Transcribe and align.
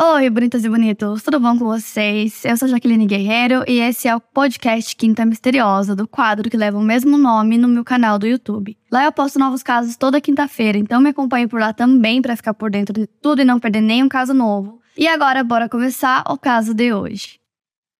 Oi, 0.00 0.30
bonitas 0.30 0.64
e 0.64 0.68
bonitos, 0.68 1.24
tudo 1.24 1.40
bom 1.40 1.58
com 1.58 1.64
vocês? 1.64 2.44
Eu 2.44 2.56
sou 2.56 2.68
Jaqueline 2.68 3.04
Guerreiro 3.04 3.64
e 3.66 3.80
esse 3.80 4.06
é 4.06 4.14
o 4.14 4.20
podcast 4.20 4.94
Quinta 4.94 5.26
Misteriosa, 5.26 5.96
do 5.96 6.06
quadro 6.06 6.48
que 6.48 6.56
leva 6.56 6.78
o 6.78 6.82
mesmo 6.82 7.18
nome 7.18 7.58
no 7.58 7.66
meu 7.66 7.82
canal 7.82 8.16
do 8.16 8.24
YouTube. 8.24 8.78
Lá 8.92 9.04
eu 9.04 9.10
posto 9.10 9.40
novos 9.40 9.60
casos 9.60 9.96
toda 9.96 10.20
quinta-feira, 10.20 10.78
então 10.78 11.00
me 11.00 11.08
acompanhe 11.08 11.48
por 11.48 11.58
lá 11.58 11.72
também 11.72 12.22
para 12.22 12.36
ficar 12.36 12.54
por 12.54 12.70
dentro 12.70 12.92
de 12.92 13.08
tudo 13.08 13.42
e 13.42 13.44
não 13.44 13.58
perder 13.58 13.80
nenhum 13.80 14.08
caso 14.08 14.32
novo. 14.32 14.80
E 14.96 15.08
agora, 15.08 15.42
bora 15.42 15.68
começar 15.68 16.22
o 16.28 16.38
caso 16.38 16.72
de 16.72 16.92
hoje. 16.92 17.40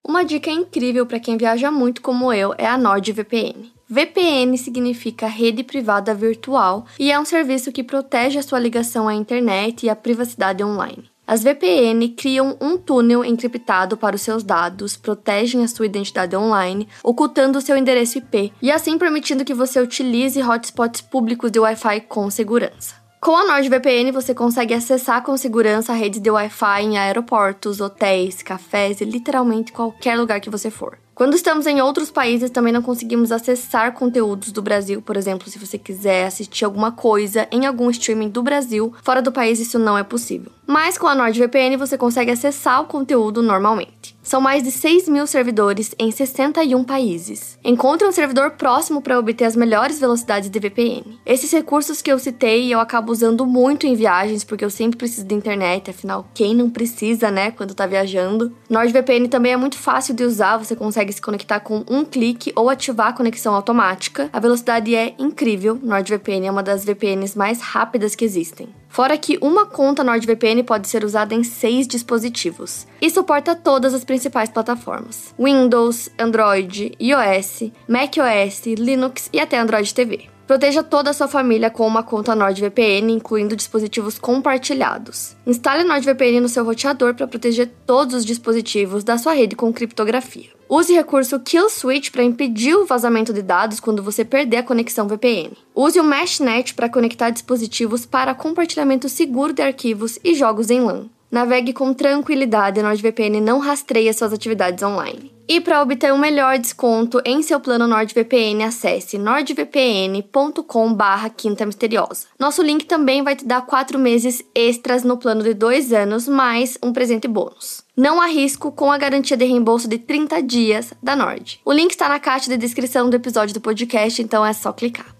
Uma 0.07 0.25
dica 0.25 0.53
incrível 0.53 1.05
para 1.05 1.19
quem 1.19 1.37
viaja 1.37 1.69
muito 1.69 2.01
como 2.01 2.33
eu 2.33 2.55
é 2.57 2.67
a 2.69 2.79
NordVPN. 2.79 3.73
VPN 3.91 4.57
significa 4.57 5.27
rede 5.27 5.65
privada 5.65 6.15
virtual 6.15 6.87
e 6.96 7.11
é 7.11 7.19
um 7.19 7.25
serviço 7.25 7.73
que 7.73 7.83
protege 7.83 8.39
a 8.39 8.43
sua 8.43 8.61
ligação 8.61 9.09
à 9.09 9.15
internet 9.15 9.85
e 9.85 9.91
a 9.91 9.96
privacidade 9.96 10.62
online. 10.62 11.11
As 11.29 11.42
VPN 11.42 12.08
criam 12.16 12.56
um 12.58 12.79
túnel 12.79 13.22
encriptado 13.22 13.98
para 13.98 14.16
os 14.16 14.23
seus 14.23 14.42
dados, 14.42 14.96
protegem 14.96 15.62
a 15.62 15.69
sua 15.69 15.84
identidade 15.84 16.34
online, 16.34 16.88
ocultando 17.05 17.59
o 17.59 17.60
seu 17.60 17.77
endereço 17.77 18.16
IP 18.16 18.50
e 18.62 18.73
assim 18.73 18.96
permitindo 18.96 19.45
que 19.45 19.52
você 19.52 19.78
utilize 19.78 20.42
hotspots 20.42 21.02
públicos 21.02 21.50
de 21.50 21.59
Wi-Fi 21.59 22.00
com 22.09 22.30
segurança. 22.30 22.95
Com 23.20 23.36
a 23.36 23.45
NordVPN, 23.45 24.10
você 24.10 24.34
consegue 24.34 24.72
acessar 24.72 25.22
com 25.22 25.36
segurança 25.36 25.92
redes 25.92 26.19
de 26.19 26.30
Wi-Fi 26.30 26.83
em 26.83 26.96
aeroportos, 26.96 27.78
hotéis, 27.78 28.42
cafés 28.42 29.02
e 29.02 29.05
literalmente 29.05 29.70
qualquer 29.70 30.16
lugar 30.16 30.41
que 30.41 30.48
você 30.48 30.70
for. 30.70 30.97
Quando 31.18 31.34
estamos 31.34 31.66
em 31.66 31.80
outros 31.80 32.12
países, 32.12 32.48
também 32.48 32.72
não 32.72 32.80
conseguimos 32.80 33.32
acessar 33.32 33.92
conteúdos 33.92 34.52
do 34.52 34.62
Brasil. 34.62 35.02
Por 35.02 35.16
exemplo, 35.16 35.50
se 35.50 35.58
você 35.58 35.77
quiser 35.77 36.24
assistir 36.24 36.64
alguma 36.64 36.92
coisa 36.92 37.48
em 37.50 37.66
algum 37.66 37.91
streaming 37.91 38.28
do 38.28 38.41
Brasil, 38.41 38.94
fora 39.02 39.20
do 39.20 39.32
país 39.32 39.58
isso 39.58 39.80
não 39.80 39.98
é 39.98 40.04
possível. 40.04 40.52
Mas 40.64 40.96
com 40.96 41.08
a 41.08 41.16
NordVPN 41.16 41.77
você 41.77 41.98
consegue 41.98 42.30
acessar 42.30 42.80
o 42.82 42.86
conteúdo 42.86 43.42
normalmente. 43.42 44.16
São 44.28 44.42
mais 44.42 44.62
de 44.62 44.70
6 44.70 45.09
mil 45.09 45.27
servidores 45.27 45.94
em 45.98 46.11
61 46.11 46.84
países. 46.84 47.58
Encontre 47.64 48.06
um 48.06 48.12
servidor 48.12 48.50
próximo 48.50 49.00
para 49.00 49.19
obter 49.19 49.47
as 49.47 49.56
melhores 49.56 49.98
velocidades 49.98 50.50
de 50.50 50.58
VPN. 50.61 51.19
Esses 51.25 51.50
recursos 51.50 52.03
que 52.03 52.12
eu 52.12 52.19
citei 52.19 52.70
eu 52.70 52.78
acabo 52.78 53.11
usando 53.11 53.47
muito 53.47 53.86
em 53.86 53.94
viagens, 53.94 54.44
porque 54.44 54.62
eu 54.62 54.69
sempre 54.69 54.98
preciso 54.98 55.27
de 55.27 55.34
internet, 55.34 55.88
afinal, 55.88 56.28
quem 56.34 56.55
não 56.55 56.69
precisa, 56.69 57.30
né, 57.30 57.53
quando 57.53 57.75
tá 57.75 57.86
viajando? 57.86 58.55
NordVPN 58.69 59.28
também 59.30 59.53
é 59.53 59.56
muito 59.56 59.78
fácil 59.78 60.14
de 60.14 60.25
usar, 60.25 60.58
você 60.58 60.77
consegue 60.77 61.10
se 61.10 61.22
conectar 61.22 61.60
com 61.60 61.83
um 61.88 62.05
clique 62.05 62.53
ou 62.55 62.69
ativar 62.69 63.06
a 63.06 63.12
conexão 63.14 63.55
automática. 63.55 64.28
A 64.31 64.38
velocidade 64.38 64.94
é 64.94 65.14
incrível, 65.19 65.81
NordVPN 65.83 66.48
é 66.48 66.50
uma 66.50 66.62
das 66.62 66.84
VPNs 66.84 67.34
mais 67.34 67.62
rápidas 67.62 68.14
que 68.14 68.27
existem. 68.27 68.69
Fora 68.89 69.17
que 69.17 69.39
uma 69.41 69.67
conta 69.67 70.03
NordVPN 70.03 70.62
pode 70.64 70.89
ser 70.89 71.05
usada 71.05 71.34
em 71.34 71.44
seis 71.44 71.86
dispositivos 71.86 72.86
e 73.00 73.11
suporta 73.11 73.55
todas 73.55 73.94
as 73.94 74.05
principais 74.05 74.48
plataformas: 74.48 75.34
Windows, 75.39 76.11
Android, 76.19 76.92
iOS, 76.98 77.70
macOS, 77.86 78.66
Linux 78.78 79.28
e 79.33 79.39
até 79.39 79.59
Android 79.59 79.92
TV. 79.94 80.28
Proteja 80.48 80.83
toda 80.83 81.11
a 81.11 81.12
sua 81.12 81.28
família 81.28 81.69
com 81.69 81.86
uma 81.86 82.03
conta 82.03 82.34
NordVPN, 82.34 83.12
incluindo 83.12 83.55
dispositivos 83.55 84.19
compartilhados. 84.19 85.36
Instale 85.47 85.84
NordVPN 85.84 86.41
no 86.41 86.48
seu 86.48 86.64
roteador 86.64 87.14
para 87.14 87.28
proteger 87.28 87.70
todos 87.84 88.14
os 88.14 88.25
dispositivos 88.25 89.05
da 89.05 89.19
sua 89.19 89.34
rede 89.34 89.55
com 89.55 89.70
criptografia. 89.70 90.58
Use 90.70 90.92
recurso 90.92 91.41
Kill 91.41 91.70
Switch 91.70 92.11
para 92.11 92.22
impedir 92.22 92.74
o 92.74 92.84
vazamento 92.84 93.33
de 93.33 93.41
dados 93.41 93.80
quando 93.80 94.02
você 94.02 94.22
perder 94.22 94.58
a 94.58 94.62
conexão 94.62 95.08
VPN. 95.08 95.56
Use 95.75 95.98
o 95.98 96.05
MeshNet 96.05 96.75
para 96.75 96.91
conectar 96.91 97.30
dispositivos 97.30 98.05
para 98.05 98.34
compartilhamento 98.34 99.08
seguro 99.08 99.55
de 99.55 99.62
arquivos 99.62 100.19
e 100.22 100.34
jogos 100.34 100.69
em 100.69 100.80
LAN. 100.80 101.08
Navegue 101.31 101.75
com 101.75 101.93
tranquilidade, 101.93 102.81
a 102.81 102.83
NordVPN 102.83 103.39
não 103.41 103.59
rastreia 103.59 104.15
suas 104.15 104.33
atividades 104.33 104.83
online. 104.83 105.31
E 105.47 105.61
para 105.61 105.83
obter 105.83 106.11
um 106.12 106.19
melhor 106.19 106.59
desconto 106.59 107.21
em 107.25 107.41
seu 107.43 107.61
plano 107.61 107.87
NordVPN, 107.87 108.65
acesse 108.65 109.17
nordvpn.com/barra 109.19 111.31
Quinta 111.31 111.65
Misteriosa. 111.67 112.27
Nosso 112.38 112.62
link 112.62 112.87
também 112.87 113.22
vai 113.22 113.37
te 113.37 113.47
dar 113.47 113.62
4 113.62 113.99
meses 113.99 114.43
extras 114.55 115.03
no 115.05 115.17
plano 115.17 115.43
de 115.43 115.55
2 115.55 115.91
anos, 115.93 116.28
mais 116.28 116.77
um 116.83 116.93
presente 116.93 117.27
bônus. 117.28 117.83
Não 117.97 118.21
há 118.21 118.27
risco 118.27 118.71
com 118.72 118.93
a 118.93 118.99
garantia 118.99 119.37
de 119.37 119.44
reembolso 119.44 119.88
de 119.88 119.99
30 119.99 120.43
dias 120.43 120.93
da 121.03 121.17
Nord. 121.17 121.61
O 121.65 121.72
link 121.72 121.91
está 121.91 122.09
na 122.09 122.19
caixa 122.19 122.50
de 122.50 122.56
descrição 122.56 123.11
do 123.11 123.17
episódio 123.17 123.55
do 123.55 123.61
podcast, 123.61 124.21
então 124.22 124.44
é 124.44 124.53
só 124.53 124.72
clicar. 124.72 125.18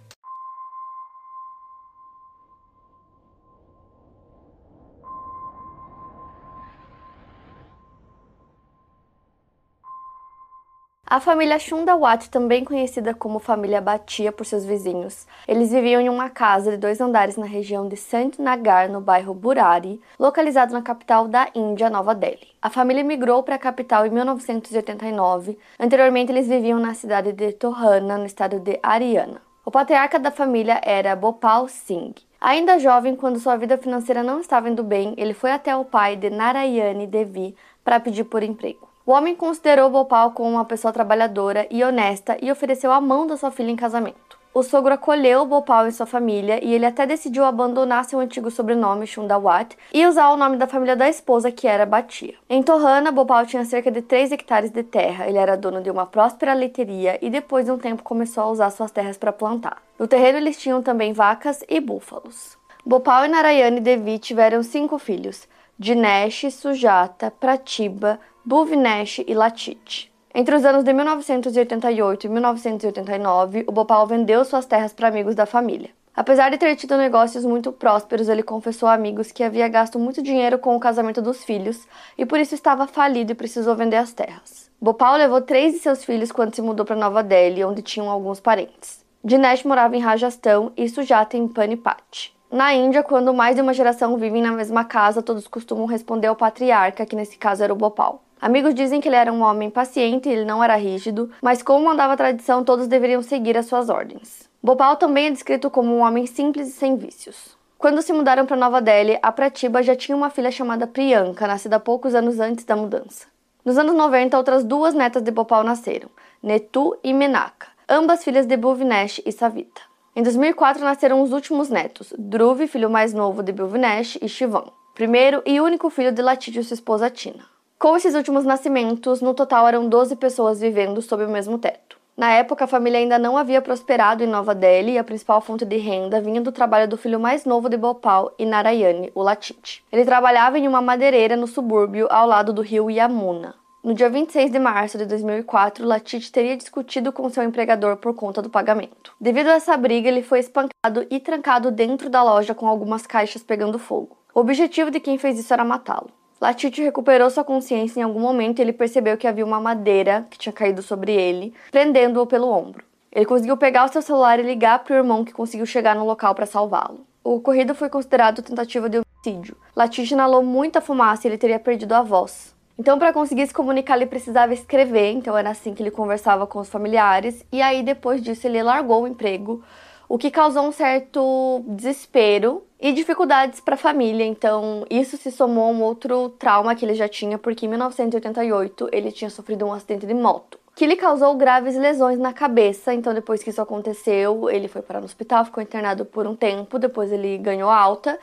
A 11.11 11.21
família 11.21 11.59
Shundawat, 11.59 12.29
também 12.29 12.63
conhecida 12.63 13.15
como 13.15 13.39
família 13.39 13.81
Batia 13.81 14.31
por 14.31 14.45
seus 14.45 14.67
vizinhos, 14.67 15.27
eles 15.49 15.71
viviam 15.71 16.03
em 16.03 16.11
uma 16.11 16.29
casa 16.29 16.73
de 16.73 16.77
dois 16.77 17.01
andares 17.01 17.39
na 17.39 17.47
região 17.47 17.89
de 17.89 17.97
Sant 17.97 18.39
Nagar, 18.39 18.91
no 18.91 19.01
bairro 19.01 19.33
Burari, 19.33 19.99
localizado 20.19 20.75
na 20.75 20.83
capital 20.83 21.27
da 21.27 21.49
Índia, 21.55 21.89
Nova 21.89 22.15
Delhi. 22.15 22.49
A 22.61 22.69
família 22.69 23.03
migrou 23.03 23.43
para 23.43 23.55
a 23.55 23.59
capital 23.59 24.05
em 24.05 24.11
1989. 24.11 25.59
Anteriormente, 25.81 26.31
eles 26.31 26.47
viviam 26.47 26.79
na 26.79 26.93
cidade 26.93 27.33
de 27.33 27.53
Tohana, 27.53 28.19
no 28.19 28.27
estado 28.27 28.61
de 28.61 28.79
Haryana. 28.83 29.41
O 29.65 29.71
patriarca 29.71 30.19
da 30.19 30.31
família 30.31 30.79
era 30.85 31.17
Bhopal 31.17 31.69
Singh. 31.69 32.17
Ainda 32.39 32.79
jovem, 32.79 33.17
quando 33.17 33.41
sua 33.41 33.57
vida 33.57 33.79
financeira 33.79 34.23
não 34.23 34.41
estava 34.41 34.69
indo 34.69 34.85
bem, 34.85 35.15
ele 35.17 35.33
foi 35.33 35.53
até 35.53 35.75
o 35.75 35.87
pai 35.87 36.17
de 36.17 36.29
Narayani 36.29 37.07
Devi 37.07 37.57
para 37.83 37.99
pedir 37.99 38.25
por 38.25 38.43
emprego. 38.43 38.88
O 39.09 39.13
homem 39.13 39.35
considerou 39.35 39.89
Bhopal 39.89 40.33
como 40.33 40.51
uma 40.51 40.67
pessoa 40.67 40.93
trabalhadora 40.93 41.67
e 41.71 41.83
honesta 41.83 42.37
e 42.43 42.53
ofereceu 42.53 42.93
a 42.93 43.01
mão 43.01 43.27
da 43.27 43.39
sua 43.39 43.51
filha 43.51 43.71
em 43.71 43.75
casamento. 43.75 44.39
O 44.53 44.63
sogro 44.63 44.93
acolheu 44.93 45.47
Bhopal 45.47 45.89
em 45.89 45.91
sua 45.91 46.05
família 46.05 46.63
e 46.63 46.75
ele 46.75 46.85
até 46.85 47.07
decidiu 47.07 47.47
abandonar 47.47 48.05
seu 48.05 48.21
antigo 48.21 48.51
sobrenome 48.51 49.07
Shundawat 49.07 49.79
e 49.95 50.07
usar 50.07 50.29
o 50.29 50.37
nome 50.37 50.59
da 50.59 50.67
família 50.67 50.95
da 50.95 51.09
esposa, 51.09 51.51
que 51.51 51.67
era 51.67 51.87
Batia. 51.87 52.35
Em 52.51 52.63
Tohana, 52.63 53.11
Bhopal 53.11 53.47
tinha 53.47 53.65
cerca 53.65 53.91
de 53.91 54.03
3 54.03 54.31
hectares 54.31 54.71
de 54.71 54.83
terra. 54.83 55.27
Ele 55.27 55.39
era 55.39 55.57
dono 55.57 55.81
de 55.81 55.91
uma 55.91 56.05
próspera 56.05 56.53
leiteria 56.53 57.19
e 57.23 57.31
depois 57.31 57.65
de 57.65 57.71
um 57.71 57.79
tempo 57.79 58.03
começou 58.03 58.45
a 58.45 58.51
usar 58.51 58.69
suas 58.69 58.91
terras 58.91 59.17
para 59.17 59.33
plantar. 59.33 59.79
No 59.99 60.07
terreno 60.07 60.37
eles 60.37 60.59
tinham 60.59 60.83
também 60.83 61.15
vacas 61.15 61.65
e 61.67 61.81
búfalos. 61.81 62.59
Bhopal 62.85 63.25
e 63.25 63.29
Narayani 63.29 63.81
Devi 63.81 64.19
tiveram 64.19 64.63
cinco 64.63 64.99
filhos: 64.99 65.49
Dinesh, 65.81 66.51
Sujata, 66.51 67.31
Pratiba, 67.31 68.19
Bhuvnesh 68.45 69.21
e 69.25 69.33
Latit. 69.33 70.13
Entre 70.35 70.57
os 70.57 70.65
anos 70.65 70.83
de 70.83 70.93
1988 70.93 72.27
e 72.27 72.29
1989, 72.29 73.65
o 73.65 73.71
Bhopal 73.71 74.05
vendeu 74.05 74.45
suas 74.45 74.67
terras 74.67 74.93
para 74.93 75.07
amigos 75.07 75.37
da 75.37 75.47
família. 75.47 75.91
Apesar 76.17 76.51
de 76.51 76.59
ter 76.59 76.75
tido 76.75 76.97
negócios 76.97 77.45
muito 77.45 77.71
prósperos, 77.71 78.29
ele 78.29 78.43
confessou 78.43 78.89
a 78.89 78.95
amigos 78.95 79.31
que 79.31 79.45
havia 79.45 79.69
gasto 79.69 80.01
muito 80.01 80.21
dinheiro 80.21 80.59
com 80.59 80.75
o 80.75 80.81
casamento 80.81 81.23
dos 81.23 81.45
filhos 81.45 81.87
e 82.19 82.27
por 82.27 82.41
isso 82.41 82.57
estava 82.57 82.89
falido 82.89 83.31
e 83.31 83.37
precisou 83.37 83.77
vender 83.77 83.99
as 83.99 84.13
terras. 84.13 84.69
Bhopal 84.81 85.17
levou 85.17 85.41
três 85.41 85.75
de 85.75 85.79
seus 85.79 86.05
filhos 86.05 86.33
quando 86.33 86.57
se 86.57 86.61
mudou 86.61 86.85
para 86.85 86.97
Nova 86.97 87.23
Delhi, 87.23 87.65
onde 87.65 87.83
tinham 87.83 88.11
alguns 88.11 88.41
parentes. 88.41 89.05
Dinesh 89.23 89.63
morava 89.63 89.97
em 89.97 90.01
Rajasthan 90.01 90.73
e 90.77 90.89
Sujata 90.89 91.37
em 91.37 91.47
Panipat. 91.47 92.37
Na 92.51 92.73
Índia, 92.73 93.03
quando 93.03 93.35
mais 93.35 93.57
de 93.57 93.61
uma 93.61 93.75
geração 93.75 94.17
vivem 94.17 94.41
na 94.41 94.51
mesma 94.51 94.83
casa, 94.83 95.21
todos 95.21 95.47
costumam 95.47 95.85
responder 95.85 96.29
ao 96.29 96.37
patriarca, 96.37 97.05
que 97.05 97.15
nesse 97.15 97.37
caso 97.37 97.63
era 97.63 97.73
o 97.73 97.77
Bhopal. 97.77 98.23
Amigos 98.41 98.75
dizem 98.75 99.03
que 99.03 99.09
ele 99.09 99.17
era 99.17 99.31
um 99.31 99.43
homem 99.43 99.69
paciente 99.69 100.29
e 100.29 100.33
ele 100.33 100.47
não 100.47 100.65
era 100.65 100.77
rígido, 100.77 101.31
mas 101.43 101.63
como 101.63 101.85
mandava 101.85 102.15
a 102.15 102.17
tradição, 102.17 102.65
todos 102.65 102.87
deveriam 102.87 103.23
seguir 103.23 103.57
as 103.59 103.67
suas 103.67 103.91
ordens. 103.91 104.49
Bhopal 104.63 104.97
também 104.97 105.27
é 105.27 105.31
descrito 105.31 105.69
como 105.69 105.95
um 105.95 106.01
homem 106.01 106.25
simples 106.25 106.69
e 106.69 106.73
sem 106.73 106.97
vícios. 106.97 107.57
Quando 107.77 108.01
se 108.01 108.15
mudaram 108.15 108.47
para 108.47 108.57
Nova 108.57 108.81
Delhi, 108.81 109.19
a 109.23 109.31
Pratiba 109.31 109.83
já 109.83 109.95
tinha 109.95 110.17
uma 110.17 110.31
filha 110.31 110.51
chamada 110.51 110.87
Priyanka, 110.87 111.47
nascida 111.47 111.79
poucos 111.79 112.15
anos 112.15 112.41
antes 112.41 112.65
da 112.65 112.75
mudança. 112.75 113.27
Nos 113.63 113.77
anos 113.77 113.95
90, 113.95 114.39
outras 114.39 114.65
duas 114.65 114.95
netas 114.95 115.23
de 115.23 115.31
Bhopal 115.31 115.63
nasceram, 115.63 116.09
Netu 116.43 116.97
e 117.05 117.13
Menaka, 117.13 117.67
ambas 117.87 118.25
filhas 118.25 118.47
de 118.47 118.57
Bhuvnesh 118.57 119.21
e 119.27 119.33
Savita. 119.33 119.88
Em 120.19 120.23
2004 120.25 120.83
nasceram 120.83 121.23
os 121.23 121.31
últimos 121.31 121.69
netos, 121.69 122.13
Dhruv, 122.19 122.67
filho 122.67 122.91
mais 122.91 123.15
novo 123.15 123.41
de 123.41 123.53
Bhuvnesh, 123.53 124.19
e 124.21 124.29
Shivan, 124.29 124.65
primeiro 124.93 125.41
e 125.47 125.61
único 125.61 125.89
filho 125.91 126.11
de 126.11 126.21
Latit 126.21 126.59
e 126.59 126.65
sua 126.65 126.75
esposa 126.75 127.09
Tina. 127.09 127.45
Com 127.79 127.97
esses 127.97 128.17
últimos 128.17 128.45
nascimentos, 128.45 129.21
no 129.21 129.33
total 129.33 129.69
eram 129.69 129.89
12 129.89 130.17
pessoas 130.17 130.61
vivendo 130.61 131.01
sob 131.01 131.25
o 131.25 131.29
mesmo 131.29 131.57
teto. 131.57 131.97
Na 132.17 132.33
época, 132.33 132.65
a 132.65 132.67
família 132.67 132.99
ainda 132.99 133.17
não 133.17 133.37
havia 133.37 133.63
prosperado 133.63 134.25
em 134.25 134.27
Nova 134.27 134.57
Delhi 134.57 134.95
e 134.95 134.99
a 134.99 135.05
principal 135.05 135.41
fonte 135.41 135.65
de 135.65 135.77
renda 135.77 136.21
vinha 136.21 136.41
do 136.41 136.51
trabalho 136.51 136.89
do 136.89 136.97
filho 136.97 137.21
mais 137.21 137.45
novo 137.45 137.69
de 137.69 137.77
Bhopal 137.77 138.35
e 138.37 138.45
Narayani, 138.45 139.13
o 139.15 139.23
Latit. 139.23 139.85
Ele 139.93 140.05
trabalhava 140.05 140.59
em 140.59 140.67
uma 140.67 140.83
madeireira 140.83 141.37
no 141.37 141.47
subúrbio 141.47 142.09
ao 142.11 142.27
lado 142.27 142.53
do 142.53 142.61
rio 142.61 142.91
Yamuna. 142.91 143.55
No 143.83 143.95
dia 143.95 144.11
26 144.11 144.51
de 144.51 144.59
março 144.59 144.99
de 144.99 145.07
2004, 145.07 145.87
Latit 145.87 146.33
teria 146.33 146.57
discutido 146.57 147.13
com 147.13 147.31
seu 147.31 147.45
empregador 147.45 147.97
por 147.97 148.13
conta 148.13 148.43
do 148.43 148.51
pagamento. 148.51 149.15
Devido 149.21 149.49
a 149.49 149.55
essa 149.55 149.77
briga, 149.77 150.09
ele 150.09 150.23
foi 150.23 150.41
espancado 150.41 151.07
e 151.09 151.21
trancado 151.21 151.71
dentro 151.71 152.11
da 152.11 152.21
loja 152.23 152.57
com 152.57 152.67
algumas 152.67 153.07
caixas 153.07 153.43
pegando 153.43 153.79
fogo. 153.79 154.19
O 154.35 154.41
objetivo 154.41 154.91
de 154.91 154.99
quem 154.99 155.17
fez 155.17 155.39
isso 155.39 155.55
era 155.55 155.65
matá-lo. 155.65 156.11
Latite 156.41 156.83
recuperou 156.83 157.31
sua 157.31 157.45
consciência 157.45 158.01
em 158.01 158.03
algum 158.03 158.21
momento 158.21 158.59
e 158.59 158.63
ele 158.63 158.73
percebeu 158.73 159.17
que 159.17 159.29
havia 159.29 159.47
uma 159.47 159.61
madeira 159.61 160.27
que 160.29 160.39
tinha 160.39 160.53
caído 160.53 160.83
sobre 160.83 161.13
ele, 161.13 161.55
prendendo-o 161.71 162.27
pelo 162.27 162.51
ombro. 162.51 162.85
Ele 163.13 163.27
conseguiu 163.27 163.57
pegar 163.57 163.85
o 163.85 163.93
seu 163.93 164.03
celular 164.03 164.41
e 164.41 164.43
ligar 164.43 164.81
para 164.81 164.95
o 164.95 164.97
irmão 164.97 165.25
que 165.25 165.33
conseguiu 165.33 165.67
chegar 165.67 165.95
no 165.95 166.05
local 166.05 166.35
para 166.35 166.47
salvá-lo. 166.47 167.07
O 167.23 167.37
ocorrido 167.37 167.75
foi 167.77 167.89
considerado 167.89 168.43
tentativa 168.43 168.89
de 168.89 168.99
homicídio. 168.99 169.57
Latite 169.75 170.15
inalou 170.15 170.43
muita 170.43 170.81
fumaça 170.81 171.27
e 171.27 171.31
ele 171.31 171.39
teria 171.39 171.61
perdido 171.61 171.93
a 171.93 172.03
voz. 172.03 172.58
Então, 172.79 172.97
para 172.97 173.13
conseguir 173.13 173.45
se 173.47 173.53
comunicar, 173.53 173.97
ele 173.97 174.07
precisava 174.07 174.55
escrever, 174.55 175.11
então 175.11 175.37
era 175.37 175.51
assim 175.51 175.75
que 175.75 175.83
ele 175.83 175.91
conversava 175.91 176.47
com 176.47 176.61
os 176.61 176.69
familiares. 176.69 177.45
E 177.51 177.61
aí, 177.61 177.83
depois 177.83 178.23
disso, 178.23 178.47
ele 178.47 178.63
largou 178.63 179.03
o 179.03 179.09
emprego, 179.09 179.65
o 180.09 180.17
que 180.17 180.31
causou 180.31 180.63
um 180.63 180.71
certo 180.71 181.65
desespero 181.67 182.63
e 182.81 182.93
dificuldades 182.93 183.59
para 183.59 183.75
a 183.75 183.79
família. 183.79 184.25
Então, 184.25 184.87
isso 184.89 185.17
se 185.17 185.33
somou 185.33 185.65
a 185.65 185.73
um 185.73 185.83
outro 185.83 186.29
trauma 186.29 186.73
que 186.77 186.85
ele 186.85 186.95
já 186.95 187.09
tinha, 187.09 187.37
porque 187.37 187.67
em 187.67 187.69
1988 187.69 188.89
ele 188.93 189.11
tinha 189.11 189.29
sofrido 189.29 189.67
um 189.67 189.73
acidente 189.73 190.07
de 190.07 190.15
moto. 190.15 190.57
Que 190.77 190.87
lhe 190.87 190.95
causou 190.95 191.35
graves 191.35 191.77
lesões 191.77 192.21
na 192.21 192.33
cabeça. 192.33 192.95
Então, 192.95 193.13
depois 193.13 193.43
que 193.43 193.51
isso 193.51 193.61
aconteceu, 193.61 194.49
ele 194.49 194.69
foi 194.69 194.83
parar 194.83 195.01
no 195.01 195.07
hospital, 195.07 195.45
ficou 195.45 195.61
internado 195.61 196.05
por 196.05 196.29
um 196.29 196.37
tempo. 196.37 196.79
Depois, 196.79 197.11
ele 197.11 197.37
ganhou 197.39 197.69
alta 197.69 198.17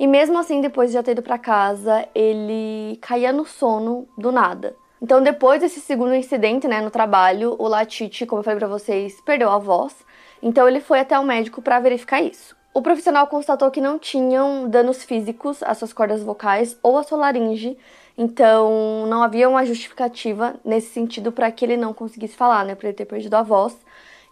e 0.00 0.06
mesmo 0.06 0.38
assim, 0.38 0.62
depois 0.62 0.88
de 0.88 0.94
já 0.94 1.02
ter 1.02 1.10
ido 1.10 1.20
para 1.20 1.36
casa, 1.36 2.08
ele 2.14 2.96
caía 3.02 3.34
no 3.34 3.44
sono 3.44 4.08
do 4.16 4.32
nada. 4.32 4.74
Então, 5.02 5.22
depois 5.22 5.60
desse 5.60 5.78
segundo 5.78 6.14
incidente, 6.14 6.66
né, 6.66 6.80
no 6.80 6.90
trabalho, 6.90 7.54
o 7.58 7.68
Latite, 7.68 8.24
como 8.24 8.40
eu 8.40 8.44
falei 8.44 8.58
para 8.58 8.66
vocês, 8.66 9.20
perdeu 9.20 9.50
a 9.50 9.58
voz. 9.58 9.94
Então, 10.42 10.66
ele 10.66 10.80
foi 10.80 11.00
até 11.00 11.18
o 11.18 11.22
médico 11.22 11.60
para 11.60 11.78
verificar 11.80 12.22
isso. 12.22 12.56
O 12.72 12.80
profissional 12.80 13.26
constatou 13.26 13.70
que 13.70 13.78
não 13.78 13.98
tinham 13.98 14.66
danos 14.70 15.04
físicos 15.04 15.62
às 15.62 15.76
suas 15.76 15.92
cordas 15.92 16.22
vocais 16.22 16.78
ou 16.82 16.96
à 16.96 17.02
sua 17.02 17.18
laringe, 17.18 17.76
então 18.16 19.06
não 19.06 19.22
havia 19.22 19.50
uma 19.50 19.66
justificativa 19.66 20.54
nesse 20.64 20.94
sentido 20.94 21.30
para 21.30 21.50
que 21.50 21.62
ele 21.62 21.76
não 21.76 21.92
conseguisse 21.92 22.34
falar, 22.34 22.64
né, 22.64 22.74
para 22.74 22.88
ele 22.88 22.96
ter 22.96 23.04
perdido 23.04 23.34
a 23.34 23.42
voz. 23.42 23.76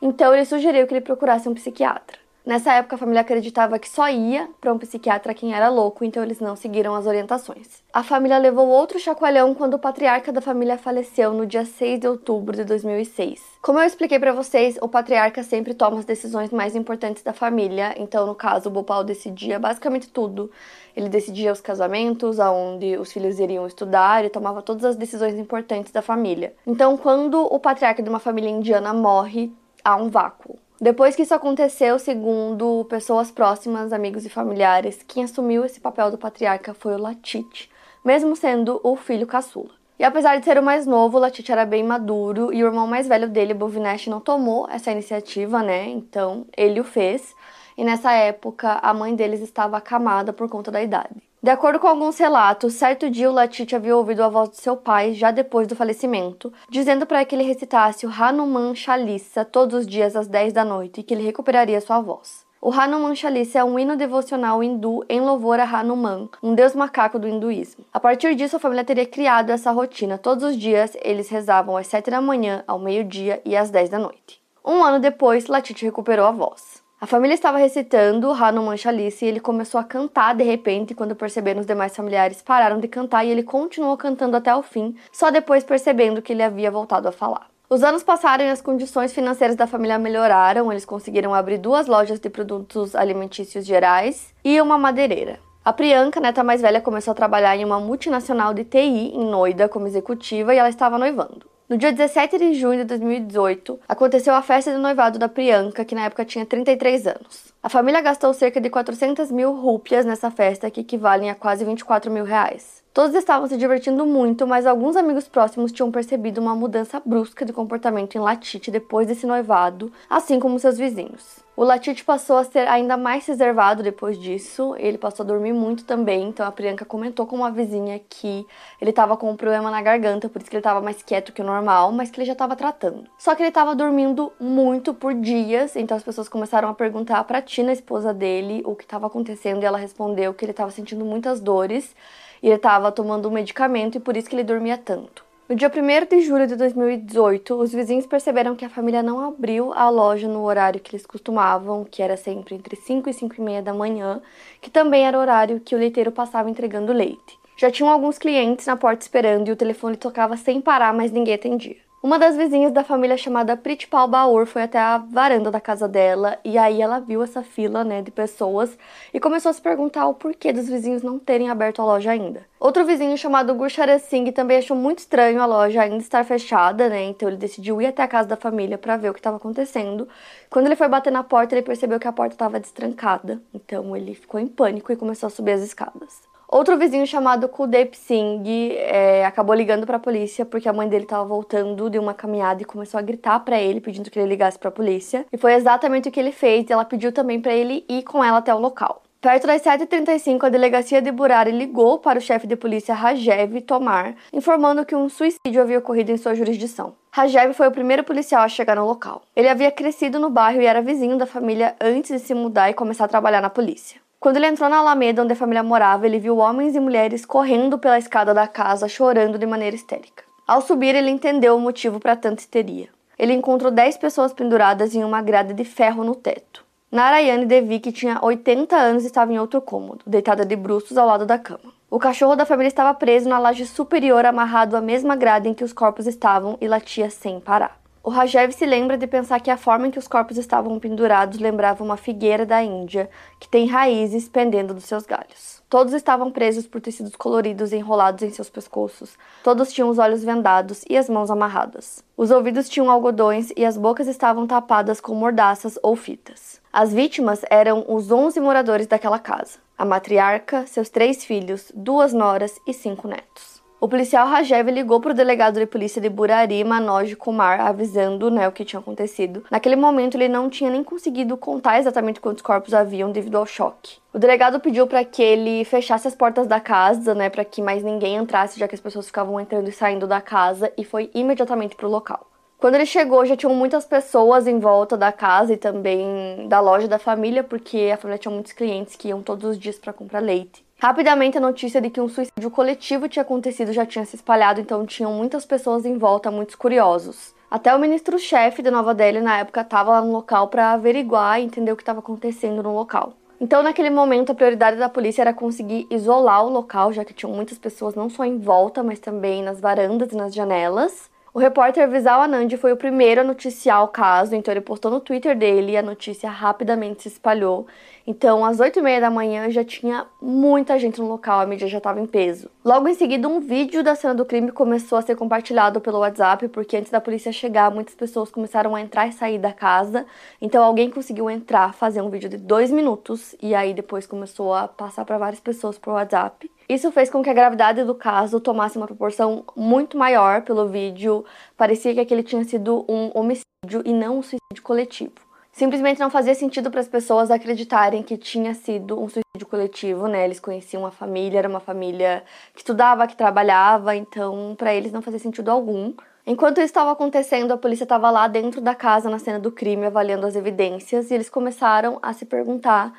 Então 0.01 0.35
ele 0.35 0.47
sugeriu 0.47 0.87
que 0.87 0.95
ele 0.95 1.03
procurasse 1.03 1.47
um 1.47 1.53
psiquiatra. 1.53 2.28
Nessa 2.49 2.73
época, 2.73 2.97
a 2.97 2.99
família 2.99 3.21
acreditava 3.21 3.79
que 3.79 3.91
só 3.91 4.09
ia 4.09 4.49
para 4.59 4.73
um 4.73 4.79
psiquiatra 4.79 5.35
quem 5.35 5.53
era 5.53 5.69
louco, 5.69 6.03
então 6.03 6.23
eles 6.23 6.41
não 6.41 6.57
seguiram 6.57 6.95
as 6.95 7.07
orientações. 7.07 7.83
A 7.93 8.03
família 8.03 8.39
levou 8.39 8.67
outro 8.67 8.99
chacoalhão 8.99 9.53
quando 9.53 9.75
o 9.75 9.79
patriarca 9.79 10.33
da 10.33 10.41
família 10.41 10.79
faleceu 10.79 11.35
no 11.35 11.45
dia 11.45 11.67
6 11.67 12.01
de 12.01 12.09
outubro 12.09 12.57
de 12.57 12.65
2006. 12.65 13.43
Como 13.61 13.79
eu 13.79 13.85
expliquei 13.85 14.19
para 14.19 14.33
vocês, 14.33 14.79
o 14.81 14.89
patriarca 14.89 15.43
sempre 15.43 15.75
toma 15.75 15.99
as 15.99 16.07
decisões 16.07 16.51
mais 16.51 16.75
importantes 16.75 17.23
da 17.23 17.35
família, 17.35 17.95
então 17.99 18.27
no 18.27 18.35
caso 18.35 18.71
o 18.71 18.73
Bopal 18.73 19.05
decidia 19.05 19.59
basicamente 19.59 20.09
tudo. 20.09 20.51
Ele 20.97 21.11
decidia 21.11 21.53
os 21.53 21.61
casamentos, 21.61 22.41
aonde 22.41 22.97
os 22.97 23.13
filhos 23.13 23.39
iriam 23.39 23.67
estudar, 23.67 24.25
e 24.25 24.31
tomava 24.31 24.63
todas 24.63 24.87
as 24.87 24.97
decisões 24.97 25.35
importantes 25.35 25.93
da 25.93 26.01
família. 26.01 26.55
Então, 26.67 26.97
quando 26.97 27.43
o 27.43 27.61
patriarca 27.61 28.03
de 28.03 28.09
uma 28.09 28.19
família 28.19 28.49
indiana 28.49 28.95
morre, 28.95 29.53
há 29.85 29.97
um 29.97 30.09
vácuo. 30.09 30.59
Depois 30.81 31.17
que 31.17 31.23
isso 31.23 31.35
aconteceu, 31.35 31.99
segundo 31.99 32.87
pessoas 32.89 33.33
próximas, 33.33 33.93
amigos 33.93 34.25
e 34.25 34.29
familiares, 34.29 35.05
quem 35.09 35.25
assumiu 35.25 35.65
esse 35.65 35.81
papel 35.81 36.09
do 36.09 36.17
patriarca 36.17 36.73
foi 36.73 36.95
o 36.95 36.99
Latite, 36.99 37.69
mesmo 38.05 38.37
sendo 38.37 38.81
o 38.85 38.95
filho 38.95 39.27
caçula. 39.27 39.71
E 39.99 40.05
apesar 40.05 40.39
de 40.39 40.45
ser 40.45 40.57
o 40.57 40.63
mais 40.63 40.87
novo, 40.87 41.19
Latite 41.19 41.51
era 41.51 41.67
bem 41.67 41.83
maduro 41.83 42.53
e 42.53 42.63
o 42.63 42.67
irmão 42.69 42.87
mais 42.87 43.09
velho 43.09 43.29
dele, 43.29 43.55
Bovinesh, 43.55 44.07
não 44.07 44.21
tomou 44.21 44.69
essa 44.71 44.93
iniciativa, 44.93 45.65
né? 45.65 45.89
Então 45.89 46.47
ele 46.57 46.79
o 46.79 46.85
fez. 46.85 47.35
E 47.77 47.83
nessa 47.83 48.13
época 48.13 48.75
a 48.75 48.95
mãe 48.95 49.17
deles 49.17 49.41
estava 49.41 49.77
acamada 49.77 50.33
por 50.33 50.49
conta 50.49 50.71
da 50.71 50.81
idade. 50.81 51.28
De 51.41 51.51
acordo 51.51 51.79
com 51.79 51.87
alguns 51.87 52.19
relatos, 52.19 52.75
certo 52.75 53.09
dia 53.09 53.31
o 53.31 53.33
Latite 53.33 53.77
havia 53.77 53.97
ouvido 53.97 54.25
a 54.25 54.29
voz 54.29 54.51
de 54.51 54.57
seu 54.57 54.77
pai, 54.77 55.15
já 55.15 55.31
depois 55.31 55.69
do 55.69 55.77
falecimento, 55.77 56.53
dizendo 56.69 57.07
para 57.07 57.25
que 57.25 57.33
ele 57.33 57.45
recitasse 57.45 58.05
o 58.05 58.11
Hanuman 58.11 58.75
Chalissa 58.75 59.45
todos 59.45 59.81
os 59.81 59.87
dias 59.87 60.17
às 60.17 60.27
10 60.27 60.53
da 60.53 60.65
noite 60.65 61.01
e 61.01 61.03
que 61.05 61.15
ele 61.15 61.23
recuperaria 61.23 61.81
sua 61.81 62.01
voz. 62.01 62.45
O 62.61 62.73
Hanuman 62.73 63.15
Chalissa 63.15 63.61
é 63.61 63.65
um 63.65 63.79
hino 63.79 63.97
devocional 63.97 64.65
hindu 64.65 65.05
em 65.09 65.21
louvor 65.21 65.61
a 65.61 65.65
Hanuman, 65.65 66.29
um 66.43 66.57
deus 66.57 66.75
macaco 66.75 67.21
do 67.21 67.29
hinduísmo. 67.29 67.85
A 67.95 68.01
partir 68.01 68.35
disso, 68.35 68.57
a 68.57 68.59
família 68.59 68.83
teria 68.83 69.07
criado 69.07 69.51
essa 69.51 69.71
rotina. 69.71 70.19
Todos 70.19 70.43
os 70.43 70.57
dias, 70.57 70.97
eles 71.01 71.29
rezavam 71.29 71.77
às 71.77 71.87
7 71.87 72.11
da 72.11 72.21
manhã, 72.21 72.65
ao 72.67 72.81
meio-dia 72.81 73.41
e 73.45 73.57
às 73.57 73.71
10 73.71 73.91
da 73.91 73.99
noite. 74.01 74.43
Um 74.67 74.83
ano 74.83 74.99
depois, 74.99 75.47
Latite 75.47 75.85
recuperou 75.85 76.27
a 76.27 76.33
voz. 76.33 76.78
A 77.01 77.07
família 77.07 77.35
estava 77.35 77.59
recitando 77.59 78.29
Hanuman 78.33 78.77
Chalice 78.77 79.25
e 79.25 79.29
ele 79.29 79.39
começou 79.39 79.79
a 79.79 79.85
cantar 79.85 80.35
de 80.35 80.43
repente. 80.43 80.97
Quando 80.97 81.15
perceberam, 81.15 81.61
os 81.61 81.67
demais 81.67 81.95
familiares 81.95 82.43
pararam 82.43 82.81
de 82.81 82.89
cantar 82.89 83.25
e 83.25 83.31
ele 83.31 83.45
continuou 83.45 83.97
cantando 83.97 84.37
até 84.37 84.53
o 84.53 84.65
fim, 84.65 84.97
só 85.13 85.31
depois 85.31 85.63
percebendo 85.63 86.21
que 86.21 86.33
ele 86.33 86.43
havia 86.43 86.73
voltado 86.73 87.07
a 87.07 87.13
falar. 87.13 87.47
Os 87.71 87.85
anos 87.85 88.03
passaram 88.03 88.45
e 88.45 88.51
as 88.51 88.61
condições 88.61 89.13
financeiras 89.13 89.55
da 89.55 89.69
família 89.69 89.97
melhoraram. 89.97 90.73
Eles 90.73 90.85
conseguiram 90.85 91.33
abrir 91.33 91.59
duas 91.59 91.87
lojas 91.87 92.19
de 92.19 92.29
produtos 92.29 92.97
alimentícios 92.97 93.65
gerais 93.65 94.35
e 94.45 94.61
uma 94.61 94.77
madeireira. 94.77 95.39
A 95.65 95.73
Priyanka, 95.73 96.19
neta 96.19 96.43
mais 96.43 96.61
velha, 96.61 96.81
começou 96.81 97.13
a 97.13 97.15
trabalhar 97.15 97.57
em 97.57 97.65
uma 97.65 97.79
multinacional 97.79 98.53
de 98.53 98.65
TI 98.65 99.13
em 99.15 99.25
Noida 99.25 99.69
como 99.69 99.87
executiva 99.87 100.53
e 100.53 100.59
ela 100.59 100.69
estava 100.69 100.99
noivando. 100.99 101.47
No 101.69 101.77
dia 101.77 101.93
17 101.93 102.39
de 102.39 102.55
junho 102.55 102.79
de 102.79 102.85
2018, 102.85 103.79
aconteceu 103.87 104.35
a 104.35 104.41
festa 104.41 104.73
de 104.73 104.79
noivado 104.79 105.19
da 105.19 105.29
Priyanka, 105.29 105.85
que 105.85 105.95
na 105.95 106.07
época 106.07 106.25
tinha 106.25 106.47
33 106.47 107.07
anos. 107.09 107.53
A 107.63 107.69
família 107.69 108.01
gastou 108.01 108.33
cerca 108.33 108.59
de 108.59 108.71
400 108.71 109.31
mil 109.31 109.53
rúpias 109.53 110.07
nessa 110.07 110.31
festa, 110.31 110.71
que 110.71 110.81
equivalem 110.81 111.29
a 111.29 111.35
quase 111.35 111.67
24 111.67 112.11
mil 112.11 112.25
reais. 112.25 112.78
Todos 112.99 113.15
estavam 113.15 113.47
se 113.47 113.57
divertindo 113.57 114.05
muito, 114.05 114.45
mas 114.45 114.67
alguns 114.67 114.97
amigos 114.97 115.29
próximos 115.29 115.71
tinham 115.71 115.89
percebido 115.89 116.41
uma 116.41 116.57
mudança 116.57 117.01
brusca 117.07 117.45
de 117.45 117.53
comportamento 117.53 118.17
em 118.17 118.21
Latite 118.21 118.73
depois 118.73 119.07
desse 119.07 119.25
noivado, 119.25 119.93
assim 120.11 120.41
como 120.41 120.59
seus 120.59 120.77
vizinhos. 120.77 121.39
O 121.57 121.63
Latite 121.63 122.05
passou 122.05 122.39
a 122.39 122.45
ser 122.45 122.67
ainda 122.67 122.97
mais 122.97 123.25
reservado 123.25 123.85
depois 123.85 124.19
disso, 124.19 124.75
ele 124.79 124.99
passou 124.99 125.23
a 125.23 125.27
dormir 125.27 125.53
muito 125.53 125.85
também, 125.85 126.29
então 126.29 126.45
a 126.45 126.51
Priyanka 126.51 126.85
comentou 126.85 127.25
com 127.25 127.37
uma 127.37 127.53
vizinha 127.53 128.01
que 128.09 128.45
ele 128.81 128.91
estava 128.91 129.17
com 129.17 129.31
um 129.31 129.37
problema 129.37 129.71
na 129.71 129.81
garganta, 129.81 130.29
por 130.29 130.41
isso 130.41 130.51
que 130.51 130.57
ele 130.57 130.61
estava 130.61 130.81
mais 130.81 131.01
quieto 131.01 131.33
que 131.33 131.41
o 131.41 131.45
normal, 131.45 131.93
mas 131.93 132.11
que 132.11 132.19
ele 132.19 132.27
já 132.27 132.33
estava 132.33 132.57
tratando. 132.57 133.05
Só 133.17 133.33
que 133.37 133.43
ele 133.43 133.49
estava 133.49 133.77
dormindo 133.77 134.33
muito 134.41 134.93
por 134.93 135.15
dias, 135.15 135.77
então 135.77 135.97
as 135.97 136.03
pessoas 136.03 136.29
começaram 136.29 136.69
a 136.69 136.75
perguntar 136.75 137.23
para 137.25 137.43
Tina, 137.43 137.71
a 137.71 137.75
esposa 137.75 138.13
dele, 138.13 138.61
o 138.65 138.75
que 138.75 138.83
estava 138.83 139.07
acontecendo 139.07 139.63
e 139.63 139.67
ela 139.67 139.79
respondeu 139.79 140.35
que 140.35 140.45
ele 140.45 140.51
estava 140.51 140.73
sentindo 140.73 141.05
muitas 141.05 141.41
dores 141.41 141.95
ele 142.43 142.55
estava 142.55 142.93
tomando 142.93 143.29
um 143.29 143.33
medicamento 143.33 143.97
e 143.97 144.01
por 144.01 144.17
isso 144.17 144.29
que 144.29 144.37
ele 144.37 144.45
dormia 144.45 144.77
tanto. 144.79 145.29
No 145.49 145.57
dia 145.57 145.73
1 145.75 146.07
de 146.15 146.21
julho 146.21 146.47
de 146.47 146.57
2018, 146.57 147.55
os 147.55 147.73
vizinhos 147.73 148.07
perceberam 148.07 148.55
que 148.55 148.67
a 148.67 148.69
família 148.69 149.03
não 149.03 149.19
abriu 149.19 149.73
a 149.73 149.89
loja 149.89 150.29
no 150.29 150.45
horário 150.45 150.79
que 150.79 150.95
eles 150.95 151.07
costumavam, 151.07 151.87
que 151.91 152.03
era 152.03 152.19
sempre 152.19 152.55
entre 152.55 152.77
5 152.77 153.09
e 153.09 153.15
5 153.15 153.35
e 153.39 153.41
meia 153.41 153.63
da 153.63 153.73
manhã, 153.73 154.21
que 154.61 154.69
também 154.69 155.07
era 155.07 155.17
o 155.17 155.21
horário 155.23 155.59
que 155.59 155.75
o 155.75 155.79
leiteiro 155.79 156.13
passava 156.13 156.51
entregando 156.51 156.93
leite. 156.93 157.39
Já 157.57 157.71
tinham 157.71 157.91
alguns 157.91 158.19
clientes 158.19 158.67
na 158.67 158.77
porta 158.77 159.03
esperando 159.03 159.49
e 159.49 159.51
o 159.51 159.57
telefone 159.57 159.97
tocava 159.97 160.37
sem 160.37 160.61
parar, 160.61 160.93
mas 160.93 161.11
ninguém 161.11 161.35
atendia. 161.35 161.88
Uma 162.09 162.19
das 162.19 162.39
vizinhas 162.39 162.73
da 162.73 162.83
família 162.83 163.19
chamada 163.19 163.55
Pritpal 163.55 164.09
Baur 164.09 164.47
foi 164.47 164.63
até 164.63 164.79
a 164.79 164.97
varanda 164.97 165.51
da 165.51 165.61
casa 165.61 165.87
dela 165.87 166.39
e 166.43 166.57
aí 166.57 166.81
ela 166.81 167.01
viu 167.01 167.23
essa 167.23 167.43
fila, 167.43 167.85
né, 167.85 168.01
de 168.01 168.11
pessoas 168.11 168.79
e 169.13 169.21
começou 169.21 169.51
a 169.51 169.53
se 169.53 169.61
perguntar 169.61 170.07
o 170.07 170.15
porquê 170.15 170.51
dos 170.51 170.71
vizinhos 170.71 171.03
não 171.03 171.19
terem 171.19 171.51
aberto 171.51 171.83
a 171.83 171.85
loja 171.85 172.11
ainda. 172.11 172.47
Outro 172.59 172.83
vizinho 172.87 173.15
chamado 173.19 173.55
Gurshara 173.55 173.99
Singh 173.99 174.33
também 174.33 174.57
achou 174.57 174.75
muito 174.75 175.01
estranho 175.01 175.43
a 175.43 175.45
loja 175.45 175.83
ainda 175.83 175.99
estar 175.99 176.25
fechada, 176.25 176.89
né? 176.89 177.05
Então 177.05 177.29
ele 177.29 177.37
decidiu 177.37 177.79
ir 177.83 177.89
até 177.89 178.03
a 178.03 178.09
casa 178.09 178.27
da 178.27 178.37
família 178.37 178.79
para 178.79 178.97
ver 178.97 179.11
o 179.11 179.13
que 179.13 179.21
estava 179.21 179.37
acontecendo. 179.37 180.09
Quando 180.49 180.65
ele 180.65 180.77
foi 180.77 180.89
bater 180.89 181.13
na 181.13 181.23
porta, 181.23 181.55
ele 181.55 181.63
percebeu 181.63 182.01
que 182.01 182.09
a 182.09 182.13
porta 182.13 182.35
estava 182.35 182.59
destrancada. 182.59 183.39
Então 183.53 183.95
ele 183.95 184.15
ficou 184.15 184.41
em 184.41 184.47
pânico 184.47 184.91
e 184.91 184.97
começou 184.97 185.27
a 185.27 185.31
subir 185.31 185.53
as 185.53 185.61
escadas. 185.61 186.28
Outro 186.51 186.79
vizinho 186.79 187.07
chamado 187.07 187.47
Kudep 187.47 187.95
Singh 187.95 188.73
é, 188.73 189.23
acabou 189.27 189.55
ligando 189.55 189.85
para 189.85 189.99
a 189.99 190.01
polícia 190.01 190.47
porque 190.47 190.67
a 190.67 190.73
mãe 190.73 190.89
dele 190.89 191.05
estava 191.05 191.23
voltando 191.23 191.91
de 191.91 191.99
uma 191.99 192.15
caminhada 192.15 192.63
e 192.63 192.65
começou 192.65 192.97
a 192.97 193.03
gritar 193.03 193.41
para 193.41 193.61
ele 193.61 193.83
pedindo 193.83 194.11
que 194.11 194.19
ele 194.19 194.31
ligasse 194.31 194.59
para 194.59 194.71
a 194.71 194.73
polícia. 194.73 195.27
E 195.31 195.37
foi 195.37 195.53
exatamente 195.53 196.09
o 196.09 196.11
que 196.11 196.19
ele 196.19 196.33
fez. 196.33 196.71
Ela 196.71 196.87
pediu 196.87 197.13
também 197.13 197.39
para 197.39 197.53
ele 197.53 197.85
ir 197.87 198.03
com 198.03 198.25
ela 198.25 198.39
até 198.39 198.55
o 198.55 198.59
local. 198.59 199.03
Perto 199.21 199.47
das 199.47 199.61
7h35, 199.61 200.45
a 200.45 200.49
delegacia 200.49 201.03
de 201.03 201.13
Burari 201.13 201.51
ligou 201.51 201.99
para 201.99 202.19
o 202.19 202.23
chefe 202.23 202.47
de 202.47 202.57
polícia 202.57 202.95
Rajev 202.95 203.61
Tomar, 203.61 204.15
informando 204.33 204.87
que 204.87 204.97
um 204.97 205.09
suicídio 205.09 205.61
havia 205.61 205.81
ocorrido 205.81 206.13
em 206.13 206.17
sua 206.17 206.35
jurisdição. 206.35 206.95
Rajev 207.11 207.53
foi 207.53 207.69
o 207.69 207.73
primeiro 207.73 208.05
policial 208.05 208.43
a 208.43 208.49
chegar 208.49 208.77
no 208.77 208.87
local. 208.87 209.21
Ele 209.37 209.49
havia 209.49 209.71
crescido 209.71 210.19
no 210.19 210.31
bairro 210.31 210.63
e 210.63 210.67
era 210.67 210.81
vizinho 210.81 211.19
da 211.19 211.27
família 211.27 211.77
antes 211.79 212.11
de 212.11 212.21
se 212.21 212.33
mudar 212.33 212.71
e 212.71 212.75
começar 212.75 213.05
a 213.05 213.09
trabalhar 213.09 213.43
na 213.43 213.51
polícia. 213.51 214.01
Quando 214.21 214.37
ele 214.37 214.49
entrou 214.49 214.69
na 214.69 214.79
Alameda 214.79 215.23
onde 215.23 215.33
a 215.33 215.37
família 215.37 215.63
morava, 215.63 216.05
ele 216.05 216.19
viu 216.19 216.39
homens 216.39 216.75
e 216.75 216.81
mulheres 216.81 217.25
correndo 217.25 217.79
pela 217.79 217.99
escada 217.99 218.35
da 218.35 218.49
casa, 218.49 218.89
chorando 218.89 219.39
de 219.39 219.47
maneira 219.47 219.77
histérica. 219.77 220.25
Ao 220.45 220.61
subir, 220.61 220.93
ele 220.93 221.09
entendeu 221.09 221.55
o 221.57 221.61
motivo 221.61 222.01
para 222.01 222.17
tanta 222.17 222.41
histeria. 222.41 222.89
Ele 223.17 223.33
encontrou 223.33 223.71
10 223.71 223.97
pessoas 223.99 224.33
penduradas 224.33 224.93
em 224.93 225.05
uma 225.05 225.23
grade 225.23 225.55
de 225.55 225.65
ferro 225.65 226.03
no 226.03 226.17
teto. 226.17 226.65
Narayane 226.91 227.47
Devi, 227.47 227.79
que 227.79 227.93
tinha 227.93 228.19
80 228.21 228.75
anos, 228.75 229.05
estava 229.05 229.33
em 229.33 229.39
outro 229.39 229.61
cômodo, 229.61 230.01
deitada 230.05 230.45
de 230.45 230.57
bruços 230.57 230.97
ao 230.97 231.07
lado 231.07 231.25
da 231.25 231.39
cama. 231.39 231.73
O 231.89 232.01
cachorro 232.01 232.35
da 232.35 232.45
família 232.45 232.69
estava 232.69 232.93
preso 232.95 233.29
na 233.29 233.39
laje 233.39 233.67
superior, 233.67 234.27
amarrado 234.27 234.77
à 234.77 234.81
mesma 234.81 235.15
grade 235.15 235.49
em 235.49 235.55
que 235.55 235.63
os 235.63 235.73
corpos 235.73 236.09
estavam 236.09 236.59
e 236.61 236.67
latia 236.67 237.09
sem 237.09 237.39
parar. 237.39 237.79
O 238.09 238.11
Rajev 238.11 238.53
se 238.53 238.65
lembra 238.65 238.97
de 238.97 239.07
pensar 239.07 239.39
que 239.39 239.51
a 239.51 239.57
forma 239.59 239.87
em 239.87 239.91
que 239.91 239.99
os 239.99 240.09
corpos 240.09 240.39
estavam 240.39 240.81
pendurados 240.81 241.39
lembrava 241.39 241.85
uma 241.85 241.99
figueira 241.99 242.47
da 242.47 242.63
Índia, 242.63 243.11
que 243.39 243.47
tem 243.47 243.67
raízes 243.67 244.31
pendendo 244.31 244.73
dos 244.73 244.87
seus 244.87 245.05
galhos. 245.05 245.63
Todos 245.69 245.93
estavam 245.93 246.31
presos 246.31 246.67
por 246.67 246.81
tecidos 246.81 247.15
coloridos 247.15 247.71
enrolados 247.71 248.23
em 248.23 248.31
seus 248.31 248.49
pescoços. 248.49 249.19
Todos 249.45 249.71
tinham 249.75 249.91
os 249.91 249.99
olhos 249.99 250.25
vendados 250.25 250.87
e 250.89 250.97
as 250.97 251.07
mãos 251.07 251.31
amarradas. 251.31 252.03
Os 252.17 252.31
ouvidos 252.31 252.67
tinham 252.67 252.91
algodões 252.91 253.53
e 253.55 253.63
as 253.63 253.77
bocas 253.77 254.09
estavam 254.09 254.47
tapadas 254.47 255.03
com 255.03 255.15
mordaças 255.15 255.79
ou 255.83 255.95
fitas. 255.95 256.63
As 256.73 256.95
vítimas 256.95 257.43
eram 257.51 257.85
os 257.87 258.11
11 258.11 258.41
moradores 258.41 258.87
daquela 258.87 259.19
casa: 259.19 259.59
a 259.77 259.85
matriarca, 259.85 260.67
seus 260.67 260.89
três 260.89 261.27
filhos, 261.27 261.71
duas 261.75 262.15
noras 262.15 262.59
e 262.67 262.73
cinco 262.73 263.07
netos. 263.07 263.58
O 263.81 263.87
policial 263.87 264.27
Rajev 264.27 264.73
ligou 264.73 265.01
para 265.01 265.13
o 265.13 265.15
delegado 265.15 265.61
de 265.61 265.65
polícia 265.65 266.03
de 266.03 266.09
Burari, 266.09 266.65
Manoj 266.65 267.15
Kumar, 267.15 267.61
avisando 267.61 268.29
né, 268.29 268.49
o 268.49 268.51
que 268.51 268.65
tinha 268.65 268.81
acontecido. 268.81 269.45
Naquele 269.49 269.77
momento, 269.77 270.17
ele 270.17 270.27
não 270.27 270.51
tinha 270.51 270.69
nem 270.69 270.83
conseguido 270.83 271.37
contar 271.37 271.79
exatamente 271.79 272.19
quantos 272.19 272.43
corpos 272.43 272.75
haviam 272.75 273.13
devido 273.13 273.39
ao 273.39 273.47
choque. 273.47 273.99
O 274.13 274.19
delegado 274.19 274.59
pediu 274.59 274.89
para 274.89 275.05
que 275.05 275.23
ele 275.23 275.65
fechasse 275.65 276.09
as 276.09 276.15
portas 276.17 276.49
da 276.49 276.59
casa, 276.59 277.15
né, 277.15 277.31
para 277.31 277.45
que 277.45 277.63
mais 277.63 277.85
ninguém 277.85 278.17
entrasse, 278.17 278.59
já 278.59 278.67
que 278.67 278.75
as 278.75 278.81
pessoas 278.81 279.07
ficavam 279.07 279.39
entrando 279.39 279.69
e 279.69 279.73
saindo 279.73 280.09
da 280.09 280.21
casa, 280.21 280.73
e 280.77 280.83
foi 280.83 281.09
imediatamente 281.15 281.77
para 281.77 281.87
o 281.87 281.91
local. 281.91 282.27
Quando 282.59 282.75
ele 282.75 282.87
chegou, 282.87 283.25
já 283.25 283.37
tinham 283.37 283.55
muitas 283.55 283.85
pessoas 283.85 284.49
em 284.49 284.59
volta 284.59 284.97
da 284.97 285.13
casa 285.13 285.53
e 285.53 285.57
também 285.57 286.49
da 286.49 286.59
loja 286.59 286.89
da 286.89 286.99
família, 286.99 287.45
porque 287.45 287.93
a 287.95 287.97
família 287.97 288.19
tinha 288.19 288.35
muitos 288.35 288.53
clientes 288.53 288.97
que 288.97 289.07
iam 289.07 289.23
todos 289.23 289.51
os 289.51 289.57
dias 289.57 289.79
para 289.79 289.93
comprar 289.93 290.19
leite. 290.19 290.67
Rapidamente, 290.81 291.37
a 291.37 291.41
notícia 291.41 291.81
de 291.81 291.91
que 291.91 292.01
um 292.01 292.09
suicídio 292.09 292.53
coletivo 292.53 293.09
tinha 293.09 293.25
acontecido 293.25 293.73
já 293.73 293.85
tinha 293.85 294.05
se 294.05 294.15
espalhado, 294.15 294.61
então 294.61 294.87
tinham 294.87 295.13
muitas 295.13 295.45
pessoas 295.45 295.85
em 295.85 295.99
volta, 295.99 296.31
muitos 296.31 296.55
curiosos. 296.55 297.35
Até 297.51 297.75
o 297.75 297.81
ministro-chefe 297.81 298.63
de 298.63 298.71
Nova 298.71 298.95
Delhi 298.95 299.21
na 299.21 299.39
época 299.39 299.63
estava 299.63 299.91
lá 299.91 300.01
no 300.01 300.13
local 300.13 300.47
para 300.47 300.75
averiguar 300.75 301.41
e 301.41 301.45
entender 301.45 301.73
o 301.73 301.77
que 301.77 301.83
estava 301.83 301.99
acontecendo 301.99 302.63
no 302.63 302.73
local. 302.77 303.13
Então, 303.41 303.61
naquele 303.61 303.91
momento, 303.91 304.31
a 304.31 304.37
prioridade 304.37 304.77
da 304.77 304.89
polícia 304.89 305.23
era 305.23 305.35
conseguir 305.35 305.85
isolar 305.91 306.45
o 306.45 306.51
local, 306.51 306.93
já 306.93 307.05
que 307.05 307.13
tinham 307.13 307.35
muitas 307.35 307.59
pessoas 307.59 307.97
não 307.97 308.09
só 308.09 308.25
em 308.25 308.39
volta, 308.39 308.81
mas 308.81 309.01
também 309.01 309.43
nas 309.43 309.61
varandas 309.61 310.13
e 310.13 310.17
nas 310.17 310.33
janelas. 310.33 311.11
O 311.39 311.41
repórter 311.41 311.89
Vizal 311.89 312.21
Anand 312.21 312.51
foi 312.57 312.73
o 312.73 312.77
primeiro 312.77 313.21
a 313.21 313.25
noticiar 313.25 313.85
o 313.85 313.87
caso, 313.87 314.35
então 314.35 314.53
ele 314.53 314.61
postou 314.61 314.91
no 314.91 314.99
Twitter 314.99 315.39
dele 315.39 315.71
e 315.71 315.77
a 315.77 315.83
notícia 315.83 316.29
rapidamente 316.29 317.05
se 317.05 317.09
espalhou. 317.11 317.65
Então, 318.05 318.45
às 318.45 318.59
8 318.59 318.81
e 318.81 318.83
meia 318.83 319.01
da 319.01 319.09
manhã 319.09 319.49
já 319.49 319.63
tinha 319.63 320.05
muita 320.21 320.77
gente 320.81 321.01
no 321.01 321.07
local, 321.07 321.39
a 321.39 321.47
mídia 321.47 321.69
já 321.69 321.79
estava 321.79 322.01
em 322.01 322.07
peso. 322.07 322.51
Logo 322.65 322.89
em 322.89 322.95
seguida, 322.95 323.29
um 323.29 323.39
vídeo 323.39 323.85
da 323.85 323.95
cena 323.95 324.17
do 324.17 324.25
crime 324.25 324.51
começou 324.51 324.99
a 324.99 325.03
ser 325.03 325.15
compartilhado 325.15 325.81
pelo 325.81 326.01
WhatsApp, 326.01 326.49
porque 326.49 326.77
antes 326.77 326.91
da 326.91 327.01
polícia 327.01 327.31
chegar, 327.31 327.71
muitas 327.71 327.95
pessoas 327.95 328.33
começaram 328.33 328.75
a 328.75 328.81
entrar 328.81 329.07
e 329.07 329.13
sair 329.13 329.39
da 329.39 329.53
casa. 329.53 330.07
Então, 330.43 330.65
alguém 330.65 330.91
conseguiu 330.91 331.31
entrar, 331.31 331.73
fazer 331.73 332.03
um 332.03 332.11
vídeo 332.11 332.29
de 332.29 332.37
dois 332.37 332.69
minutos, 332.73 333.37
e 333.41 333.55
aí 333.55 333.73
depois 333.73 334.09
começou 334.09 334.53
a 334.53 334.67
passar 334.67 335.05
para 335.05 335.17
várias 335.17 335.39
pessoas 335.39 335.79
por 335.79 335.93
WhatsApp. 335.93 336.51
Isso 336.69 336.93
fez 336.93 337.09
com 337.09 337.23
que 337.23 337.31
a 337.31 337.35
gravidade 337.35 337.83
do 337.85 337.95
caso 337.95 338.41
tomasse 338.41 338.77
uma 338.77 338.87
proporção 338.87 339.45
muito 339.57 339.97
maior 339.97 340.43
pelo 340.43 340.69
vídeo. 340.69 341.25
Parecia 341.57 341.95
que 341.95 342.01
aquele 342.01 342.23
tinha 342.23 342.45
sido 342.45 342.85
um 342.89 343.11
homicídio 343.15 343.83
e 343.85 343.93
não 343.93 344.19
um 344.19 344.23
suicídio 344.23 344.63
coletivo 344.63 345.29
simplesmente 345.59 345.99
não 345.99 346.09
fazia 346.09 346.37
sentido 346.37 346.71
para 346.71 346.81
as 346.81 346.87
pessoas 346.87 347.33
acreditarem 347.33 348.01
que 348.01 348.17
tinha 348.17 348.55
sido 348.55 348.95
um 348.95 349.09
suicídio 349.09 349.47
coletivo, 349.51 350.07
né? 350.07 350.25
Eles 350.25 350.39
conheciam 350.39 350.87
a 350.87 350.91
família, 350.93 351.41
era 351.41 351.49
uma 351.49 351.59
família 351.59 352.23
que 352.55 352.61
estudava, 352.61 353.09
que 353.09 353.17
trabalhava, 353.17 353.97
então 353.97 354.55
para 354.57 354.73
eles 354.73 354.93
não 354.93 355.03
fazia 355.03 355.19
sentido 355.19 355.51
algum. 355.51 355.93
Enquanto 356.25 356.59
isso 356.59 356.67
estava 356.67 356.93
acontecendo, 356.93 357.53
a 357.53 357.57
polícia 357.57 357.83
estava 357.83 358.09
lá 358.09 358.29
dentro 358.29 358.61
da 358.61 358.73
casa 358.73 359.11
na 359.11 359.19
cena 359.19 359.41
do 359.41 359.51
crime 359.51 359.87
avaliando 359.87 360.27
as 360.27 360.37
evidências 360.37 361.11
e 361.11 361.15
eles 361.15 361.29
começaram 361.29 361.99
a 362.01 362.13
se 362.13 362.25
perguntar 362.25 362.93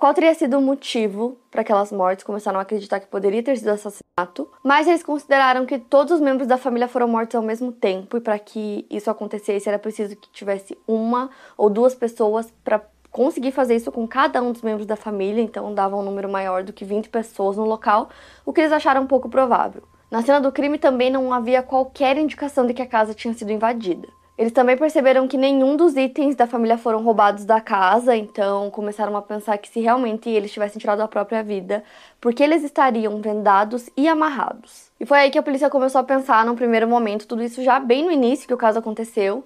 qual 0.00 0.14
teria 0.14 0.34
sido 0.34 0.56
o 0.56 0.62
motivo 0.62 1.36
para 1.50 1.60
aquelas 1.60 1.92
mortes? 1.92 2.24
Começaram 2.24 2.58
a 2.58 2.62
acreditar 2.62 3.00
que 3.00 3.06
poderia 3.06 3.42
ter 3.42 3.58
sido 3.58 3.68
assassinato, 3.68 4.50
mas 4.64 4.88
eles 4.88 5.02
consideraram 5.02 5.66
que 5.66 5.78
todos 5.78 6.14
os 6.14 6.20
membros 6.22 6.48
da 6.48 6.56
família 6.56 6.88
foram 6.88 7.06
mortos 7.06 7.34
ao 7.34 7.42
mesmo 7.42 7.70
tempo 7.70 8.16
e 8.16 8.20
para 8.20 8.38
que 8.38 8.86
isso 8.88 9.10
acontecesse 9.10 9.68
era 9.68 9.78
preciso 9.78 10.16
que 10.16 10.30
tivesse 10.30 10.76
uma 10.88 11.28
ou 11.54 11.68
duas 11.68 11.94
pessoas 11.94 12.50
para 12.64 12.80
conseguir 13.10 13.52
fazer 13.52 13.76
isso 13.76 13.92
com 13.92 14.08
cada 14.08 14.42
um 14.42 14.52
dos 14.52 14.62
membros 14.62 14.86
da 14.86 14.96
família, 14.96 15.42
então 15.42 15.74
dava 15.74 15.96
um 15.96 16.02
número 16.02 16.30
maior 16.30 16.62
do 16.62 16.72
que 16.72 16.82
20 16.82 17.10
pessoas 17.10 17.58
no 17.58 17.66
local, 17.66 18.08
o 18.46 18.54
que 18.54 18.62
eles 18.62 18.72
acharam 18.72 19.06
pouco 19.06 19.28
provável. 19.28 19.82
Na 20.10 20.22
cena 20.22 20.40
do 20.40 20.50
crime 20.50 20.78
também 20.78 21.10
não 21.10 21.30
havia 21.30 21.62
qualquer 21.62 22.16
indicação 22.16 22.66
de 22.66 22.72
que 22.72 22.80
a 22.80 22.86
casa 22.86 23.12
tinha 23.12 23.34
sido 23.34 23.52
invadida. 23.52 24.08
Eles 24.40 24.54
também 24.54 24.74
perceberam 24.74 25.28
que 25.28 25.36
nenhum 25.36 25.76
dos 25.76 25.94
itens 25.98 26.34
da 26.34 26.46
família 26.46 26.78
foram 26.78 27.02
roubados 27.04 27.44
da 27.44 27.60
casa, 27.60 28.16
então 28.16 28.70
começaram 28.70 29.14
a 29.14 29.20
pensar 29.20 29.58
que 29.58 29.68
se 29.68 29.80
realmente 29.80 30.30
eles 30.30 30.50
tivessem 30.50 30.80
tirado 30.80 31.02
a 31.02 31.06
própria 31.06 31.42
vida, 31.42 31.84
porque 32.18 32.42
eles 32.42 32.64
estariam 32.64 33.20
vendados 33.20 33.90
e 33.94 34.08
amarrados. 34.08 34.90
E 34.98 35.04
foi 35.04 35.18
aí 35.18 35.30
que 35.30 35.36
a 35.36 35.42
polícia 35.42 35.68
começou 35.68 36.00
a 36.00 36.04
pensar, 36.04 36.46
num 36.46 36.56
primeiro 36.56 36.88
momento, 36.88 37.26
tudo 37.26 37.42
isso 37.42 37.62
já 37.62 37.78
bem 37.78 38.02
no 38.02 38.10
início 38.10 38.48
que 38.48 38.54
o 38.54 38.56
caso 38.56 38.78
aconteceu, 38.78 39.44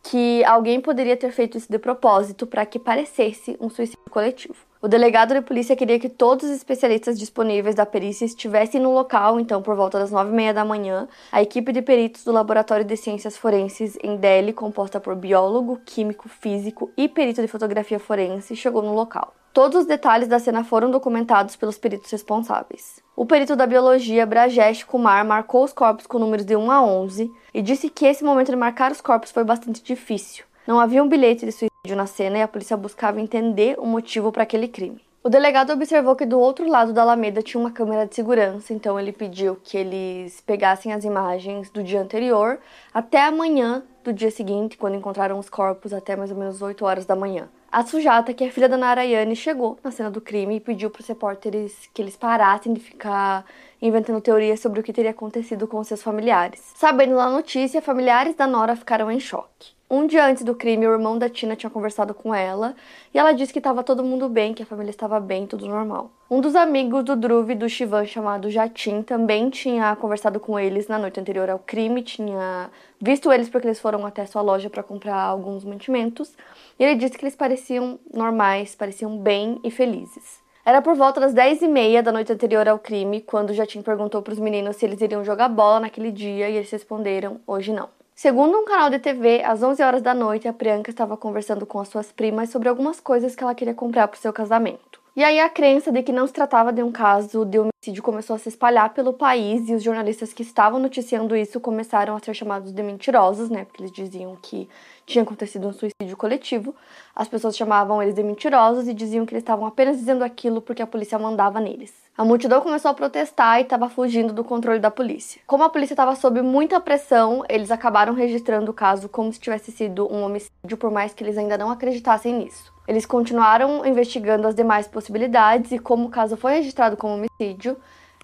que 0.00 0.44
alguém 0.44 0.80
poderia 0.80 1.16
ter 1.16 1.32
feito 1.32 1.58
isso 1.58 1.66
de 1.68 1.80
propósito 1.80 2.46
para 2.46 2.64
que 2.64 2.78
parecesse 2.78 3.56
um 3.60 3.68
suicídio 3.68 3.98
coletivo. 4.08 4.54
O 4.86 4.88
delegado 4.88 5.34
de 5.34 5.40
polícia 5.40 5.74
queria 5.74 5.98
que 5.98 6.08
todos 6.08 6.44
os 6.44 6.52
especialistas 6.52 7.18
disponíveis 7.18 7.74
da 7.74 7.84
perícia 7.84 8.24
estivessem 8.24 8.80
no 8.80 8.94
local, 8.94 9.40
então, 9.40 9.60
por 9.60 9.74
volta 9.74 9.98
das 9.98 10.12
nove 10.12 10.30
e 10.30 10.32
meia 10.32 10.54
da 10.54 10.64
manhã, 10.64 11.08
a 11.32 11.42
equipe 11.42 11.72
de 11.72 11.82
peritos 11.82 12.22
do 12.22 12.30
Laboratório 12.30 12.84
de 12.84 12.96
Ciências 12.96 13.36
Forenses 13.36 13.98
em 14.00 14.14
Delhi, 14.14 14.52
composta 14.52 15.00
por 15.00 15.16
biólogo, 15.16 15.80
químico, 15.84 16.28
físico 16.28 16.88
e 16.96 17.08
perito 17.08 17.42
de 17.42 17.48
fotografia 17.48 17.98
forense, 17.98 18.54
chegou 18.54 18.80
no 18.80 18.94
local. 18.94 19.34
Todos 19.52 19.80
os 19.80 19.86
detalhes 19.86 20.28
da 20.28 20.38
cena 20.38 20.62
foram 20.62 20.88
documentados 20.88 21.56
pelos 21.56 21.76
peritos 21.76 22.12
responsáveis. 22.12 23.02
O 23.16 23.26
perito 23.26 23.56
da 23.56 23.66
biologia, 23.66 24.24
Brajesh 24.24 24.84
Kumar, 24.84 25.26
marcou 25.26 25.64
os 25.64 25.72
corpos 25.72 26.06
com 26.06 26.20
números 26.20 26.46
de 26.46 26.54
1 26.54 26.70
a 26.70 26.80
11 26.80 27.28
e 27.52 27.60
disse 27.60 27.90
que 27.90 28.06
esse 28.06 28.22
momento 28.22 28.52
de 28.52 28.56
marcar 28.56 28.92
os 28.92 29.00
corpos 29.00 29.32
foi 29.32 29.42
bastante 29.42 29.82
difícil. 29.82 30.44
Não 30.64 30.78
havia 30.78 31.02
um 31.02 31.08
bilhete 31.08 31.44
de 31.44 31.50
suicídio 31.50 31.75
na 31.94 32.06
cena 32.06 32.38
e 32.38 32.42
a 32.42 32.48
polícia 32.48 32.76
buscava 32.76 33.20
entender 33.20 33.76
o 33.78 33.86
motivo 33.86 34.32
para 34.32 34.42
aquele 34.42 34.66
crime. 34.66 35.00
O 35.26 35.28
delegado 35.28 35.72
observou 35.72 36.14
que 36.14 36.24
do 36.24 36.38
outro 36.38 36.68
lado 36.68 36.92
da 36.92 37.02
Alameda 37.02 37.42
tinha 37.42 37.60
uma 37.60 37.72
câmera 37.72 38.06
de 38.06 38.14
segurança, 38.14 38.72
então 38.72 38.98
ele 38.98 39.10
pediu 39.10 39.56
que 39.56 39.76
eles 39.76 40.40
pegassem 40.40 40.92
as 40.92 41.04
imagens 41.04 41.68
do 41.68 41.82
dia 41.82 42.00
anterior 42.00 42.60
até 42.94 43.22
amanhã 43.22 43.82
do 44.04 44.12
dia 44.12 44.30
seguinte, 44.30 44.78
quando 44.78 44.94
encontraram 44.94 45.36
os 45.36 45.50
corpos, 45.50 45.92
até 45.92 46.14
mais 46.14 46.30
ou 46.30 46.36
menos 46.36 46.62
8 46.62 46.84
horas 46.84 47.04
da 47.04 47.16
manhã. 47.16 47.48
A 47.72 47.84
Sujata, 47.84 48.32
que 48.32 48.44
é 48.44 48.50
filha 48.50 48.68
da 48.68 48.76
Narayane, 48.76 49.34
chegou 49.34 49.76
na 49.82 49.90
cena 49.90 50.12
do 50.12 50.20
crime 50.20 50.56
e 50.56 50.60
pediu 50.60 50.90
para 50.90 51.00
os 51.00 51.06
repórteres 51.08 51.90
que 51.92 52.00
eles 52.00 52.16
parassem 52.16 52.72
de 52.72 52.78
ficar 52.78 53.44
inventando 53.82 54.20
teorias 54.20 54.60
sobre 54.60 54.78
o 54.78 54.82
que 54.82 54.92
teria 54.92 55.10
acontecido 55.10 55.66
com 55.66 55.82
seus 55.82 56.02
familiares. 56.02 56.72
Sabendo 56.76 57.16
da 57.16 57.28
notícia, 57.28 57.82
familiares 57.82 58.36
da 58.36 58.46
Nora 58.46 58.76
ficaram 58.76 59.10
em 59.10 59.18
choque. 59.18 59.75
Um 59.88 60.04
dia 60.08 60.26
antes 60.26 60.42
do 60.42 60.52
crime, 60.52 60.84
o 60.84 60.92
irmão 60.92 61.16
da 61.16 61.28
Tina 61.28 61.54
tinha 61.54 61.70
conversado 61.70 62.12
com 62.12 62.34
ela 62.34 62.74
e 63.14 63.18
ela 63.18 63.30
disse 63.30 63.52
que 63.52 63.60
estava 63.60 63.84
todo 63.84 64.02
mundo 64.02 64.28
bem, 64.28 64.52
que 64.52 64.64
a 64.64 64.66
família 64.66 64.90
estava 64.90 65.20
bem, 65.20 65.46
tudo 65.46 65.64
normal. 65.68 66.10
Um 66.28 66.40
dos 66.40 66.56
amigos 66.56 67.04
do 67.04 67.14
Dhruv 67.14 67.52
e 67.52 67.54
do 67.54 67.68
Shivan, 67.68 68.04
chamado 68.04 68.50
Jatin, 68.50 69.02
também 69.02 69.48
tinha 69.48 69.94
conversado 69.94 70.40
com 70.40 70.58
eles 70.58 70.88
na 70.88 70.98
noite 70.98 71.20
anterior 71.20 71.48
ao 71.48 71.60
crime, 71.60 72.02
tinha 72.02 72.68
visto 73.00 73.30
eles 73.30 73.48
porque 73.48 73.68
eles 73.68 73.78
foram 73.78 74.04
até 74.04 74.26
sua 74.26 74.42
loja 74.42 74.68
para 74.68 74.82
comprar 74.82 75.22
alguns 75.22 75.64
mantimentos 75.64 76.34
e 76.80 76.82
ele 76.82 76.96
disse 76.96 77.16
que 77.16 77.24
eles 77.24 77.36
pareciam 77.36 77.96
normais, 78.12 78.74
pareciam 78.74 79.16
bem 79.16 79.60
e 79.62 79.70
felizes. 79.70 80.40
Era 80.64 80.82
por 80.82 80.96
volta 80.96 81.20
das 81.20 81.32
10 81.32 81.62
e 81.62 81.68
meia 81.68 82.02
da 82.02 82.10
noite 82.10 82.32
anterior 82.32 82.68
ao 82.68 82.80
crime, 82.80 83.20
quando 83.20 83.54
Jatin 83.54 83.82
perguntou 83.82 84.20
para 84.20 84.32
os 84.32 84.40
meninos 84.40 84.74
se 84.74 84.84
eles 84.84 85.00
iriam 85.00 85.24
jogar 85.24 85.48
bola 85.48 85.78
naquele 85.78 86.10
dia 86.10 86.50
e 86.50 86.56
eles 86.56 86.72
responderam: 86.72 87.40
hoje 87.46 87.72
não. 87.72 87.88
Segundo 88.18 88.56
um 88.56 88.64
canal 88.64 88.88
de 88.88 88.98
TV, 88.98 89.42
às 89.44 89.62
11 89.62 89.82
horas 89.82 90.00
da 90.00 90.14
noite, 90.14 90.48
a 90.48 90.52
Priyanka 90.52 90.90
estava 90.90 91.18
conversando 91.18 91.66
com 91.66 91.78
as 91.78 91.88
suas 91.88 92.10
primas 92.10 92.48
sobre 92.48 92.66
algumas 92.66 92.98
coisas 92.98 93.36
que 93.36 93.44
ela 93.44 93.54
queria 93.54 93.74
comprar 93.74 94.08
para 94.08 94.16
o 94.16 94.18
seu 94.18 94.32
casamento. 94.32 95.02
E 95.14 95.22
aí 95.22 95.38
a 95.38 95.50
crença 95.50 95.92
de 95.92 96.02
que 96.02 96.12
não 96.12 96.26
se 96.26 96.32
tratava 96.32 96.72
de 96.72 96.82
um 96.82 96.90
caso 96.90 97.44
de 97.44 97.58
homicídio 97.58 98.02
começou 98.02 98.34
a 98.34 98.38
se 98.38 98.48
espalhar 98.48 98.94
pelo 98.94 99.12
país 99.12 99.68
e 99.68 99.74
os 99.74 99.82
jornalistas 99.82 100.32
que 100.32 100.42
estavam 100.42 100.80
noticiando 100.80 101.36
isso 101.36 101.60
começaram 101.60 102.16
a 102.16 102.18
ser 102.18 102.32
chamados 102.32 102.72
de 102.72 102.82
mentirosos, 102.82 103.50
né? 103.50 103.66
Porque 103.66 103.82
eles 103.82 103.92
diziam 103.92 104.34
que 104.36 104.66
tinha 105.04 105.22
acontecido 105.22 105.68
um 105.68 105.72
suicídio 105.74 106.16
coletivo. 106.16 106.74
As 107.14 107.28
pessoas 107.28 107.54
chamavam 107.54 108.02
eles 108.02 108.14
de 108.14 108.22
mentirosos 108.22 108.88
e 108.88 108.94
diziam 108.94 109.26
que 109.26 109.34
eles 109.34 109.42
estavam 109.42 109.66
apenas 109.66 109.98
dizendo 109.98 110.24
aquilo 110.24 110.62
porque 110.62 110.80
a 110.80 110.86
polícia 110.86 111.18
mandava 111.18 111.60
neles. 111.60 112.05
A 112.18 112.24
multidão 112.24 112.62
começou 112.62 112.90
a 112.90 112.94
protestar 112.94 113.58
e 113.58 113.62
estava 113.62 113.90
fugindo 113.90 114.32
do 114.32 114.42
controle 114.42 114.78
da 114.78 114.90
polícia. 114.90 115.38
Como 115.46 115.62
a 115.62 115.68
polícia 115.68 115.92
estava 115.92 116.16
sob 116.16 116.40
muita 116.40 116.80
pressão, 116.80 117.44
eles 117.46 117.70
acabaram 117.70 118.14
registrando 118.14 118.70
o 118.70 118.74
caso 118.74 119.06
como 119.06 119.30
se 119.30 119.38
tivesse 119.38 119.70
sido 119.70 120.10
um 120.10 120.22
homicídio, 120.22 120.78
por 120.78 120.90
mais 120.90 121.12
que 121.12 121.22
eles 121.22 121.36
ainda 121.36 121.58
não 121.58 121.70
acreditassem 121.70 122.32
nisso. 122.32 122.72
Eles 122.88 123.04
continuaram 123.04 123.84
investigando 123.84 124.48
as 124.48 124.54
demais 124.54 124.88
possibilidades 124.88 125.72
e, 125.72 125.78
como 125.78 126.06
o 126.06 126.08
caso 126.08 126.38
foi 126.38 126.54
registrado 126.54 126.96
como 126.96 127.16
homicídio, 127.16 127.76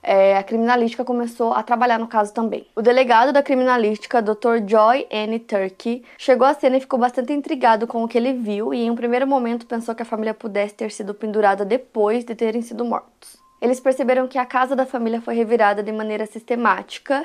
é, 0.03 0.39
a 0.39 0.43
criminalística 0.43 1.05
começou 1.05 1.53
a 1.53 1.63
trabalhar 1.63 1.99
no 1.99 2.09
caso 2.09 2.33
também. 2.33 2.67
O 2.75 2.81
delegado 2.81 3.31
da 3.31 3.43
criminalística, 3.43 4.23
Dr. 4.23 4.67
Joy 4.67 5.07
N. 5.11 5.39
Turkey, 5.39 6.03
chegou 6.17 6.47
à 6.47 6.55
cena 6.55 6.79
e 6.79 6.81
ficou 6.81 6.99
bastante 6.99 7.35
intrigado 7.35 7.87
com 7.87 8.03
o 8.03 8.09
que 8.09 8.17
ele 8.17 8.33
viu 8.33 8.73
e, 8.73 8.85
em 8.85 8.91
um 8.91 8.97
primeiro 8.97 9.27
momento, 9.27 9.67
pensou 9.67 9.95
que 9.95 10.03
a 10.03 10.07
família 10.07 10.33
pudesse 10.33 10.73
ter 10.73 10.91
sido 10.91 11.13
pendurada 11.13 11.63
depois 11.63 12.25
de 12.25 12.35
terem 12.35 12.63
sido 12.63 12.87
mortos. 12.87 13.42
Eles 13.63 13.79
perceberam 13.79 14.27
que 14.27 14.39
a 14.39 14.45
casa 14.45 14.75
da 14.75 14.85
família 14.85 15.21
foi 15.21 15.37
revirada 15.37 15.85
de 15.85 15.93
maneira 15.93 16.27
sistemática. 16.27 17.25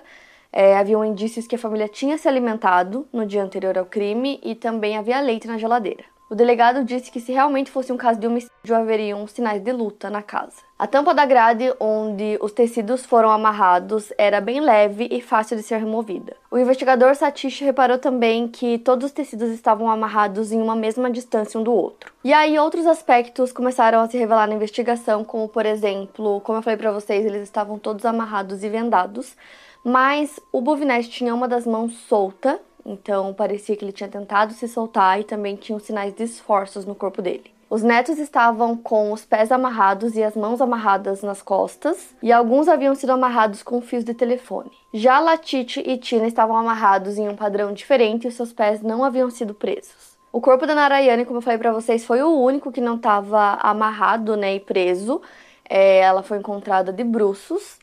É, 0.53 0.77
haviam 0.77 1.03
indícios 1.03 1.48
que 1.48 1.56
a 1.56 1.58
família 1.58 1.89
tinha 1.89 2.15
se 2.15 2.27
alimentado 2.27 3.08
no 3.12 3.25
dia 3.25 3.44
anterior 3.44 3.75
ao 3.75 3.88
crime 3.88 4.39
e 4.44 4.53
também 4.53 4.96
havia 4.96 5.20
leite 5.20 5.48
na 5.48 5.58
geladeira. 5.58 6.03
O 6.29 6.36
delegado 6.36 6.84
disse 6.84 7.10
que 7.10 7.22
se 7.22 7.31
realmente 7.31 7.72
fosse 7.72 7.93
um 7.93 7.96
caso 7.96 8.19
de 8.19 8.27
homicídio, 8.27 8.75
haveriam 8.75 9.25
sinais 9.27 9.62
de 9.62 9.72
luta 9.72 10.10
na 10.10 10.22
casa. 10.22 10.57
A 10.77 10.86
tampa 10.86 11.13
da 11.13 11.25
grade 11.25 11.74
onde 11.79 12.38
os 12.41 12.51
tecidos 12.51 13.05
foram 13.05 13.31
amarrados 13.31 14.12
era 14.17 14.41
bem 14.41 14.60
leve 14.60 15.07
e 15.10 15.22
fácil 15.22 15.55
de 15.55 15.63
ser 15.63 15.77
removida. 15.77 16.36
O 16.51 16.57
investigador 16.57 17.15
Satish 17.15 17.62
reparou 17.62 17.98
também 17.98 18.46
que 18.46 18.77
todos 18.79 19.05
os 19.05 19.12
tecidos 19.13 19.51
estavam 19.51 19.89
amarrados 19.89 20.51
em 20.51 20.62
uma 20.62 20.75
mesma 20.75 21.10
distância 21.10 21.57
um 21.57 21.63
do 21.63 21.72
outro. 21.72 22.12
E 22.25 22.34
aí 22.34 22.60
outros 22.60 22.86
aspectos 22.86 23.53
começaram 23.53 24.01
a 24.01 24.10
se 24.10 24.17
revelar 24.17 24.48
na 24.48 24.55
investigação, 24.55 25.24
como 25.24 25.48
por 25.48 25.65
exemplo, 25.65 26.41
como 26.41 26.57
eu 26.57 26.62
falei 26.62 26.77
para 26.77 26.91
vocês, 26.91 27.25
eles 27.25 27.43
estavam 27.43 27.79
todos 27.79 28.05
amarrados 28.05 28.65
e 28.65 28.69
vendados, 28.69 29.34
mas 29.81 30.41
o 30.51 30.60
Bovinete 30.60 31.10
tinha 31.10 31.34
uma 31.34 31.48
das 31.48 31.65
mãos 31.65 31.93
solta 32.10 32.60
então 32.88 33.34
parecia 33.34 33.75
que 33.75 33.84
ele 33.84 33.91
tinha 33.91 34.10
tentado 34.10 34.53
se 34.53 34.67
soltar 34.67 35.20
e 35.20 35.25
também 35.25 35.58
tinham 35.58 35.79
sinais 35.79 36.13
de 36.13 36.24
esforços 36.24 36.86
no 36.86 36.96
corpo 36.96 37.22
dele. 37.22 37.51
Os 37.70 37.84
netos 37.84 38.17
estavam 38.17 38.77
com 38.77 39.12
os 39.12 39.25
pés 39.25 39.51
amarrados 39.51 40.15
e 40.15 40.24
as 40.24 40.38
mãos 40.38 40.62
amarradas 40.62 41.22
nas 41.22 41.41
costas, 41.41 42.15
e 42.24 42.32
alguns 42.32 42.70
haviam 42.70 42.96
sido 42.96 43.10
amarrados 43.10 43.62
com 43.62 43.82
fios 43.82 44.06
de 44.06 44.13
telefone. 44.13 44.72
Já 44.94 45.20
Latite 45.20 45.84
e 45.86 45.98
Tina 45.98 46.27
estavam 46.27 46.56
amarrados 46.56 47.17
em 47.17 47.27
um 47.27 47.36
padrão 47.36 47.74
diferente 47.74 48.25
e 48.25 48.32
seus 48.32 48.53
pés 48.53 48.82
não 48.82 49.03
haviam 49.03 49.29
sido 49.29 49.53
presos. 49.53 50.15
O 50.32 50.39
corpo 50.39 50.65
da 50.65 50.74
Narayane, 50.74 51.25
como 51.25 51.39
eu 51.39 51.41
falei 51.41 51.58
para 51.58 51.74
vocês, 51.74 52.06
foi 52.06 52.22
o 52.22 52.39
único 52.39 52.72
que 52.72 52.79
não 52.79 52.96
estava 52.96 53.56
amarrado 53.56 54.38
né, 54.38 54.56
e 54.56 54.60
preso. 54.62 55.22
É, 55.70 56.00
ela 56.00 56.24
foi 56.24 56.38
encontrada 56.38 56.94
de 56.94 57.03
bruços 57.03 57.77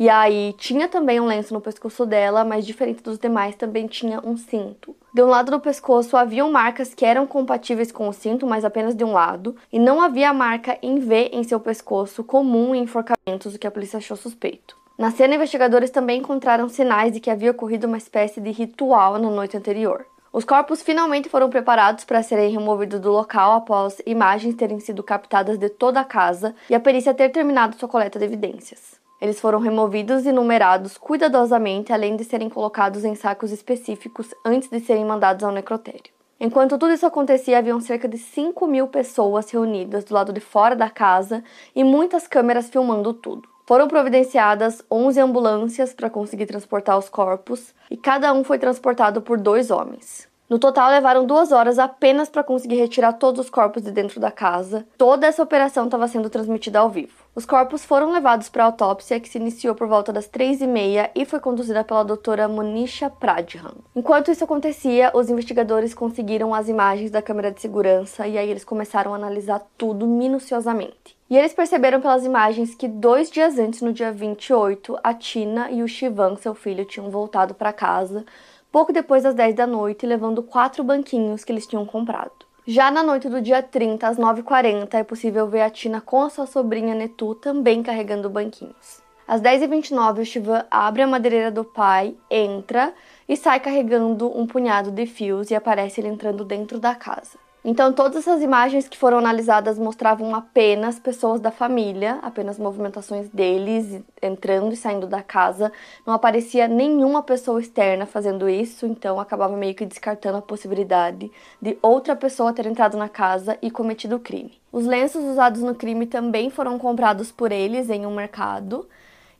e 0.00 0.08
aí 0.08 0.54
tinha 0.54 0.88
também 0.88 1.20
um 1.20 1.26
lenço 1.26 1.52
no 1.52 1.60
pescoço 1.60 2.06
dela, 2.06 2.42
mas 2.42 2.64
diferente 2.64 3.02
dos 3.02 3.18
demais, 3.18 3.54
também 3.54 3.86
tinha 3.86 4.18
um 4.24 4.34
cinto. 4.34 4.96
De 5.12 5.22
um 5.22 5.26
lado 5.26 5.50
do 5.50 5.60
pescoço 5.60 6.16
haviam 6.16 6.50
marcas 6.50 6.94
que 6.94 7.04
eram 7.04 7.26
compatíveis 7.26 7.92
com 7.92 8.08
o 8.08 8.12
cinto, 8.14 8.46
mas 8.46 8.64
apenas 8.64 8.94
de 8.94 9.04
um 9.04 9.12
lado, 9.12 9.54
e 9.70 9.78
não 9.78 10.00
havia 10.00 10.32
marca 10.32 10.78
em 10.80 11.00
V 11.00 11.28
em 11.34 11.44
seu 11.44 11.60
pescoço, 11.60 12.24
comum 12.24 12.74
em 12.74 12.84
enforcamentos, 12.84 13.54
o 13.54 13.58
que 13.58 13.66
a 13.66 13.70
polícia 13.70 13.98
achou 13.98 14.16
suspeito. 14.16 14.74
Na 14.96 15.10
cena, 15.10 15.34
investigadores 15.34 15.90
também 15.90 16.20
encontraram 16.20 16.66
sinais 16.66 17.12
de 17.12 17.20
que 17.20 17.28
havia 17.28 17.50
ocorrido 17.50 17.86
uma 17.86 17.98
espécie 17.98 18.40
de 18.40 18.50
ritual 18.52 19.18
na 19.18 19.28
noite 19.28 19.58
anterior. 19.58 20.06
Os 20.32 20.46
corpos 20.46 20.80
finalmente 20.80 21.28
foram 21.28 21.50
preparados 21.50 22.04
para 22.04 22.22
serem 22.22 22.50
removidos 22.50 23.00
do 23.00 23.12
local 23.12 23.52
após 23.52 24.00
imagens 24.06 24.54
terem 24.54 24.80
sido 24.80 25.02
captadas 25.02 25.58
de 25.58 25.68
toda 25.68 26.00
a 26.00 26.04
casa 26.04 26.54
e 26.70 26.74
a 26.74 26.80
perícia 26.80 27.12
ter 27.12 27.28
terminado 27.28 27.76
sua 27.76 27.86
coleta 27.86 28.18
de 28.18 28.24
evidências. 28.24 28.99
Eles 29.20 29.38
foram 29.38 29.58
removidos 29.58 30.24
e 30.24 30.32
numerados 30.32 30.96
cuidadosamente, 30.96 31.92
além 31.92 32.16
de 32.16 32.24
serem 32.24 32.48
colocados 32.48 33.04
em 33.04 33.14
sacos 33.14 33.52
específicos 33.52 34.34
antes 34.44 34.70
de 34.70 34.80
serem 34.80 35.04
mandados 35.04 35.44
ao 35.44 35.52
necrotério. 35.52 36.12
Enquanto 36.40 36.78
tudo 36.78 36.94
isso 36.94 37.04
acontecia, 37.04 37.58
haviam 37.58 37.78
cerca 37.80 38.08
de 38.08 38.16
5 38.16 38.66
mil 38.66 38.88
pessoas 38.88 39.50
reunidas 39.50 40.04
do 40.04 40.14
lado 40.14 40.32
de 40.32 40.40
fora 40.40 40.74
da 40.74 40.88
casa 40.88 41.44
e 41.76 41.84
muitas 41.84 42.26
câmeras 42.26 42.70
filmando 42.70 43.12
tudo. 43.12 43.46
Foram 43.66 43.86
providenciadas 43.86 44.82
11 44.90 45.20
ambulâncias 45.20 45.92
para 45.92 46.08
conseguir 46.08 46.46
transportar 46.46 46.96
os 46.96 47.10
corpos 47.10 47.74
e 47.90 47.96
cada 47.96 48.32
um 48.32 48.42
foi 48.42 48.58
transportado 48.58 49.20
por 49.20 49.38
dois 49.38 49.70
homens. 49.70 50.30
No 50.50 50.58
total, 50.58 50.90
levaram 50.90 51.24
duas 51.24 51.52
horas 51.52 51.78
apenas 51.78 52.28
para 52.28 52.42
conseguir 52.42 52.74
retirar 52.74 53.12
todos 53.12 53.42
os 53.42 53.48
corpos 53.48 53.84
de 53.84 53.92
dentro 53.92 54.18
da 54.18 54.32
casa. 54.32 54.84
Toda 54.98 55.28
essa 55.28 55.40
operação 55.40 55.84
estava 55.84 56.08
sendo 56.08 56.28
transmitida 56.28 56.80
ao 56.80 56.90
vivo. 56.90 57.14
Os 57.34 57.46
corpos 57.46 57.84
foram 57.84 58.10
levados 58.10 58.48
para 58.48 58.64
a 58.64 58.66
autópsia, 58.66 59.20
que 59.20 59.28
se 59.28 59.38
iniciou 59.38 59.74
por 59.74 59.86
volta 59.86 60.12
das 60.12 60.26
três 60.26 60.60
e 60.60 60.66
meia 60.66 61.10
e 61.14 61.24
foi 61.24 61.38
conduzida 61.38 61.84
pela 61.84 62.02
doutora 62.02 62.48
Monisha 62.48 63.08
Pradhan. 63.08 63.72
Enquanto 63.94 64.32
isso 64.32 64.42
acontecia, 64.42 65.12
os 65.14 65.30
investigadores 65.30 65.94
conseguiram 65.94 66.52
as 66.52 66.68
imagens 66.68 67.10
da 67.10 67.22
câmera 67.22 67.52
de 67.52 67.60
segurança 67.60 68.26
e 68.26 68.36
aí 68.36 68.50
eles 68.50 68.64
começaram 68.64 69.12
a 69.12 69.16
analisar 69.16 69.62
tudo 69.78 70.08
minuciosamente. 70.08 71.16
E 71.30 71.36
eles 71.36 71.54
perceberam 71.54 72.00
pelas 72.00 72.24
imagens 72.24 72.74
que 72.74 72.88
dois 72.88 73.30
dias 73.30 73.56
antes, 73.58 73.80
no 73.80 73.92
dia 73.92 74.10
28, 74.10 74.98
a 75.02 75.14
Tina 75.14 75.70
e 75.70 75.84
o 75.84 75.88
Shivan, 75.88 76.36
seu 76.36 76.54
filho, 76.54 76.84
tinham 76.84 77.10
voltado 77.10 77.54
para 77.54 77.72
casa 77.72 78.24
pouco 78.72 78.92
depois 78.92 79.22
das 79.22 79.34
10 79.34 79.54
da 79.54 79.66
noite, 79.66 80.06
levando 80.06 80.42
quatro 80.42 80.84
banquinhos 80.84 81.44
que 81.44 81.52
eles 81.52 81.66
tinham 81.66 81.84
comprado. 81.84 82.49
Já 82.72 82.88
na 82.88 83.02
noite 83.02 83.28
do 83.28 83.40
dia 83.40 83.60
30, 83.60 84.06
às 84.06 84.16
9h40, 84.16 84.94
é 84.94 85.02
possível 85.02 85.48
ver 85.48 85.62
a 85.62 85.70
Tina 85.70 86.00
com 86.00 86.22
a 86.22 86.30
sua 86.30 86.46
sobrinha 86.46 86.94
Netu 86.94 87.34
também 87.34 87.82
carregando 87.82 88.30
banquinhos. 88.30 89.02
Às 89.26 89.40
10h29, 89.40 90.20
o 90.20 90.24
Shivan 90.24 90.64
abre 90.70 91.02
a 91.02 91.06
madeireira 91.08 91.50
do 91.50 91.64
pai, 91.64 92.14
entra 92.30 92.94
e 93.28 93.36
sai 93.36 93.58
carregando 93.58 94.30
um 94.38 94.46
punhado 94.46 94.92
de 94.92 95.04
fios 95.04 95.50
e 95.50 95.54
aparece 95.56 96.00
ele 96.00 96.06
entrando 96.06 96.44
dentro 96.44 96.78
da 96.78 96.94
casa. 96.94 97.36
Então, 97.62 97.92
todas 97.92 98.16
essas 98.16 98.40
imagens 98.40 98.88
que 98.88 98.96
foram 98.96 99.18
analisadas 99.18 99.78
mostravam 99.78 100.34
apenas 100.34 100.98
pessoas 100.98 101.40
da 101.40 101.50
família, 101.50 102.18
apenas 102.22 102.58
movimentações 102.58 103.28
deles 103.28 104.02
entrando 104.22 104.72
e 104.72 104.76
saindo 104.76 105.06
da 105.06 105.22
casa. 105.22 105.70
Não 106.06 106.14
aparecia 106.14 106.66
nenhuma 106.66 107.22
pessoa 107.22 107.60
externa 107.60 108.06
fazendo 108.06 108.48
isso, 108.48 108.86
então 108.86 109.20
acabava 109.20 109.58
meio 109.58 109.74
que 109.74 109.84
descartando 109.84 110.38
a 110.38 110.42
possibilidade 110.42 111.30
de 111.60 111.76
outra 111.82 112.16
pessoa 112.16 112.52
ter 112.54 112.64
entrado 112.64 112.96
na 112.96 113.10
casa 113.10 113.58
e 113.60 113.70
cometido 113.70 114.16
o 114.16 114.20
crime. 114.20 114.58
Os 114.72 114.86
lenços 114.86 115.22
usados 115.22 115.60
no 115.60 115.74
crime 115.74 116.06
também 116.06 116.48
foram 116.48 116.78
comprados 116.78 117.30
por 117.30 117.52
eles 117.52 117.90
em 117.90 118.06
um 118.06 118.14
mercado. 118.14 118.88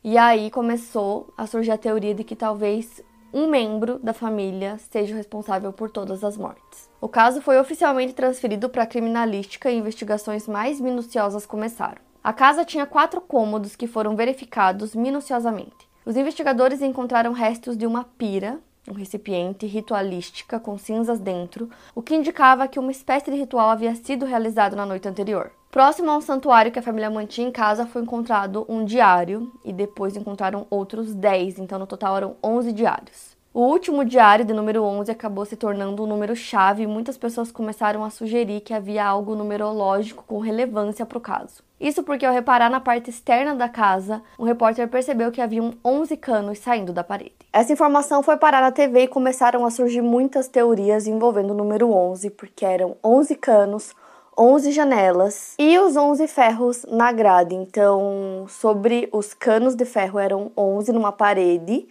E 0.03 0.15
aí 0.15 0.51
começou 0.51 1.33
a 1.35 1.47
surgir 1.47 1.71
a 1.71 1.77
teoria 1.77 2.13
de 2.13 2.23
que 2.23 2.35
talvez 2.35 3.03
um 3.33 3.47
membro 3.47 3.99
da 3.99 4.13
família 4.13 4.77
seja 4.89 5.15
responsável 5.15 5.71
por 5.71 5.89
todas 5.89 6.23
as 6.23 6.37
mortes. 6.37 6.89
O 6.99 7.07
caso 7.07 7.41
foi 7.41 7.59
oficialmente 7.59 8.13
transferido 8.13 8.69
para 8.69 8.83
a 8.83 8.87
criminalística 8.87 9.71
e 9.71 9.77
investigações 9.77 10.47
mais 10.47 10.79
minuciosas 10.79 11.45
começaram. 11.45 12.01
A 12.23 12.31
casa 12.31 12.63
tinha 12.63 12.85
quatro 12.85 13.19
cômodos 13.19 13.75
que 13.75 13.87
foram 13.87 14.15
verificados 14.15 14.93
minuciosamente. 14.93 15.89
Os 16.05 16.17
investigadores 16.17 16.81
encontraram 16.81 17.31
restos 17.31 17.77
de 17.77 17.87
uma 17.87 18.03
pira, 18.03 18.59
um 18.89 18.93
recipiente 18.93 19.65
ritualística 19.65 20.59
com 20.59 20.77
cinzas 20.77 21.19
dentro, 21.19 21.69
o 21.93 22.01
que 22.01 22.15
indicava 22.15 22.67
que 22.67 22.79
uma 22.79 22.91
espécie 22.91 23.29
de 23.29 23.37
ritual 23.37 23.69
havia 23.69 23.93
sido 23.95 24.25
realizado 24.25 24.75
na 24.75 24.85
noite 24.85 25.07
anterior. 25.07 25.51
Próximo 25.69 26.11
a 26.11 26.17
um 26.17 26.21
santuário 26.21 26.71
que 26.71 26.79
a 26.79 26.81
família 26.81 27.09
mantinha 27.09 27.47
em 27.47 27.51
casa 27.51 27.85
foi 27.85 28.01
encontrado 28.01 28.65
um 28.67 28.83
diário 28.83 29.51
e 29.63 29.71
depois 29.71 30.17
encontraram 30.17 30.67
outros 30.69 31.13
10, 31.13 31.59
então 31.59 31.79
no 31.79 31.87
total 31.87 32.17
eram 32.17 32.35
11 32.43 32.73
diários. 32.73 33.37
O 33.53 33.61
último 33.61 34.05
diário, 34.05 34.45
de 34.45 34.53
número 34.53 34.81
11, 34.83 35.11
acabou 35.11 35.45
se 35.45 35.57
tornando 35.57 36.03
um 36.03 36.07
número-chave 36.07 36.83
e 36.83 36.87
muitas 36.87 37.17
pessoas 37.17 37.51
começaram 37.51 38.03
a 38.03 38.09
sugerir 38.09 38.61
que 38.61 38.73
havia 38.73 39.05
algo 39.05 39.35
numerológico 39.35 40.23
com 40.25 40.39
relevância 40.39 41.05
para 41.05 41.17
o 41.17 41.21
caso. 41.21 41.61
Isso 41.81 42.03
porque, 42.03 42.23
ao 42.23 42.33
reparar 42.33 42.69
na 42.69 42.79
parte 42.79 43.09
externa 43.09 43.55
da 43.55 43.67
casa, 43.67 44.21
um 44.37 44.43
repórter 44.43 44.87
percebeu 44.87 45.31
que 45.31 45.41
haviam 45.41 45.73
11 45.83 46.15
canos 46.15 46.59
saindo 46.59 46.93
da 46.93 47.03
parede. 47.03 47.33
Essa 47.51 47.73
informação 47.73 48.21
foi 48.21 48.37
parar 48.37 48.61
na 48.61 48.71
TV 48.71 49.01
e 49.01 49.07
começaram 49.07 49.65
a 49.65 49.71
surgir 49.71 50.03
muitas 50.03 50.47
teorias 50.47 51.07
envolvendo 51.07 51.51
o 51.51 51.55
número 51.55 51.91
11, 51.91 52.29
porque 52.29 52.63
eram 52.63 52.95
11 53.03 53.35
canos, 53.35 53.95
11 54.37 54.71
janelas 54.71 55.55
e 55.57 55.79
os 55.79 55.97
11 55.97 56.27
ferros 56.27 56.85
na 56.87 57.11
grade. 57.11 57.55
Então, 57.55 58.45
sobre 58.47 59.09
os 59.11 59.33
canos 59.33 59.73
de 59.73 59.83
ferro 59.83 60.19
eram 60.19 60.51
11 60.55 60.91
numa 60.91 61.11
parede 61.11 61.87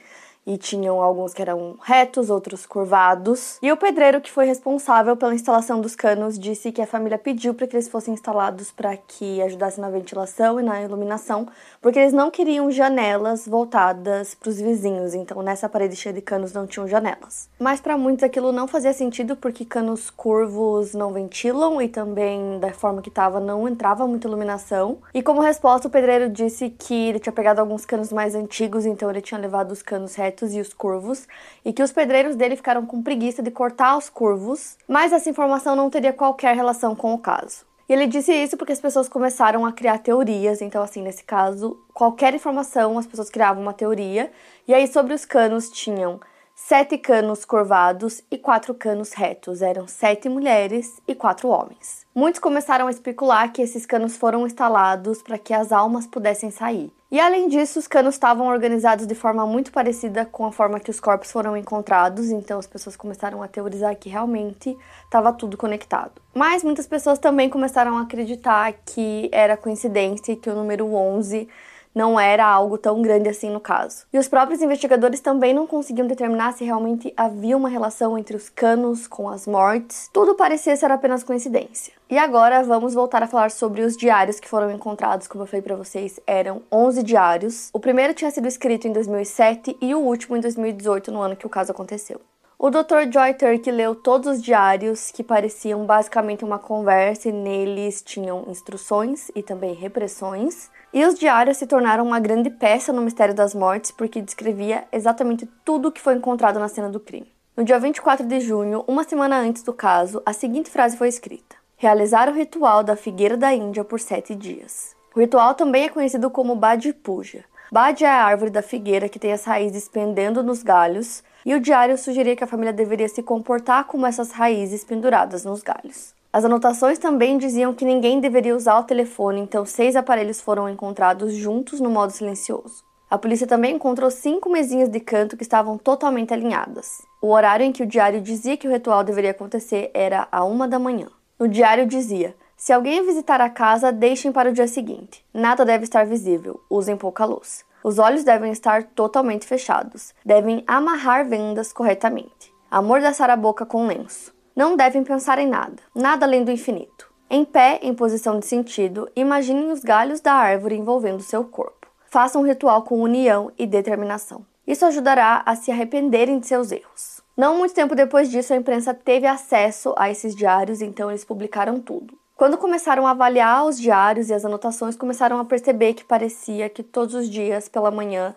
e 0.47 0.57
tinham 0.57 1.01
alguns 1.01 1.35
que 1.35 1.43
eram 1.43 1.77
retos, 1.83 2.31
outros 2.31 2.67
curvados. 2.67 3.59
E 3.63 3.71
o 3.71 3.77
pedreiro 3.77 4.21
que 4.21 4.31
foi 4.31 4.47
responsável 4.47 5.17
pela 5.17 5.35
instalação 5.35 5.81
dos 5.81 5.95
canos 5.95 6.39
disse 6.39 6.73
que 6.73 6.83
a 6.83 6.87
família 6.87 7.19
pediu 7.19 7.55
para 7.55 7.67
que 7.67 7.77
eles 7.77 7.89
fossem 7.89 8.15
instalados 8.15 8.71
para 8.71 8.97
que 8.97 9.41
ajudassem 9.43 9.81
na 9.81 9.91
ventilação 9.91 10.59
e 10.59 10.63
na 10.63 10.83
iluminação, 10.83 11.47
porque 11.81 11.99
eles 11.99 12.13
não 12.13 12.31
queriam 12.31 12.71
janelas 12.71 13.47
voltadas 13.47 14.35
para 14.35 14.49
os 14.49 14.61
vizinhos, 14.61 15.15
então 15.15 15.43
nessa 15.43 15.69
parede 15.69 15.97
cheia 15.97 16.13
de 16.13 16.21
canos 16.21 16.53
não 16.53 16.67
tinham 16.67 16.89
janelas. 16.89 17.49
Mas 17.59 17.81
para 17.81 17.97
muitos 17.97 18.25
aquilo 18.25 18.53
não 18.53 18.67
fazia 18.67 18.93
sentido 18.93 19.37
porque 19.37 19.65
canos 19.65 20.11
curvos 20.11 20.95
não 20.95 21.13
ventilam 21.13 21.81
e 21.81 21.89
também 21.89 22.59
da 22.59 22.73
forma 22.73 23.03
que 23.03 23.09
estava 23.09 23.41
não 23.41 23.69
entrava 23.69 24.07
muita 24.07 24.27
iluminação. 24.27 24.99
E 25.13 25.23
como 25.23 25.41
resposta, 25.41 25.89
o 25.89 25.91
pedreiro 25.91 26.29
disse 26.29 26.71
que 26.71 27.09
ele 27.09 27.19
tinha 27.21 27.33
pegado 27.33 27.61
alguns 27.61 27.85
canos 27.85 28.13
mais 28.13 28.35
antigos, 28.35 28.87
então 28.87 29.11
ele 29.11 29.21
tinha 29.21 29.41
levado 29.41 29.73
os 29.73 29.83
canos 29.83 30.15
retos 30.15 30.30
retos 30.31 30.55
e 30.55 30.61
os 30.61 30.73
curvos, 30.73 31.27
e 31.65 31.73
que 31.73 31.83
os 31.83 31.93
pedreiros 31.93 32.37
dele 32.37 32.57
ficaram 32.57 32.87
com 32.87 33.03
preguiça 33.03 33.43
de 33.43 33.51
cortar 33.51 33.97
os 33.97 34.09
curvos, 34.09 34.77
mas 34.87 35.13
essa 35.13 35.29
informação 35.29 35.75
não 35.75 35.91
teria 35.91 36.13
qualquer 36.13 36.55
relação 36.55 36.95
com 36.95 37.13
o 37.13 37.19
caso. 37.19 37.67
E 37.89 37.93
ele 37.93 38.07
disse 38.07 38.33
isso 38.33 38.57
porque 38.57 38.73
as 38.73 38.81
pessoas 38.81 39.09
começaram 39.09 39.67
a 39.67 39.73
criar 39.73 39.99
teorias. 39.99 40.63
Então, 40.63 40.81
assim, 40.81 41.03
nesse 41.03 41.25
caso, 41.25 41.77
qualquer 41.93 42.33
informação, 42.33 42.97
as 42.97 43.05
pessoas 43.05 43.29
criavam 43.29 43.61
uma 43.61 43.73
teoria. 43.73 44.31
E 44.69 44.73
aí, 44.73 44.87
sobre 44.87 45.13
os 45.13 45.25
canos, 45.25 45.69
tinham 45.69 46.21
sete 46.55 46.97
canos 46.97 47.45
curvados 47.45 48.23
e 48.31 48.39
quatro 48.39 48.75
canos 48.75 49.13
retos. 49.13 49.61
Eram 49.61 49.89
sete 49.89 50.29
mulheres 50.29 51.03
e 51.09 51.17
quatro 51.17 51.49
homens. 51.49 52.07
Muitos 52.15 52.39
começaram 52.39 52.87
a 52.87 52.93
especular 52.93 53.53
que 53.53 53.61
esses 53.61 53.85
canos 53.85 54.17
foram 54.17 54.47
instalados 54.47 55.21
para 55.21 55.37
que 55.37 55.53
as 55.53 55.73
almas 55.73 56.07
pudessem 56.07 56.53
sair. 56.53 56.93
E 57.11 57.19
além 57.19 57.49
disso, 57.49 57.81
os 57.81 57.89
canos 57.89 58.15
estavam 58.15 58.47
organizados 58.47 59.05
de 59.05 59.17
forma 59.17 59.45
muito 59.45 59.73
parecida 59.73 60.25
com 60.25 60.47
a 60.47 60.53
forma 60.53 60.79
que 60.79 60.93
os 60.93 61.01
corpos 61.01 61.33
foram 61.33 61.57
encontrados, 61.57 62.31
então 62.31 62.57
as 62.57 62.69
pessoas 62.69 62.95
começaram 62.95 63.43
a 63.43 63.49
teorizar 63.49 63.97
que 63.97 64.09
realmente 64.09 64.79
estava 65.05 65.33
tudo 65.33 65.57
conectado. 65.57 66.13
Mas 66.33 66.63
muitas 66.63 66.87
pessoas 66.87 67.19
também 67.19 67.51
começaram 67.51 67.99
a 67.99 68.03
acreditar 68.03 68.73
que 68.87 69.29
era 69.33 69.57
coincidência 69.57 70.33
e 70.33 70.37
que 70.37 70.49
o 70.49 70.55
número 70.55 70.87
11 70.95 71.49
não 71.95 72.19
era 72.19 72.47
algo 72.47 72.79
tão 72.79 73.03
grande 73.03 73.29
assim 73.29 73.51
no 73.51 73.61
caso. 73.61 74.07
E 74.13 74.19
os 74.19 74.29
próprios 74.29 74.63
investigadores 74.63 75.21
também 75.21 75.53
não 75.53 75.67
conseguiam 75.67 76.07
determinar 76.07 76.53
se 76.53 76.65
realmente 76.65 77.13
havia 77.17 77.57
uma 77.57 77.69
relação 77.69 78.17
entre 78.17 78.37
os 78.37 78.49
canos 78.49 79.07
com 79.07 79.29
as 79.29 79.47
mortes. 79.47 80.09
Tudo 80.13 80.35
parecia 80.35 80.77
ser 80.77 80.91
apenas 80.91 81.23
coincidência. 81.23 81.93
E 82.09 82.19
agora 82.19 82.63
vamos 82.63 82.95
voltar 82.95 83.23
a 83.23 83.27
falar 83.27 83.51
sobre 83.51 83.83
os 83.83 83.97
diários 83.97 84.41
que 84.41 84.49
foram 84.49 84.71
encontrados, 84.71 85.27
como 85.27 85.45
eu 85.45 85.47
falei 85.47 85.63
para 85.63 85.77
vocês, 85.77 86.19
eram 86.27 86.63
11 86.73 87.03
diários. 87.03 87.71
O 87.73 87.79
primeiro 87.79 88.15
tinha 88.15 88.31
sido 88.31 88.49
escrito 88.49 88.89
em 88.89 88.93
2007 88.93 89.77
e 89.81 89.95
o 89.95 90.01
último 90.01 90.37
em 90.37 90.41
2018, 90.41 91.13
no 91.13 91.21
ano 91.21 91.37
que 91.37 91.47
o 91.47 91.51
caso 91.51 91.71
aconteceu. 91.71 92.21
O 92.63 92.69
Dr. 92.69 93.11
Joy 93.11 93.33
Turk 93.39 93.71
leu 93.71 93.95
todos 93.95 94.37
os 94.37 94.43
diários 94.43 95.11
que 95.11 95.25
pareciam 95.25 95.87
basicamente 95.87 96.45
uma 96.45 96.59
conversa 96.59 97.31
e 97.31 97.33
neles 97.33 98.03
tinham 98.03 98.45
instruções 98.49 99.31
e 99.35 99.43
também 99.43 99.73
repressões. 99.73 100.71
E 100.93 101.05
os 101.05 101.17
diários 101.17 101.57
se 101.57 101.69
tornaram 101.69 102.05
uma 102.05 102.19
grande 102.19 102.51
peça 102.51 102.93
no 102.93 103.01
mistério 103.01 103.33
das 103.33 103.55
mortes 103.55 103.93
porque 103.93 104.21
descrevia 104.21 104.85
exatamente 104.91 105.47
tudo 105.65 105.87
o 105.87 105.93
que 105.93 106.01
foi 106.01 106.15
encontrado 106.17 106.59
na 106.59 106.67
cena 106.67 106.89
do 106.89 106.99
crime. 106.99 107.33
No 107.57 107.63
dia 107.63 107.79
24 107.79 108.27
de 108.27 108.41
junho, 108.41 108.85
uma 108.89 109.05
semana 109.05 109.39
antes 109.39 109.63
do 109.63 109.73
caso, 109.73 110.21
a 110.27 110.33
seguinte 110.33 110.69
frase 110.69 110.97
foi 110.97 111.07
escrita: 111.07 111.55
Realizar 111.77 112.29
o 112.29 112.35
ritual 112.35 112.83
da 112.83 112.97
figueira 112.97 113.37
da 113.37 113.55
Índia 113.55 113.85
por 113.85 114.01
sete 114.01 114.35
dias. 114.35 114.97
O 115.15 115.21
ritual 115.21 115.55
também 115.55 115.85
é 115.85 115.89
conhecido 115.89 116.29
como 116.29 116.57
Badi 116.57 116.93
Puja. 116.93 117.45
Badi 117.71 118.05
é 118.05 118.09
a 118.09 118.25
árvore 118.25 118.51
da 118.51 118.61
figueira 118.61 119.09
que 119.09 119.19
tem 119.19 119.33
as 119.33 119.45
raízes 119.45 119.89
pendendo 119.89 120.43
nos 120.43 120.61
galhos, 120.61 121.23
e 121.47 121.55
o 121.55 121.61
diário 121.61 121.97
sugeria 121.97 122.35
que 122.35 122.43
a 122.43 122.49
família 122.49 122.73
deveria 122.73 123.09
se 123.09 123.23
comportar 123.23 123.85
como 123.85 124.07
essas 124.07 124.33
raízes 124.33 124.83
penduradas 124.83 125.45
nos 125.45 125.63
galhos. 125.63 126.19
As 126.33 126.45
anotações 126.45 126.97
também 126.97 127.39
diziam 127.39 127.75
que 127.75 127.85
ninguém 127.85 128.21
deveria 128.21 128.55
usar 128.55 128.79
o 128.79 128.85
telefone, 128.85 129.41
então 129.41 129.67
seis 129.67 129.97
aparelhos 129.97 130.41
foram 130.41 130.69
encontrados 130.69 131.35
juntos 131.35 131.81
no 131.81 131.91
modo 131.91 132.13
silencioso. 132.13 132.85
A 133.11 133.19
polícia 133.19 133.49
também 133.49 133.75
encontrou 133.75 134.09
cinco 134.13 134.49
mesinhas 134.49 134.89
de 134.89 135.01
canto 135.01 135.37
que 135.37 135.43
estavam 135.43 135.77
totalmente 135.77 136.33
alinhadas. 136.33 137.03
O 137.21 137.31
horário 137.33 137.67
em 137.67 137.73
que 137.73 137.83
o 137.83 137.87
diário 137.87 138.21
dizia 138.21 138.57
que 138.57 138.69
o 138.69 138.71
ritual 138.71 139.03
deveria 139.03 139.33
acontecer 139.33 139.91
era 139.93 140.29
a 140.31 140.45
uma 140.45 140.69
da 140.69 140.79
manhã. 140.79 141.09
No 141.37 141.49
diário 141.49 141.85
dizia: 141.85 142.37
se 142.57 142.73
alguém 142.73 143.05
visitar 143.05 143.41
a 143.41 143.51
casa, 143.51 143.91
deixem 143.91 144.31
para 144.31 144.51
o 144.51 144.53
dia 144.53 144.69
seguinte. 144.69 145.25
Nada 145.35 145.65
deve 145.65 145.83
estar 145.83 146.07
visível, 146.07 146.61
usem 146.71 146.97
pouca 146.97 147.25
luz. 147.25 147.65
Os 147.83 147.99
olhos 147.99 148.23
devem 148.23 148.53
estar 148.53 148.85
totalmente 148.85 149.47
fechados. 149.47 150.15
Devem 150.25 150.63
amarrar 150.65 151.27
vendas 151.27 151.73
corretamente. 151.73 152.53
Amordaçar 152.71 153.31
a 153.31 153.37
boca 153.37 153.67
com 153.67 153.87
lenço. 153.87 154.33
Não 154.55 154.77
devem 154.77 155.05
pensar 155.05 155.39
em 155.39 155.47
nada, 155.47 155.83
nada 155.95 156.27
além 156.27 156.45
do 156.45 156.51
infinito. 156.51 157.11
Em 157.29 157.45
pé, 157.45 157.79
em 157.83 157.95
posição 157.95 158.39
de 158.39 158.47
sentido, 158.47 159.09
imaginem 159.15 159.71
os 159.71 159.81
galhos 159.81 160.21
da 160.21 160.33
árvore 160.33 160.77
envolvendo 160.77 161.23
seu 161.23 161.45
corpo. 161.45 161.87
Façam 162.11 162.43
um 162.43 162.47
ritual 162.47 162.83
com 162.83 163.01
união 163.01 163.53
e 163.57 163.67
determinação. 163.67 164.45
Isso 164.67 164.85
ajudará 164.85 165.43
a 165.47 165.55
se 165.55 165.71
arrependerem 165.71 166.41
de 166.41 166.47
seus 166.47 166.73
erros. 166.73 167.21
Não 167.37 167.57
muito 167.57 167.73
tempo 167.73 167.95
depois 167.95 168.31
disso, 168.31 168.53
a 168.53 168.57
imprensa 168.57 168.93
teve 168.93 169.27
acesso 169.27 169.95
a 169.97 170.11
esses 170.11 170.35
diários, 170.35 170.83
então 170.83 171.09
eles 171.11 171.25
publicaram 171.25 171.81
tudo. 171.81 172.19
Quando 172.37 172.59
começaram 172.59 173.07
a 173.07 173.11
avaliar 173.11 173.65
os 173.67 173.79
diários 173.79 174.31
e 174.31 174.35
as 174.35 174.45
anotações, 174.45 174.97
começaram 174.97 175.39
a 175.39 175.45
perceber 175.45 175.95
que 175.95 176.05
parecia 176.05 176.69
que 176.69 176.83
todos 176.83 177.15
os 177.15 177.29
dias 177.29 177.69
pela 177.69 177.91
manhã 177.91 178.35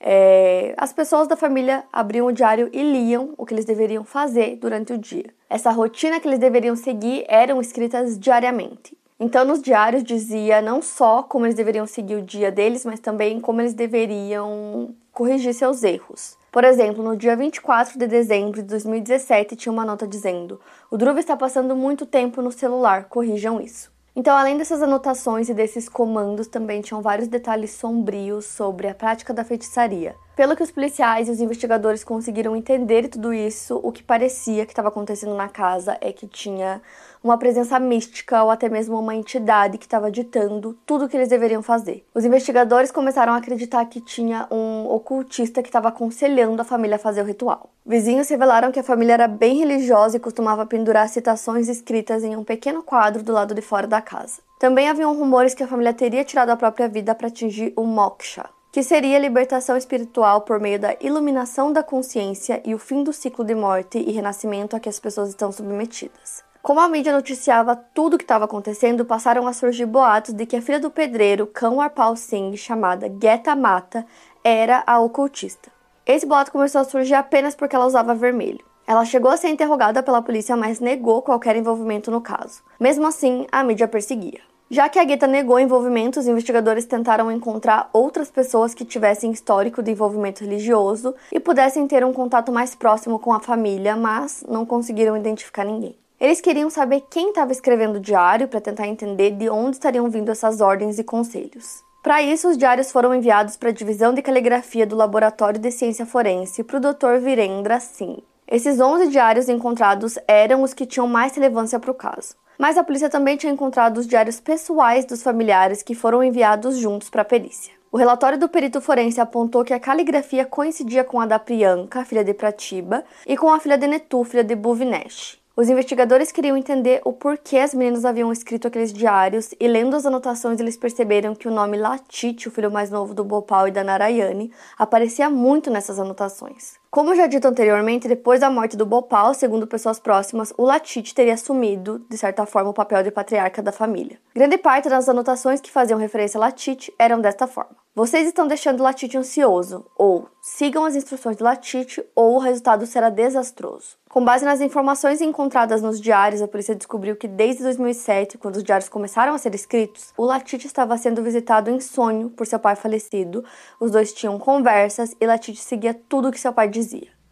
é, 0.00 0.74
as 0.76 0.92
pessoas 0.92 1.26
da 1.26 1.36
família 1.36 1.84
abriam 1.92 2.26
o 2.26 2.32
diário 2.32 2.68
e 2.72 2.82
liam 2.82 3.34
o 3.36 3.46
que 3.46 3.54
eles 3.54 3.64
deveriam 3.64 4.04
fazer 4.04 4.56
durante 4.56 4.92
o 4.92 4.98
dia. 4.98 5.26
Essa 5.48 5.70
rotina 5.70 6.20
que 6.20 6.28
eles 6.28 6.38
deveriam 6.38 6.76
seguir 6.76 7.24
eram 7.28 7.60
escritas 7.60 8.18
diariamente. 8.18 8.96
Então, 9.18 9.46
nos 9.46 9.62
diários 9.62 10.04
dizia 10.04 10.60
não 10.60 10.82
só 10.82 11.22
como 11.22 11.46
eles 11.46 11.54
deveriam 11.54 11.86
seguir 11.86 12.16
o 12.16 12.22
dia 12.22 12.52
deles, 12.52 12.84
mas 12.84 13.00
também 13.00 13.40
como 13.40 13.62
eles 13.62 13.72
deveriam 13.72 14.94
corrigir 15.10 15.54
seus 15.54 15.82
erros. 15.82 16.36
Por 16.52 16.64
exemplo, 16.64 17.02
no 17.02 17.16
dia 17.16 17.34
24 17.34 17.98
de 17.98 18.06
dezembro 18.06 18.62
de 18.62 18.68
2017 18.68 19.56
tinha 19.56 19.72
uma 19.72 19.86
nota 19.86 20.06
dizendo: 20.06 20.60
O 20.90 20.98
Druva 20.98 21.18
está 21.18 21.34
passando 21.34 21.74
muito 21.74 22.04
tempo 22.04 22.42
no 22.42 22.52
celular, 22.52 23.04
corrijam 23.04 23.58
isso. 23.58 23.95
Então, 24.18 24.34
além 24.34 24.56
dessas 24.56 24.80
anotações 24.80 25.50
e 25.50 25.52
desses 25.52 25.90
comandos, 25.90 26.46
também 26.46 26.80
tinham 26.80 27.02
vários 27.02 27.28
detalhes 27.28 27.72
sombrios 27.72 28.46
sobre 28.46 28.88
a 28.88 28.94
prática 28.94 29.34
da 29.34 29.44
feitiçaria. 29.44 30.16
Pelo 30.34 30.56
que 30.56 30.62
os 30.62 30.70
policiais 30.70 31.28
e 31.28 31.30
os 31.30 31.38
investigadores 31.38 32.02
conseguiram 32.02 32.56
entender 32.56 33.08
tudo 33.08 33.34
isso, 33.34 33.78
o 33.82 33.92
que 33.92 34.02
parecia 34.02 34.64
que 34.64 34.72
estava 34.72 34.88
acontecendo 34.88 35.34
na 35.34 35.50
casa 35.50 35.98
é 36.00 36.12
que 36.12 36.26
tinha 36.26 36.80
uma 37.22 37.38
presença 37.38 37.78
mística 37.78 38.42
ou 38.42 38.50
até 38.50 38.68
mesmo 38.68 38.98
uma 38.98 39.14
entidade 39.14 39.78
que 39.78 39.84
estava 39.84 40.10
ditando 40.10 40.76
tudo 40.86 41.04
o 41.04 41.08
que 41.08 41.16
eles 41.16 41.28
deveriam 41.28 41.62
fazer. 41.62 42.04
Os 42.14 42.24
investigadores 42.24 42.90
começaram 42.90 43.32
a 43.32 43.36
acreditar 43.36 43.84
que 43.86 44.00
tinha 44.00 44.46
um 44.50 44.86
ocultista 44.88 45.62
que 45.62 45.68
estava 45.68 45.88
aconselhando 45.88 46.60
a 46.60 46.64
família 46.64 46.96
a 46.96 46.98
fazer 47.00 47.22
o 47.22 47.26
ritual. 47.26 47.70
Vizinhos 47.84 48.28
revelaram 48.28 48.72
que 48.72 48.80
a 48.80 48.84
família 48.84 49.14
era 49.14 49.28
bem 49.28 49.58
religiosa 49.58 50.16
e 50.16 50.20
costumava 50.20 50.66
pendurar 50.66 51.08
citações 51.08 51.68
escritas 51.68 52.24
em 52.24 52.36
um 52.36 52.42
pequeno 52.44 52.82
quadro 52.82 53.22
do 53.22 53.32
lado 53.32 53.54
de 53.54 53.62
fora 53.62 53.86
da 53.86 54.00
casa. 54.00 54.40
Também 54.58 54.88
haviam 54.88 55.14
rumores 55.14 55.54
que 55.54 55.62
a 55.62 55.68
família 55.68 55.92
teria 55.92 56.24
tirado 56.24 56.50
a 56.50 56.56
própria 56.56 56.88
vida 56.88 57.14
para 57.14 57.28
atingir 57.28 57.72
o 57.76 57.84
moksha, 57.84 58.46
que 58.72 58.82
seria 58.82 59.16
a 59.16 59.20
libertação 59.20 59.76
espiritual 59.76 60.40
por 60.40 60.58
meio 60.58 60.78
da 60.78 60.96
iluminação 61.00 61.72
da 61.72 61.82
consciência 61.82 62.62
e 62.64 62.74
o 62.74 62.78
fim 62.78 63.04
do 63.04 63.12
ciclo 63.12 63.44
de 63.44 63.54
morte 63.54 63.98
e 63.98 64.10
renascimento 64.12 64.74
a 64.74 64.80
que 64.80 64.88
as 64.88 64.98
pessoas 64.98 65.28
estão 65.28 65.52
submetidas. 65.52 66.45
Como 66.66 66.80
a 66.80 66.88
mídia 66.88 67.12
noticiava 67.12 67.76
tudo 67.76 68.14
o 68.14 68.18
que 68.18 68.24
estava 68.24 68.44
acontecendo, 68.44 69.04
passaram 69.04 69.46
a 69.46 69.52
surgir 69.52 69.86
boatos 69.86 70.34
de 70.34 70.44
que 70.44 70.56
a 70.56 70.60
filha 70.60 70.80
do 70.80 70.90
pedreiro, 70.90 71.46
Kanwar 71.46 71.90
Pal 71.90 72.16
Singh, 72.16 72.56
chamada 72.56 73.08
Geta 73.22 73.54
Mata, 73.54 74.04
era 74.42 74.82
a 74.84 74.98
ocultista. 74.98 75.70
Esse 76.04 76.26
boato 76.26 76.50
começou 76.50 76.80
a 76.80 76.84
surgir 76.84 77.14
apenas 77.14 77.54
porque 77.54 77.76
ela 77.76 77.86
usava 77.86 78.16
vermelho. 78.16 78.64
Ela 78.84 79.04
chegou 79.04 79.30
a 79.30 79.36
ser 79.36 79.50
interrogada 79.50 80.02
pela 80.02 80.20
polícia, 80.20 80.56
mas 80.56 80.80
negou 80.80 81.22
qualquer 81.22 81.54
envolvimento 81.54 82.10
no 82.10 82.20
caso. 82.20 82.64
Mesmo 82.80 83.06
assim, 83.06 83.46
a 83.52 83.62
mídia 83.62 83.86
perseguia. 83.86 84.40
Já 84.68 84.88
que 84.88 84.98
a 84.98 85.04
Guetta 85.04 85.28
negou 85.28 85.60
envolvimento, 85.60 86.18
os 86.18 86.26
investigadores 86.26 86.84
tentaram 86.84 87.30
encontrar 87.30 87.88
outras 87.92 88.28
pessoas 88.28 88.74
que 88.74 88.84
tivessem 88.84 89.30
histórico 89.30 89.84
de 89.84 89.92
envolvimento 89.92 90.42
religioso 90.42 91.14
e 91.30 91.38
pudessem 91.38 91.86
ter 91.86 92.04
um 92.04 92.12
contato 92.12 92.50
mais 92.50 92.74
próximo 92.74 93.20
com 93.20 93.32
a 93.32 93.38
família, 93.38 93.94
mas 93.94 94.44
não 94.48 94.66
conseguiram 94.66 95.16
identificar 95.16 95.64
ninguém. 95.64 95.96
Eles 96.18 96.40
queriam 96.40 96.70
saber 96.70 97.04
quem 97.10 97.28
estava 97.28 97.52
escrevendo 97.52 97.96
o 97.96 98.00
diário 98.00 98.48
para 98.48 98.60
tentar 98.60 98.88
entender 98.88 99.32
de 99.32 99.50
onde 99.50 99.76
estariam 99.76 100.08
vindo 100.08 100.30
essas 100.30 100.62
ordens 100.62 100.98
e 100.98 101.04
conselhos. 101.04 101.84
Para 102.02 102.22
isso, 102.22 102.48
os 102.48 102.56
diários 102.56 102.90
foram 102.90 103.14
enviados 103.14 103.56
para 103.56 103.68
a 103.68 103.72
divisão 103.72 104.14
de 104.14 104.22
caligrafia 104.22 104.86
do 104.86 104.96
Laboratório 104.96 105.60
de 105.60 105.70
Ciência 105.70 106.06
Forense 106.06 106.64
para 106.64 106.78
o 106.78 106.80
Dr. 106.80 107.20
Virendra 107.22 107.78
Singh. 107.80 108.22
Esses 108.48 108.80
11 108.80 109.08
diários 109.08 109.48
encontrados 109.48 110.18
eram 110.26 110.62
os 110.62 110.72
que 110.72 110.86
tinham 110.86 111.06
mais 111.06 111.34
relevância 111.34 111.78
para 111.78 111.90
o 111.90 111.94
caso. 111.94 112.34
Mas 112.56 112.78
a 112.78 112.84
polícia 112.84 113.10
também 113.10 113.36
tinha 113.36 113.52
encontrado 113.52 113.98
os 113.98 114.06
diários 114.06 114.40
pessoais 114.40 115.04
dos 115.04 115.22
familiares 115.22 115.82
que 115.82 115.94
foram 115.94 116.24
enviados 116.24 116.78
juntos 116.78 117.10
para 117.10 117.22
a 117.22 117.26
perícia. 117.26 117.74
O 117.92 117.98
relatório 117.98 118.38
do 118.38 118.48
perito 118.48 118.80
forense 118.80 119.20
apontou 119.20 119.64
que 119.64 119.74
a 119.74 119.80
caligrafia 119.80 120.46
coincidia 120.46 121.04
com 121.04 121.20
a 121.20 121.26
da 121.26 121.38
Priyanka, 121.38 122.04
filha 122.06 122.24
de 122.24 122.32
Pratiba, 122.32 123.04
e 123.26 123.36
com 123.36 123.50
a 123.50 123.60
filha 123.60 123.76
de 123.76 123.86
Netu, 123.86 124.24
filha 124.24 124.44
de 124.44 124.54
Bhuvinesh. 124.54 125.44
Os 125.58 125.70
investigadores 125.70 126.30
queriam 126.30 126.54
entender 126.54 127.00
o 127.02 127.14
porquê 127.14 127.56
as 127.56 127.72
meninas 127.72 128.04
haviam 128.04 128.30
escrito 128.30 128.68
aqueles 128.68 128.92
diários 128.92 129.54
e 129.58 129.66
lendo 129.66 129.96
as 129.96 130.04
anotações 130.04 130.60
eles 130.60 130.76
perceberam 130.76 131.34
que 131.34 131.48
o 131.48 131.50
nome 131.50 131.78
Latite, 131.78 132.46
o 132.46 132.50
filho 132.50 132.70
mais 132.70 132.90
novo 132.90 133.14
do 133.14 133.24
Bhopal 133.24 133.66
e 133.66 133.70
da 133.70 133.82
Narayane, 133.82 134.52
aparecia 134.76 135.30
muito 135.30 135.70
nessas 135.70 135.98
anotações. 135.98 136.74
Como 136.96 137.14
já 137.14 137.26
dito 137.26 137.46
anteriormente, 137.46 138.08
depois 138.08 138.40
da 138.40 138.48
morte 138.48 138.74
do 138.74 138.86
Bopal, 138.86 139.34
segundo 139.34 139.66
pessoas 139.66 140.00
próximas, 140.00 140.54
o 140.56 140.64
Latite 140.64 141.14
teria 141.14 141.34
assumido, 141.34 142.02
de 142.08 142.16
certa 142.16 142.46
forma, 142.46 142.70
o 142.70 142.72
papel 142.72 143.02
de 143.02 143.10
patriarca 143.10 143.62
da 143.62 143.70
família. 143.70 144.18
Grande 144.34 144.56
parte 144.56 144.88
das 144.88 145.06
anotações 145.06 145.60
que 145.60 145.70
faziam 145.70 145.98
referência 145.98 146.38
a 146.38 146.40
Latite 146.40 146.90
eram 146.98 147.20
desta 147.20 147.46
forma. 147.46 147.76
Vocês 147.94 148.26
estão 148.26 148.46
deixando 148.46 148.80
o 148.80 148.82
Latite 148.82 149.16
ansioso, 149.18 149.84
ou 149.96 150.26
sigam 150.40 150.86
as 150.86 150.94
instruções 150.94 151.36
do 151.36 151.44
Latite, 151.44 152.02
ou 152.14 152.36
o 152.36 152.38
resultado 152.38 152.86
será 152.86 153.10
desastroso. 153.10 153.96
Com 154.10 154.24
base 154.24 154.44
nas 154.44 154.60
informações 154.60 155.20
encontradas 155.20 155.82
nos 155.82 156.00
diários, 156.00 156.40
a 156.40 156.48
polícia 156.48 156.74
descobriu 156.74 157.16
que 157.16 157.26
desde 157.26 157.62
2007, 157.62 158.38
quando 158.38 158.56
os 158.56 158.62
diários 158.62 158.88
começaram 158.88 159.34
a 159.34 159.38
ser 159.38 159.54
escritos, 159.54 160.12
o 160.16 160.24
Latite 160.24 160.66
estava 160.66 160.96
sendo 160.96 161.22
visitado 161.22 161.70
em 161.70 161.80
sonho 161.80 162.30
por 162.30 162.46
seu 162.46 162.58
pai 162.58 162.76
falecido. 162.76 163.44
Os 163.80 163.90
dois 163.90 164.12
tinham 164.12 164.38
conversas 164.38 165.14
e 165.20 165.26
Latite 165.26 165.60
seguia 165.60 165.92
tudo 165.92 166.30
que 166.30 166.40
seu 166.40 166.52
pai 166.52 166.68
dizia. 166.68 166.85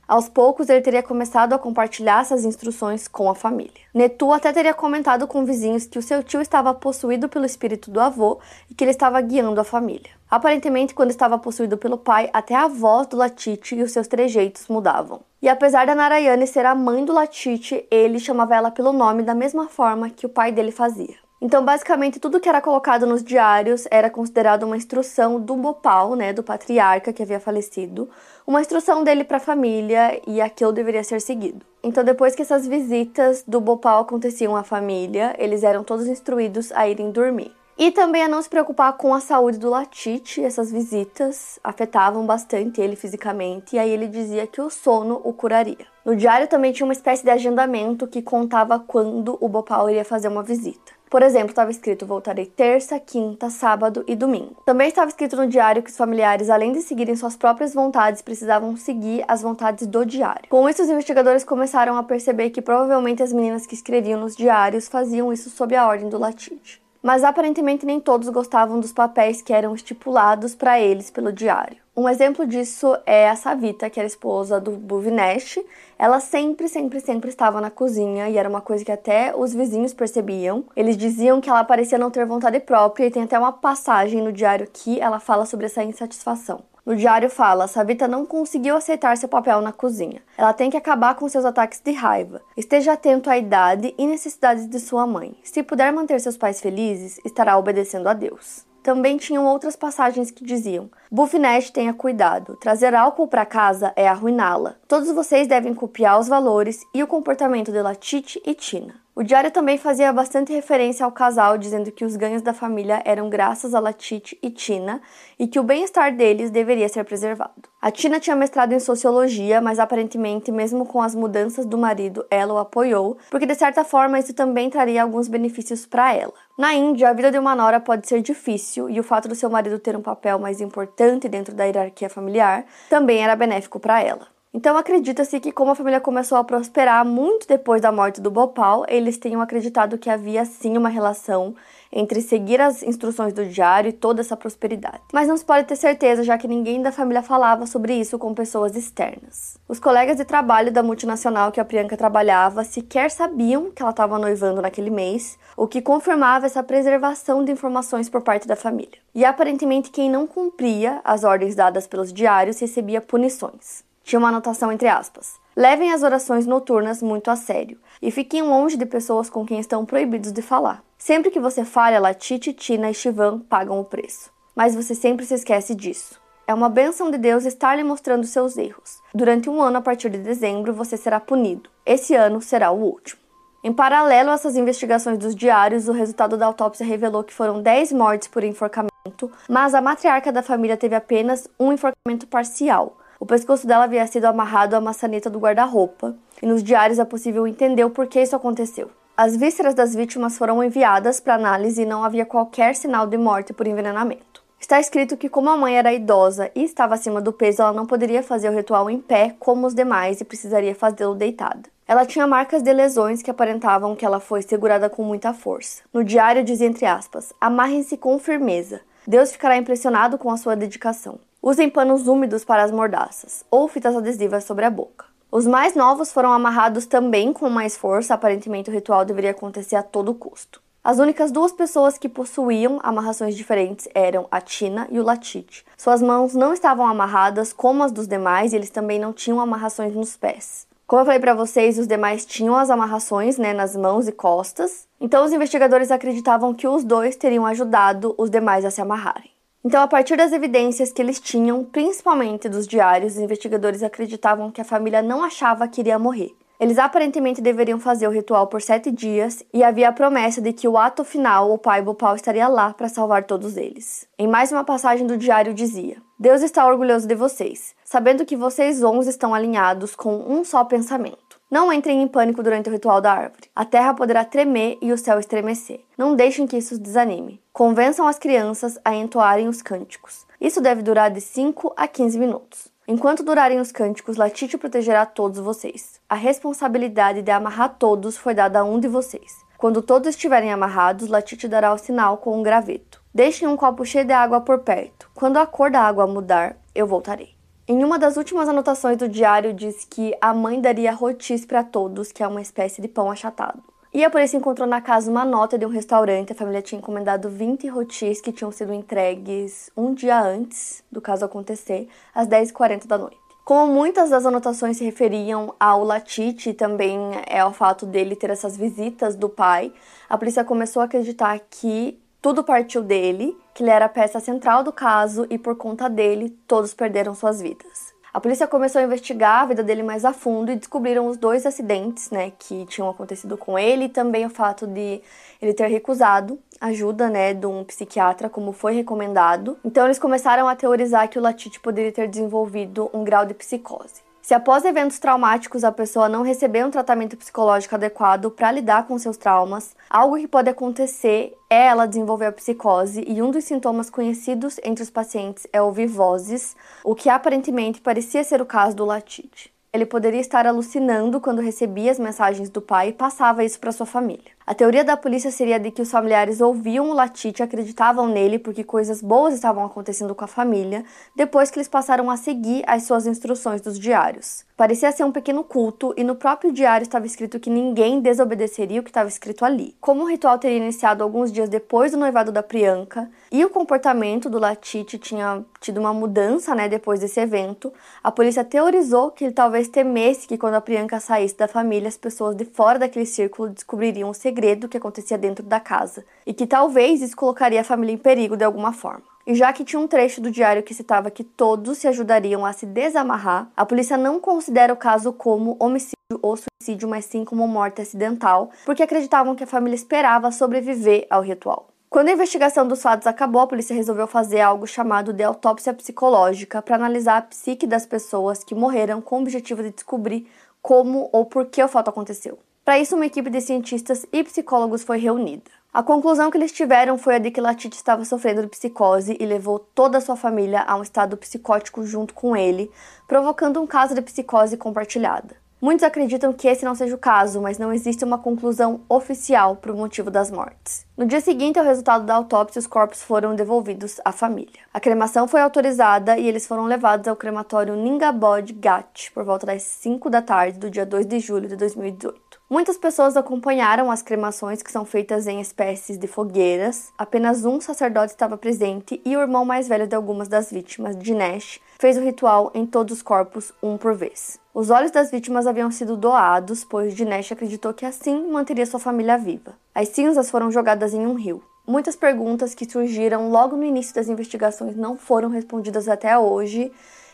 Aos 0.06 0.28
poucos, 0.28 0.68
ele 0.68 0.82
teria 0.82 1.02
começado 1.02 1.54
a 1.54 1.58
compartilhar 1.58 2.20
essas 2.20 2.44
instruções 2.44 3.08
com 3.08 3.30
a 3.30 3.34
família. 3.34 3.72
Netu 3.94 4.32
até 4.32 4.52
teria 4.52 4.74
comentado 4.74 5.26
com 5.26 5.46
vizinhos 5.46 5.86
que 5.86 5.98
o 5.98 6.02
seu 6.02 6.22
tio 6.22 6.42
estava 6.42 6.74
possuído 6.74 7.26
pelo 7.26 7.46
espírito 7.46 7.90
do 7.90 7.98
avô 7.98 8.38
e 8.70 8.74
que 8.74 8.84
ele 8.84 8.90
estava 8.90 9.18
guiando 9.22 9.60
a 9.60 9.64
família. 9.64 10.10
Aparentemente, 10.30 10.94
quando 10.94 11.10
estava 11.10 11.38
possuído 11.38 11.78
pelo 11.78 11.96
pai, 11.96 12.28
até 12.34 12.54
a 12.54 12.68
voz 12.68 13.06
do 13.06 13.16
Latite 13.16 13.76
e 13.76 13.82
os 13.82 13.92
seus 13.92 14.06
trejeitos 14.06 14.68
mudavam. 14.68 15.20
E 15.40 15.48
apesar 15.48 15.86
da 15.86 15.94
Narayane 15.94 16.46
ser 16.46 16.66
a 16.66 16.74
mãe 16.74 17.04
do 17.04 17.12
Latite, 17.12 17.86
ele 17.90 18.18
chamava 18.18 18.54
ela 18.54 18.70
pelo 18.70 18.92
nome 18.92 19.22
da 19.22 19.34
mesma 19.34 19.68
forma 19.68 20.10
que 20.10 20.26
o 20.26 20.30
pai 20.30 20.52
dele 20.52 20.70
fazia. 20.70 21.23
Então, 21.44 21.62
basicamente, 21.62 22.18
tudo 22.18 22.40
que 22.40 22.48
era 22.48 22.58
colocado 22.58 23.06
nos 23.06 23.22
diários 23.22 23.86
era 23.90 24.08
considerado 24.08 24.62
uma 24.62 24.78
instrução 24.78 25.38
do 25.38 25.54
Bopal, 25.54 26.16
né, 26.16 26.32
do 26.32 26.42
patriarca 26.42 27.12
que 27.12 27.22
havia 27.22 27.38
falecido, 27.38 28.08
uma 28.46 28.62
instrução 28.62 29.04
dele 29.04 29.24
para 29.24 29.36
a 29.36 29.40
família 29.40 30.22
e 30.26 30.40
aquilo 30.40 30.72
deveria 30.72 31.04
ser 31.04 31.20
seguido. 31.20 31.60
Então, 31.82 32.02
depois 32.02 32.34
que 32.34 32.40
essas 32.40 32.66
visitas 32.66 33.44
do 33.46 33.60
Bopal 33.60 34.00
aconteciam 34.00 34.56
à 34.56 34.62
família, 34.62 35.34
eles 35.36 35.62
eram 35.62 35.84
todos 35.84 36.06
instruídos 36.06 36.72
a 36.72 36.88
irem 36.88 37.10
dormir. 37.10 37.52
E 37.76 37.90
também 37.90 38.22
a 38.22 38.28
não 38.28 38.40
se 38.40 38.48
preocupar 38.48 38.94
com 38.94 39.12
a 39.12 39.20
saúde 39.20 39.58
do 39.58 39.68
Latite, 39.68 40.42
essas 40.42 40.72
visitas 40.72 41.60
afetavam 41.62 42.24
bastante 42.24 42.80
ele 42.80 42.96
fisicamente, 42.96 43.76
e 43.76 43.78
aí 43.78 43.90
ele 43.90 44.08
dizia 44.08 44.46
que 44.46 44.62
o 44.62 44.70
sono 44.70 45.20
o 45.22 45.30
curaria. 45.34 45.93
No 46.04 46.14
diário 46.14 46.46
também 46.46 46.70
tinha 46.70 46.86
uma 46.86 46.92
espécie 46.92 47.24
de 47.24 47.30
agendamento 47.30 48.06
que 48.06 48.20
contava 48.20 48.78
quando 48.78 49.38
o 49.40 49.48
Bopal 49.48 49.88
iria 49.88 50.04
fazer 50.04 50.28
uma 50.28 50.42
visita. 50.42 50.92
Por 51.08 51.22
exemplo, 51.22 51.50
estava 51.50 51.70
escrito 51.70 52.04
voltarei 52.04 52.44
terça, 52.44 53.00
quinta, 53.00 53.48
sábado 53.48 54.04
e 54.06 54.14
domingo. 54.14 54.56
Também 54.66 54.88
estava 54.88 55.08
escrito 55.08 55.34
no 55.34 55.46
diário 55.46 55.82
que 55.82 55.88
os 55.88 55.96
familiares, 55.96 56.50
além 56.50 56.72
de 56.72 56.82
seguirem 56.82 57.16
suas 57.16 57.36
próprias 57.36 57.72
vontades, 57.72 58.20
precisavam 58.20 58.76
seguir 58.76 59.24
as 59.26 59.40
vontades 59.40 59.86
do 59.86 60.04
diário. 60.04 60.48
Com 60.50 60.68
isso, 60.68 60.82
os 60.82 60.90
investigadores 60.90 61.42
começaram 61.42 61.96
a 61.96 62.02
perceber 62.02 62.50
que 62.50 62.60
provavelmente 62.60 63.22
as 63.22 63.32
meninas 63.32 63.64
que 63.64 63.74
escreviam 63.74 64.20
nos 64.20 64.36
diários 64.36 64.88
faziam 64.88 65.32
isso 65.32 65.48
sob 65.48 65.74
a 65.74 65.86
ordem 65.86 66.10
do 66.10 66.18
Latite 66.18 66.83
mas 67.04 67.22
aparentemente 67.22 67.84
nem 67.84 68.00
todos 68.00 68.30
gostavam 68.30 68.80
dos 68.80 68.90
papéis 68.90 69.42
que 69.42 69.52
eram 69.52 69.74
estipulados 69.74 70.54
para 70.54 70.80
eles 70.80 71.10
pelo 71.10 71.30
diário. 71.30 71.76
Um 71.94 72.08
exemplo 72.08 72.46
disso 72.46 72.96
é 73.04 73.28
a 73.28 73.36
Savita, 73.36 73.90
que 73.90 74.00
era 74.00 74.06
esposa 74.06 74.58
do 74.58 74.70
Buvinesh. 74.70 75.58
Ela 75.98 76.18
sempre, 76.18 76.66
sempre, 76.66 76.98
sempre 77.00 77.28
estava 77.28 77.60
na 77.60 77.70
cozinha 77.70 78.30
e 78.30 78.38
era 78.38 78.48
uma 78.48 78.62
coisa 78.62 78.82
que 78.82 78.90
até 78.90 79.36
os 79.36 79.52
vizinhos 79.52 79.92
percebiam. 79.92 80.64
Eles 80.74 80.96
diziam 80.96 81.42
que 81.42 81.50
ela 81.50 81.62
parecia 81.62 81.98
não 81.98 82.10
ter 82.10 82.24
vontade 82.24 82.58
própria 82.58 83.04
e 83.04 83.10
tem 83.10 83.24
até 83.24 83.38
uma 83.38 83.52
passagem 83.52 84.22
no 84.22 84.32
diário 84.32 84.66
que 84.72 84.98
ela 84.98 85.20
fala 85.20 85.44
sobre 85.44 85.66
essa 85.66 85.84
insatisfação. 85.84 86.62
No 86.84 86.94
diário 86.94 87.30
fala: 87.30 87.66
Savita 87.66 88.06
não 88.06 88.26
conseguiu 88.26 88.76
aceitar 88.76 89.16
seu 89.16 89.28
papel 89.28 89.60
na 89.60 89.72
cozinha. 89.72 90.22
Ela 90.36 90.52
tem 90.52 90.70
que 90.70 90.76
acabar 90.76 91.14
com 91.14 91.28
seus 91.28 91.44
ataques 91.44 91.80
de 91.80 91.92
raiva. 91.92 92.42
Esteja 92.56 92.92
atento 92.92 93.30
à 93.30 93.38
idade 93.38 93.94
e 93.96 94.06
necessidades 94.06 94.68
de 94.68 94.78
sua 94.78 95.06
mãe. 95.06 95.34
Se 95.42 95.62
puder 95.62 95.92
manter 95.92 96.20
seus 96.20 96.36
pais 96.36 96.60
felizes, 96.60 97.18
estará 97.24 97.56
obedecendo 97.56 98.08
a 98.08 98.12
Deus. 98.12 98.66
Também 98.82 99.16
tinham 99.16 99.46
outras 99.46 99.76
passagens 99.76 100.30
que 100.30 100.44
diziam: 100.44 100.90
Buffnet 101.10 101.72
tenha 101.72 101.94
cuidado. 101.94 102.56
Trazer 102.56 102.94
álcool 102.94 103.28
para 103.28 103.46
casa 103.46 103.94
é 103.96 104.06
arruiná-la. 104.06 104.76
Todos 104.86 105.10
vocês 105.10 105.48
devem 105.48 105.72
copiar 105.72 106.20
os 106.20 106.28
valores 106.28 106.80
e 106.92 107.02
o 107.02 107.06
comportamento 107.06 107.72
de 107.72 107.80
Latite 107.80 108.42
e 108.44 108.52
Tina. 108.52 109.03
O 109.16 109.22
diário 109.22 109.48
também 109.48 109.78
fazia 109.78 110.12
bastante 110.12 110.52
referência 110.52 111.06
ao 111.06 111.12
casal, 111.12 111.56
dizendo 111.56 111.92
que 111.92 112.04
os 112.04 112.16
ganhos 112.16 112.42
da 112.42 112.52
família 112.52 113.00
eram 113.04 113.30
graças 113.30 113.72
a 113.72 113.78
Latite 113.78 114.36
e 114.42 114.50
Tina 114.50 115.00
e 115.38 115.46
que 115.46 115.60
o 115.60 115.62
bem-estar 115.62 116.16
deles 116.16 116.50
deveria 116.50 116.88
ser 116.88 117.04
preservado. 117.04 117.68
A 117.80 117.92
Tina 117.92 118.18
tinha 118.18 118.34
mestrado 118.34 118.72
em 118.72 118.80
sociologia, 118.80 119.60
mas 119.60 119.78
aparentemente, 119.78 120.50
mesmo 120.50 120.84
com 120.84 121.00
as 121.00 121.14
mudanças 121.14 121.64
do 121.64 121.78
marido, 121.78 122.26
ela 122.28 122.54
o 122.54 122.58
apoiou, 122.58 123.16
porque 123.30 123.46
de 123.46 123.54
certa 123.54 123.84
forma 123.84 124.18
isso 124.18 124.34
também 124.34 124.68
traria 124.68 125.04
alguns 125.04 125.28
benefícios 125.28 125.86
para 125.86 126.12
ela. 126.12 126.34
Na 126.58 126.74
Índia, 126.74 127.08
a 127.08 127.12
vida 127.12 127.30
de 127.30 127.38
uma 127.38 127.54
nora 127.54 127.78
pode 127.78 128.08
ser 128.08 128.20
difícil 128.20 128.90
e 128.90 128.98
o 128.98 129.04
fato 129.04 129.28
do 129.28 129.36
seu 129.36 129.48
marido 129.48 129.78
ter 129.78 129.96
um 129.96 130.02
papel 130.02 130.40
mais 130.40 130.60
importante 130.60 131.28
dentro 131.28 131.54
da 131.54 131.62
hierarquia 131.62 132.10
familiar 132.10 132.64
também 132.90 133.22
era 133.22 133.36
benéfico 133.36 133.78
para 133.78 134.02
ela. 134.02 134.33
Então 134.56 134.76
acredita-se 134.76 135.40
que 135.40 135.50
como 135.50 135.72
a 135.72 135.74
família 135.74 136.00
começou 136.00 136.38
a 136.38 136.44
prosperar 136.44 137.04
muito 137.04 137.44
depois 137.48 137.82
da 137.82 137.90
morte 137.90 138.20
do 138.20 138.30
Bopal, 138.30 138.86
eles 138.86 139.18
tenham 139.18 139.40
acreditado 139.40 139.98
que 139.98 140.08
havia 140.08 140.44
sim 140.44 140.78
uma 140.78 140.88
relação 140.88 141.56
entre 141.92 142.20
seguir 142.20 142.60
as 142.60 142.80
instruções 142.80 143.32
do 143.32 143.44
diário 143.44 143.88
e 143.88 143.92
toda 143.92 144.20
essa 144.20 144.36
prosperidade. 144.36 145.00
Mas 145.12 145.26
não 145.26 145.36
se 145.36 145.44
pode 145.44 145.66
ter 145.66 145.74
certeza, 145.74 146.22
já 146.22 146.38
que 146.38 146.46
ninguém 146.46 146.80
da 146.80 146.92
família 146.92 147.20
falava 147.20 147.66
sobre 147.66 147.94
isso 147.94 148.16
com 148.16 148.32
pessoas 148.32 148.76
externas. 148.76 149.58
Os 149.68 149.80
colegas 149.80 150.18
de 150.18 150.24
trabalho 150.24 150.70
da 150.70 150.84
multinacional 150.84 151.50
que 151.50 151.58
a 151.58 151.64
Priyanka 151.64 151.96
trabalhava 151.96 152.62
sequer 152.62 153.10
sabiam 153.10 153.72
que 153.72 153.82
ela 153.82 153.90
estava 153.90 154.20
noivando 154.20 154.62
naquele 154.62 154.90
mês, 154.90 155.36
o 155.56 155.66
que 155.66 155.82
confirmava 155.82 156.46
essa 156.46 156.62
preservação 156.62 157.44
de 157.44 157.50
informações 157.50 158.08
por 158.08 158.22
parte 158.22 158.46
da 158.46 158.54
família. 158.54 158.98
E 159.12 159.24
aparentemente 159.24 159.90
quem 159.90 160.08
não 160.08 160.28
cumpria 160.28 161.00
as 161.02 161.24
ordens 161.24 161.56
dadas 161.56 161.88
pelos 161.88 162.12
diários 162.12 162.60
recebia 162.60 163.00
punições 163.00 163.82
tinha 164.04 164.18
uma 164.18 164.28
anotação 164.28 164.70
entre 164.70 164.86
aspas. 164.86 165.40
Levem 165.56 165.92
as 165.92 166.02
orações 166.02 166.46
noturnas 166.46 167.02
muito 167.02 167.30
a 167.30 167.36
sério 167.36 167.78
e 168.02 168.10
fiquem 168.10 168.42
longe 168.42 168.76
de 168.76 168.86
pessoas 168.86 169.30
com 169.30 169.44
quem 169.44 169.58
estão 169.58 169.84
proibidos 169.84 170.30
de 170.30 170.42
falar. 170.42 170.84
Sempre 170.98 171.30
que 171.30 171.40
você 171.40 171.64
falha, 171.64 172.00
Latite, 172.00 172.52
Tina 172.52 172.90
e 172.90 172.94
Shivan 172.94 173.40
pagam 173.40 173.80
o 173.80 173.84
preço. 173.84 174.30
Mas 174.54 174.74
você 174.74 174.94
sempre 174.94 175.24
se 175.24 175.34
esquece 175.34 175.74
disso. 175.74 176.20
É 176.46 176.52
uma 176.52 176.68
bênção 176.68 177.10
de 177.10 177.16
Deus 177.16 177.44
estar 177.44 177.74
lhe 177.74 177.82
mostrando 177.82 178.26
seus 178.26 178.58
erros. 178.58 179.00
Durante 179.14 179.48
um 179.48 179.62
ano, 179.62 179.78
a 179.78 179.80
partir 179.80 180.10
de 180.10 180.18
dezembro, 180.18 180.74
você 180.74 180.96
será 180.96 181.18
punido. 181.18 181.70
Esse 181.86 182.14
ano 182.14 182.40
será 182.42 182.70
o 182.70 182.78
último. 182.78 183.20
Em 183.62 183.72
paralelo 183.72 184.30
a 184.30 184.34
essas 184.34 184.56
investigações 184.56 185.16
dos 185.16 185.34
diários, 185.34 185.88
o 185.88 185.92
resultado 185.92 186.36
da 186.36 186.44
autópsia 186.44 186.84
revelou 186.84 187.24
que 187.24 187.32
foram 187.32 187.62
10 187.62 187.92
mortes 187.92 188.28
por 188.28 188.44
enforcamento, 188.44 189.32
mas 189.48 189.74
a 189.74 189.80
matriarca 189.80 190.30
da 190.30 190.42
família 190.42 190.76
teve 190.76 190.94
apenas 190.94 191.48
um 191.58 191.72
enforcamento 191.72 192.26
parcial, 192.26 192.98
o 193.18 193.26
pescoço 193.26 193.66
dela 193.66 193.84
havia 193.84 194.06
sido 194.06 194.24
amarrado 194.24 194.74
à 194.74 194.80
maçaneta 194.80 195.30
do 195.30 195.38
guarda-roupa, 195.38 196.14
e 196.42 196.46
nos 196.46 196.62
diários 196.62 196.98
é 196.98 197.04
possível 197.04 197.46
entender 197.46 197.84
o 197.84 197.90
porquê 197.90 198.22
isso 198.22 198.36
aconteceu. 198.36 198.90
As 199.16 199.36
vísceras 199.36 199.74
das 199.74 199.94
vítimas 199.94 200.36
foram 200.36 200.62
enviadas 200.62 201.20
para 201.20 201.34
análise 201.34 201.82
e 201.82 201.86
não 201.86 202.02
havia 202.02 202.26
qualquer 202.26 202.74
sinal 202.74 203.06
de 203.06 203.16
morte 203.16 203.52
por 203.52 203.66
envenenamento. 203.66 204.42
Está 204.58 204.80
escrito 204.80 205.16
que, 205.16 205.28
como 205.28 205.50
a 205.50 205.56
mãe 205.56 205.76
era 205.76 205.92
idosa 205.92 206.50
e 206.54 206.64
estava 206.64 206.94
acima 206.94 207.20
do 207.20 207.32
peso, 207.32 207.62
ela 207.62 207.72
não 207.72 207.86
poderia 207.86 208.22
fazer 208.22 208.48
o 208.48 208.56
ritual 208.56 208.88
em 208.88 208.98
pé 208.98 209.36
como 209.38 209.66
os 209.66 209.74
demais 209.74 210.20
e 210.20 210.24
precisaria 210.24 210.74
fazê-lo 210.74 211.14
deitada. 211.14 211.68
Ela 211.86 212.06
tinha 212.06 212.26
marcas 212.26 212.62
de 212.62 212.72
lesões 212.72 213.22
que 213.22 213.30
aparentavam 213.30 213.94
que 213.94 214.06
ela 214.06 214.18
foi 214.18 214.40
segurada 214.40 214.88
com 214.88 215.04
muita 215.04 215.34
força. 215.34 215.82
No 215.92 216.02
diário 216.02 216.42
diz 216.42 216.62
entre 216.62 216.86
aspas: 216.86 217.32
amarrem-se 217.38 217.98
com 217.98 218.18
firmeza. 218.18 218.80
Deus 219.06 219.30
ficará 219.30 219.56
impressionado 219.56 220.16
com 220.16 220.30
a 220.30 220.36
sua 220.38 220.56
dedicação. 220.56 221.18
Usem 221.46 221.68
panos 221.68 222.08
úmidos 222.08 222.42
para 222.42 222.62
as 222.62 222.70
mordaças 222.70 223.44
ou 223.50 223.68
fitas 223.68 223.94
adesivas 223.94 224.44
sobre 224.44 224.64
a 224.64 224.70
boca. 224.70 225.04
Os 225.30 225.46
mais 225.46 225.74
novos 225.74 226.10
foram 226.10 226.32
amarrados 226.32 226.86
também 226.86 227.34
com 227.34 227.50
mais 227.50 227.76
força, 227.76 228.14
aparentemente 228.14 228.70
o 228.70 228.72
ritual 228.72 229.04
deveria 229.04 229.32
acontecer 229.32 229.76
a 229.76 229.82
todo 229.82 230.14
custo. 230.14 230.62
As 230.82 230.98
únicas 230.98 231.30
duas 231.30 231.52
pessoas 231.52 231.98
que 231.98 232.08
possuíam 232.08 232.80
amarrações 232.82 233.36
diferentes 233.36 233.86
eram 233.94 234.26
a 234.30 234.40
Tina 234.40 234.88
e 234.90 234.98
o 234.98 235.02
Latite. 235.02 235.66
Suas 235.76 236.00
mãos 236.00 236.34
não 236.34 236.54
estavam 236.54 236.86
amarradas 236.86 237.52
como 237.52 237.82
as 237.82 237.92
dos 237.92 238.08
demais 238.08 238.54
e 238.54 238.56
eles 238.56 238.70
também 238.70 238.98
não 238.98 239.12
tinham 239.12 239.38
amarrações 239.38 239.94
nos 239.94 240.16
pés. 240.16 240.66
Como 240.86 241.02
eu 241.02 241.04
falei 241.04 241.20
para 241.20 241.34
vocês, 241.34 241.78
os 241.78 241.86
demais 241.86 242.24
tinham 242.24 242.56
as 242.56 242.70
amarrações 242.70 243.36
né, 243.36 243.52
nas 243.52 243.76
mãos 243.76 244.08
e 244.08 244.12
costas, 244.12 244.88
então 244.98 245.22
os 245.22 245.32
investigadores 245.32 245.90
acreditavam 245.90 246.54
que 246.54 246.66
os 246.66 246.84
dois 246.84 247.16
teriam 247.16 247.44
ajudado 247.44 248.14
os 248.16 248.30
demais 248.30 248.64
a 248.64 248.70
se 248.70 248.80
amarrarem. 248.80 249.33
Então, 249.66 249.82
a 249.82 249.88
partir 249.88 250.14
das 250.14 250.30
evidências 250.30 250.92
que 250.92 251.00
eles 251.00 251.18
tinham, 251.18 251.64
principalmente 251.64 252.50
dos 252.50 252.66
diários, 252.66 253.14
os 253.14 253.18
investigadores 253.18 253.82
acreditavam 253.82 254.50
que 254.50 254.60
a 254.60 254.64
família 254.64 255.00
não 255.00 255.24
achava 255.24 255.66
que 255.66 255.80
iria 255.80 255.98
morrer. 255.98 256.36
Eles 256.60 256.78
aparentemente 256.78 257.40
deveriam 257.40 257.80
fazer 257.80 258.06
o 258.06 258.10
ritual 258.10 258.46
por 258.46 258.60
sete 258.60 258.90
dias 258.90 259.42
e 259.54 259.64
havia 259.64 259.88
a 259.88 259.92
promessa 259.92 260.40
de 260.40 260.52
que 260.52 260.68
o 260.68 260.76
ato 260.76 261.02
final, 261.02 261.50
o 261.50 261.56
pai 261.56 261.80
Bopal 261.80 262.14
estaria 262.14 262.46
lá 262.46 262.74
para 262.74 262.90
salvar 262.90 263.24
todos 263.24 263.56
eles. 263.56 264.06
Em 264.18 264.28
mais 264.28 264.52
uma 264.52 264.64
passagem 264.64 265.06
do 265.06 265.16
diário 265.16 265.54
dizia: 265.54 265.96
Deus 266.18 266.42
está 266.42 266.66
orgulhoso 266.66 267.08
de 267.08 267.14
vocês, 267.14 267.74
sabendo 267.84 268.26
que 268.26 268.36
vocês 268.36 268.84
onze 268.84 269.08
estão 269.08 269.34
alinhados 269.34 269.96
com 269.96 270.14
um 270.14 270.44
só 270.44 270.62
pensamento. 270.62 271.23
Não 271.54 271.72
entrem 271.72 272.02
em 272.02 272.08
pânico 272.08 272.42
durante 272.42 272.68
o 272.68 272.72
ritual 272.72 273.00
da 273.00 273.12
árvore. 273.12 273.48
A 273.54 273.64
terra 273.64 273.94
poderá 273.94 274.24
tremer 274.24 274.76
e 274.82 274.92
o 274.92 274.98
céu 274.98 275.20
estremecer. 275.20 275.82
Não 275.96 276.16
deixem 276.16 276.48
que 276.48 276.56
isso 276.56 276.74
os 276.74 276.80
desanime. 276.80 277.40
Convençam 277.52 278.08
as 278.08 278.18
crianças 278.18 278.76
a 278.84 278.92
entoarem 278.92 279.46
os 279.46 279.62
cânticos. 279.62 280.26
Isso 280.40 280.60
deve 280.60 280.82
durar 280.82 281.12
de 281.12 281.20
5 281.20 281.72
a 281.76 281.86
15 281.86 282.18
minutos. 282.18 282.66
Enquanto 282.88 283.22
durarem 283.22 283.60
os 283.60 283.70
cânticos, 283.70 284.16
Latite 284.16 284.58
protegerá 284.58 285.06
todos 285.06 285.38
vocês. 285.38 286.00
A 286.08 286.16
responsabilidade 286.16 287.22
de 287.22 287.30
amarrar 287.30 287.76
todos 287.78 288.16
foi 288.16 288.34
dada 288.34 288.58
a 288.58 288.64
um 288.64 288.80
de 288.80 288.88
vocês. 288.88 289.32
Quando 289.56 289.80
todos 289.80 290.08
estiverem 290.08 290.52
amarrados, 290.52 291.08
Latite 291.08 291.46
dará 291.46 291.72
o 291.72 291.78
sinal 291.78 292.16
com 292.16 292.36
um 292.36 292.42
graveto. 292.42 293.00
Deixem 293.14 293.46
um 293.46 293.56
copo 293.56 293.84
cheio 293.84 294.04
de 294.04 294.12
água 294.12 294.40
por 294.40 294.58
perto. 294.58 295.08
Quando 295.14 295.36
a 295.36 295.46
cor 295.46 295.70
da 295.70 295.82
água 295.82 296.04
mudar, 296.04 296.56
eu 296.74 296.84
voltarei. 296.84 297.33
Em 297.66 297.82
uma 297.82 297.98
das 297.98 298.18
últimas 298.18 298.46
anotações 298.46 298.98
do 298.98 299.08
diário 299.08 299.54
diz 299.54 299.86
que 299.88 300.14
a 300.20 300.34
mãe 300.34 300.60
daria 300.60 300.92
rotis 300.92 301.46
para 301.46 301.64
todos, 301.64 302.12
que 302.12 302.22
é 302.22 302.28
uma 302.28 302.42
espécie 302.42 302.82
de 302.82 302.88
pão 302.88 303.10
achatado. 303.10 303.62
E 303.90 304.04
a 304.04 304.10
polícia 304.10 304.36
encontrou 304.36 304.68
na 304.68 304.82
casa 304.82 305.10
uma 305.10 305.24
nota 305.24 305.56
de 305.56 305.64
um 305.64 305.70
restaurante. 305.70 306.30
A 306.30 306.34
família 306.34 306.60
tinha 306.60 306.78
encomendado 306.78 307.30
20 307.30 307.66
rotis 307.68 308.20
que 308.20 308.32
tinham 308.32 308.52
sido 308.52 308.74
entregues 308.74 309.70
um 309.74 309.94
dia 309.94 310.20
antes 310.20 310.84
do 310.92 311.00
caso 311.00 311.24
acontecer, 311.24 311.88
às 312.14 312.28
10h40 312.28 312.86
da 312.86 312.98
noite. 312.98 313.16
Como 313.46 313.72
muitas 313.72 314.10
das 314.10 314.26
anotações 314.26 314.76
se 314.76 314.84
referiam 314.84 315.54
ao 315.58 315.84
Latite 315.84 316.50
e 316.50 316.54
também 316.54 316.98
é 317.26 317.40
ao 317.40 317.52
fato 317.54 317.86
dele 317.86 318.14
ter 318.14 318.28
essas 318.28 318.58
visitas 318.58 319.16
do 319.16 319.30
pai, 319.30 319.72
a 320.06 320.18
polícia 320.18 320.44
começou 320.44 320.82
a 320.82 320.84
acreditar 320.84 321.40
que 321.48 321.98
tudo 322.20 322.44
partiu 322.44 322.82
dele, 322.82 323.34
que 323.54 323.62
ele 323.62 323.70
era 323.70 323.86
a 323.86 323.88
peça 323.88 324.18
central 324.20 324.64
do 324.64 324.72
caso 324.72 325.26
e 325.30 325.38
por 325.38 325.56
conta 325.56 325.88
dele 325.88 326.30
todos 326.46 326.74
perderam 326.74 327.14
suas 327.14 327.40
vidas. 327.40 327.94
A 328.12 328.20
polícia 328.20 328.46
começou 328.46 328.80
a 328.80 328.84
investigar 328.84 329.42
a 329.42 329.46
vida 329.46 329.62
dele 329.62 329.82
mais 329.82 330.04
a 330.04 330.12
fundo 330.12 330.52
e 330.52 330.54
descobriram 330.54 331.08
os 331.08 331.16
dois 331.16 331.44
acidentes, 331.44 332.10
né, 332.10 332.32
que 332.38 332.64
tinham 332.66 332.88
acontecido 332.88 333.36
com 333.36 333.58
ele 333.58 333.86
e 333.86 333.88
também 333.88 334.24
o 334.24 334.30
fato 334.30 334.68
de 334.68 335.02
ele 335.42 335.52
ter 335.52 335.66
recusado 335.66 336.38
ajuda, 336.60 337.08
né, 337.10 337.34
de 337.34 337.44
um 337.44 337.64
psiquiatra, 337.64 338.28
como 338.28 338.52
foi 338.52 338.72
recomendado. 338.72 339.58
Então 339.64 339.84
eles 339.84 339.98
começaram 339.98 340.46
a 340.48 340.54
teorizar 340.54 341.08
que 341.08 341.18
o 341.18 341.22
Latite 341.22 341.58
poderia 341.58 341.90
ter 341.90 342.08
desenvolvido 342.08 342.88
um 342.94 343.02
grau 343.02 343.26
de 343.26 343.34
psicose. 343.34 344.00
Se 344.24 344.32
após 344.32 344.64
eventos 344.64 344.98
traumáticos 344.98 345.64
a 345.64 345.70
pessoa 345.70 346.08
não 346.08 346.22
receber 346.22 346.64
um 346.64 346.70
tratamento 346.70 347.14
psicológico 347.14 347.74
adequado 347.74 348.30
para 348.30 348.50
lidar 348.50 348.86
com 348.86 348.98
seus 348.98 349.18
traumas, 349.18 349.76
algo 349.90 350.16
que 350.16 350.26
pode 350.26 350.48
acontecer 350.48 351.36
é 351.50 351.66
ela 351.66 351.84
desenvolver 351.84 352.24
a 352.24 352.32
psicose 352.32 353.04
e 353.06 353.20
um 353.20 353.30
dos 353.30 353.44
sintomas 353.44 353.90
conhecidos 353.90 354.58
entre 354.64 354.82
os 354.82 354.88
pacientes 354.88 355.46
é 355.52 355.60
ouvir 355.60 355.88
vozes, 355.88 356.56
o 356.82 356.94
que 356.94 357.10
aparentemente 357.10 357.82
parecia 357.82 358.24
ser 358.24 358.40
o 358.40 358.46
caso 358.46 358.74
do 358.74 358.86
Latite. 358.86 359.52
Ele 359.70 359.84
poderia 359.84 360.22
estar 360.22 360.46
alucinando 360.46 361.20
quando 361.20 361.42
recebia 361.42 361.90
as 361.90 361.98
mensagens 361.98 362.48
do 362.48 362.62
pai 362.62 362.88
e 362.88 362.92
passava 362.94 363.44
isso 363.44 363.60
para 363.60 363.72
sua 363.72 363.84
família. 363.84 364.32
A 364.46 364.52
teoria 364.52 364.84
da 364.84 364.94
polícia 364.94 365.30
seria 365.30 365.58
de 365.58 365.70
que 365.70 365.80
os 365.80 365.90
familiares 365.90 366.42
ouviam 366.42 366.90
o 366.90 366.92
Latite 366.92 367.40
e 367.40 367.42
acreditavam 367.42 368.06
nele 368.06 368.38
porque 368.38 368.62
coisas 368.62 369.00
boas 369.00 369.32
estavam 369.32 369.64
acontecendo 369.64 370.14
com 370.14 370.22
a 370.22 370.28
família, 370.28 370.84
depois 371.16 371.50
que 371.50 371.58
eles 371.58 371.68
passaram 371.68 372.10
a 372.10 372.18
seguir 372.18 372.62
as 372.66 372.82
suas 372.82 373.06
instruções 373.06 373.62
dos 373.62 373.78
diários. 373.78 374.44
Parecia 374.54 374.92
ser 374.92 375.02
um 375.02 375.10
pequeno 375.10 375.42
culto 375.42 375.94
e 375.96 376.04
no 376.04 376.14
próprio 376.14 376.52
diário 376.52 376.84
estava 376.84 377.06
escrito 377.06 377.40
que 377.40 377.48
ninguém 377.48 378.00
desobedeceria 378.00 378.80
o 378.80 378.84
que 378.84 378.90
estava 378.90 379.08
escrito 379.08 379.46
ali. 379.46 379.74
Como 379.80 380.02
o 380.02 380.08
ritual 380.08 380.38
teria 380.38 380.58
iniciado 380.58 381.02
alguns 381.02 381.32
dias 381.32 381.48
depois 381.48 381.92
do 381.92 381.98
noivado 381.98 382.30
da 382.30 382.42
Priyanka 382.42 383.10
e 383.32 383.42
o 383.44 383.50
comportamento 383.50 384.28
do 384.28 384.38
Latite 384.38 384.98
tinha 384.98 385.42
tido 385.58 385.80
uma 385.80 385.94
mudança, 385.94 386.54
né, 386.54 386.68
depois 386.68 387.00
desse 387.00 387.18
evento, 387.18 387.72
a 388.02 388.12
polícia 388.12 388.44
teorizou 388.44 389.10
que 389.10 389.24
ele 389.24 389.32
talvez 389.32 389.68
temesse 389.68 390.28
que 390.28 390.36
quando 390.36 390.54
a 390.54 390.60
Priyanka 390.60 391.00
saísse 391.00 391.36
da 391.36 391.48
família, 391.48 391.88
as 391.88 391.96
pessoas 391.96 392.36
de 392.36 392.44
fora 392.44 392.78
daquele 392.78 393.06
círculo 393.06 393.48
descobririam 393.48 394.10
o 394.10 394.14
segredo 394.14 394.33
que 394.68 394.76
acontecia 394.76 395.16
dentro 395.16 395.44
da 395.44 395.60
casa 395.60 396.04
e 396.26 396.34
que 396.34 396.46
talvez 396.46 397.00
isso 397.00 397.16
colocaria 397.16 397.60
a 397.60 397.64
família 397.64 397.94
em 397.94 397.98
perigo 397.98 398.36
de 398.36 398.44
alguma 398.44 398.72
forma. 398.72 399.02
E 399.26 399.34
já 399.34 399.52
que 399.52 399.64
tinha 399.64 399.80
um 399.80 399.88
trecho 399.88 400.20
do 400.20 400.30
diário 400.30 400.62
que 400.62 400.74
citava 400.74 401.10
que 401.10 401.24
todos 401.24 401.78
se 401.78 401.88
ajudariam 401.88 402.44
a 402.44 402.52
se 402.52 402.66
desamarrar, 402.66 403.48
a 403.56 403.64
polícia 403.64 403.96
não 403.96 404.20
considera 404.20 404.72
o 404.72 404.76
caso 404.76 405.12
como 405.14 405.56
homicídio 405.58 405.94
ou 406.20 406.36
suicídio, 406.36 406.86
mas 406.86 407.06
sim 407.06 407.24
como 407.24 407.48
morte 407.48 407.80
acidental, 407.80 408.50
porque 408.66 408.82
acreditavam 408.82 409.34
que 409.34 409.44
a 409.44 409.46
família 409.46 409.74
esperava 409.74 410.30
sobreviver 410.30 411.06
ao 411.08 411.22
ritual. 411.22 411.68
Quando 411.88 412.08
a 412.08 412.12
investigação 412.12 412.66
dos 412.66 412.82
fatos 412.82 413.06
acabou, 413.06 413.40
a 413.40 413.46
polícia 413.46 413.72
resolveu 413.74 414.06
fazer 414.06 414.40
algo 414.40 414.66
chamado 414.66 415.12
de 415.12 415.22
autópsia 415.22 415.72
psicológica 415.72 416.60
para 416.60 416.76
analisar 416.76 417.18
a 417.18 417.22
psique 417.22 417.66
das 417.66 417.86
pessoas 417.86 418.42
que 418.42 418.54
morreram 418.54 419.00
com 419.00 419.18
o 419.18 419.22
objetivo 419.22 419.62
de 419.62 419.70
descobrir 419.70 420.28
como 420.60 421.08
ou 421.12 421.24
por 421.24 421.46
que 421.46 421.62
o 421.62 421.68
fato 421.68 421.88
aconteceu. 421.88 422.38
Para 422.64 422.78
isso, 422.78 422.96
uma 422.96 423.04
equipe 423.04 423.28
de 423.28 423.42
cientistas 423.42 424.06
e 424.10 424.24
psicólogos 424.24 424.82
foi 424.82 424.96
reunida. 424.96 425.50
A 425.70 425.82
conclusão 425.82 426.30
que 426.30 426.38
eles 426.38 426.50
tiveram 426.50 426.96
foi 426.96 427.16
a 427.16 427.18
de 427.18 427.30
que 427.30 427.40
Latite 427.40 427.76
estava 427.76 428.06
sofrendo 428.06 428.40
de 428.40 428.48
psicose 428.48 429.18
e 429.20 429.26
levou 429.26 429.58
toda 429.58 429.98
a 429.98 430.00
sua 430.00 430.16
família 430.16 430.62
a 430.66 430.74
um 430.76 430.82
estado 430.82 431.14
psicótico 431.14 431.84
junto 431.84 432.14
com 432.14 432.34
ele, 432.34 432.70
provocando 433.06 433.60
um 433.60 433.66
caso 433.66 433.94
de 433.94 434.00
psicose 434.00 434.56
compartilhada. 434.56 435.36
Muitos 435.60 435.82
acreditam 435.82 436.32
que 436.32 436.46
esse 436.46 436.64
não 436.64 436.74
seja 436.74 436.94
o 436.94 436.98
caso, 436.98 437.40
mas 437.40 437.58
não 437.58 437.72
existe 437.72 438.04
uma 438.04 438.18
conclusão 438.18 438.82
oficial 438.88 439.56
para 439.56 439.72
o 439.72 439.76
motivo 439.76 440.10
das 440.10 440.30
mortes. 440.30 440.86
No 440.96 441.06
dia 441.06 441.20
seguinte 441.20 441.58
ao 441.58 441.64
resultado 441.64 442.04
da 442.04 442.14
autópsia, 442.14 442.60
os 442.60 442.66
corpos 442.66 443.02
foram 443.02 443.34
devolvidos 443.34 444.00
à 444.04 444.12
família. 444.12 444.60
A 444.72 444.80
cremação 444.80 445.26
foi 445.26 445.40
autorizada 445.40 446.18
e 446.18 446.26
eles 446.26 446.46
foram 446.46 446.64
levados 446.64 447.08
ao 447.08 447.16
crematório 447.16 447.76
Ningabod 447.76 448.52
Ghat 448.54 449.10
por 449.12 449.24
volta 449.24 449.46
das 449.46 449.62
5 449.62 450.08
da 450.08 450.22
tarde 450.22 450.58
do 450.58 450.70
dia 450.70 450.84
2 450.84 451.06
de 451.06 451.18
julho 451.18 451.48
de 451.48 451.56
2018. 451.56 452.23
Muitas 452.48 452.76
pessoas 452.76 453.16
acompanharam 453.16 453.90
as 453.90 454.02
cremações 454.02 454.62
que 454.62 454.70
são 454.70 454.84
feitas 454.84 455.26
em 455.26 455.40
espécies 455.40 455.96
de 455.96 456.06
fogueiras. 456.06 456.92
Apenas 456.98 457.46
um 457.46 457.58
sacerdote 457.58 458.12
estava 458.12 458.36
presente 458.36 459.00
e 459.02 459.16
o 459.16 459.20
irmão 459.20 459.46
mais 459.46 459.66
velho 459.66 459.86
de 459.86 459.96
algumas 459.96 460.28
das 460.28 460.52
vítimas, 460.52 460.94
Dinesh, 460.94 461.58
fez 461.78 461.96
o 461.96 462.02
ritual 462.02 462.50
em 462.54 462.66
todos 462.66 462.98
os 462.98 463.02
corpos, 463.02 463.50
um 463.62 463.78
por 463.78 463.94
vez. 463.94 464.38
Os 464.52 464.68
olhos 464.68 464.90
das 464.90 465.10
vítimas 465.10 465.46
haviam 465.46 465.70
sido 465.70 465.96
doados, 465.96 466.64
pois 466.64 466.94
Dinesh 466.94 467.32
acreditou 467.32 467.72
que 467.72 467.86
assim 467.86 468.30
manteria 468.30 468.66
sua 468.66 468.78
família 468.78 469.16
viva. 469.16 469.54
As 469.74 469.88
cinzas 469.88 470.30
foram 470.30 470.50
jogadas 470.50 470.92
em 470.92 471.06
um 471.06 471.14
rio. 471.14 471.42
Muitas 471.66 471.96
perguntas 471.96 472.54
que 472.54 472.70
surgiram 472.70 473.30
logo 473.30 473.56
no 473.56 473.64
início 473.64 473.94
das 473.94 474.10
investigações 474.10 474.76
não 474.76 474.98
foram 474.98 475.30
respondidas 475.30 475.88
até 475.88 476.18
hoje, 476.18 476.70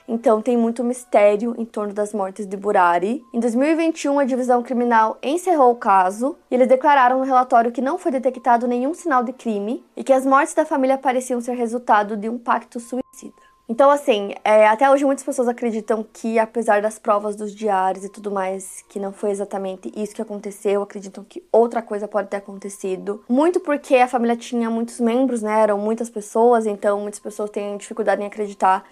então 0.09 0.43
tem 0.43 0.57
muito 0.57 0.83
mistério 0.83 1.55
em 1.59 1.65
torno 1.65 1.93
das 1.93 2.13
mortes 2.13 2.47
de 2.47 2.57
Burari. 2.57 3.23
Em 3.33 3.41
2021, 3.41 4.19
a 4.19 4.25
divisão 4.25 4.63
criminal 4.63 5.19
encerrou 5.23 5.73
o 5.73 5.77
caso 5.77 6.37
e 6.51 6.55
eles 6.55 6.69
declararam 6.69 7.19
no 7.19 7.25
relatório 7.25 7.73
que 7.73 7.81
não 7.81 7.99
foi 7.99 8.13
detectado 8.13 8.67
nenhum 8.67 8.95
sinal 8.95 9.23
de 9.23 9.33
crime 9.33 9.85
e 9.97 10.03
que 10.03 10.13
as 10.13 10.27
mortes 10.27 10.55
da 10.55 10.65
família 10.65 10.99
pareciam 10.99 11.41
ser 11.41 11.55
resultado 11.55 12.17
de 12.17 12.29
um 12.29 12.39
pacto 12.39 12.81
suicida. 12.81 13.51
Então, 13.71 13.89
assim, 13.89 14.35
é, 14.43 14.67
até 14.67 14.91
hoje 14.91 15.05
muitas 15.05 15.25
pessoas 15.25 15.47
acreditam 15.47 16.05
que, 16.13 16.41
apesar 16.41 16.83
das 16.83 16.99
provas 16.99 17.37
dos 17.37 17.55
diários 17.55 18.05
e 18.05 18.09
tudo 18.09 18.29
mais, 18.29 18.83
que 18.89 18.99
não 18.99 19.13
foi 19.13 19.31
exatamente 19.31 19.93
isso 19.95 20.13
que 20.13 20.21
aconteceu, 20.21 20.83
acreditam 20.83 21.23
que 21.23 21.41
outra 21.53 21.81
coisa 21.81 22.09
pode 22.09 22.27
ter 22.27 22.39
acontecido. 22.39 23.23
Muito 23.29 23.61
porque 23.61 23.95
a 23.95 24.09
família 24.09 24.35
tinha 24.35 24.69
muitos 24.69 24.99
membros, 24.99 25.41
né? 25.41 25.61
Eram 25.61 25.79
muitas 25.79 26.11
pessoas, 26.11 26.67
então 26.67 27.01
muitas 27.01 27.21
pessoas 27.21 27.49
têm 27.49 27.77
dificuldade 27.77 28.21
em 28.21 28.27
acreditar 28.27 28.85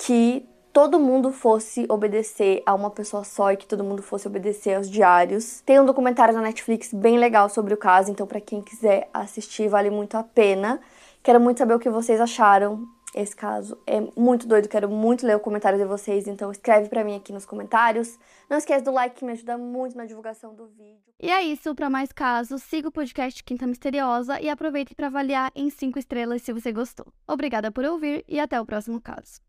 que 0.00 0.48
todo 0.72 0.98
mundo 0.98 1.30
fosse 1.30 1.84
obedecer 1.88 2.62
a 2.64 2.74
uma 2.74 2.90
pessoa 2.90 3.22
só 3.22 3.52
e 3.52 3.56
que 3.56 3.66
todo 3.66 3.84
mundo 3.84 4.02
fosse 4.02 4.26
obedecer 4.26 4.74
aos 4.74 4.88
diários. 4.88 5.60
Tem 5.60 5.78
um 5.78 5.84
documentário 5.84 6.34
na 6.34 6.40
Netflix 6.40 6.94
bem 6.94 7.18
legal 7.18 7.50
sobre 7.50 7.74
o 7.74 7.76
caso, 7.76 8.10
então 8.10 8.26
para 8.26 8.40
quem 8.40 8.62
quiser 8.62 9.10
assistir 9.12 9.68
vale 9.68 9.90
muito 9.90 10.16
a 10.16 10.22
pena. 10.22 10.80
Quero 11.22 11.38
muito 11.38 11.58
saber 11.58 11.74
o 11.74 11.78
que 11.78 11.90
vocês 11.90 12.18
acharam. 12.18 12.88
Esse 13.14 13.36
caso 13.36 13.76
é 13.86 14.00
muito 14.16 14.46
doido, 14.46 14.68
quero 14.68 14.88
muito 14.88 15.26
ler 15.26 15.36
o 15.36 15.40
comentário 15.40 15.76
de 15.76 15.84
vocês, 15.84 16.26
então 16.28 16.50
escreve 16.50 16.88
para 16.88 17.04
mim 17.04 17.16
aqui 17.16 17.32
nos 17.32 17.44
comentários. 17.44 18.18
Não 18.48 18.56
esquece 18.56 18.84
do 18.84 18.92
like 18.92 19.16
que 19.16 19.24
me 19.24 19.32
ajuda 19.32 19.58
muito 19.58 19.98
na 19.98 20.06
divulgação 20.06 20.54
do 20.54 20.66
vídeo. 20.68 21.12
E 21.20 21.28
é 21.28 21.42
isso, 21.42 21.74
para 21.74 21.90
mais 21.90 22.12
casos, 22.12 22.62
siga 22.62 22.88
o 22.88 22.92
podcast 22.92 23.42
Quinta 23.42 23.66
Misteriosa 23.66 24.40
e 24.40 24.48
aproveite 24.48 24.94
para 24.94 25.08
avaliar 25.08 25.50
em 25.54 25.68
5 25.68 25.98
estrelas 25.98 26.40
se 26.40 26.52
você 26.52 26.72
gostou. 26.72 27.06
Obrigada 27.28 27.70
por 27.72 27.84
ouvir 27.84 28.24
e 28.28 28.38
até 28.38 28.58
o 28.60 28.64
próximo 28.64 29.00
caso. 29.00 29.40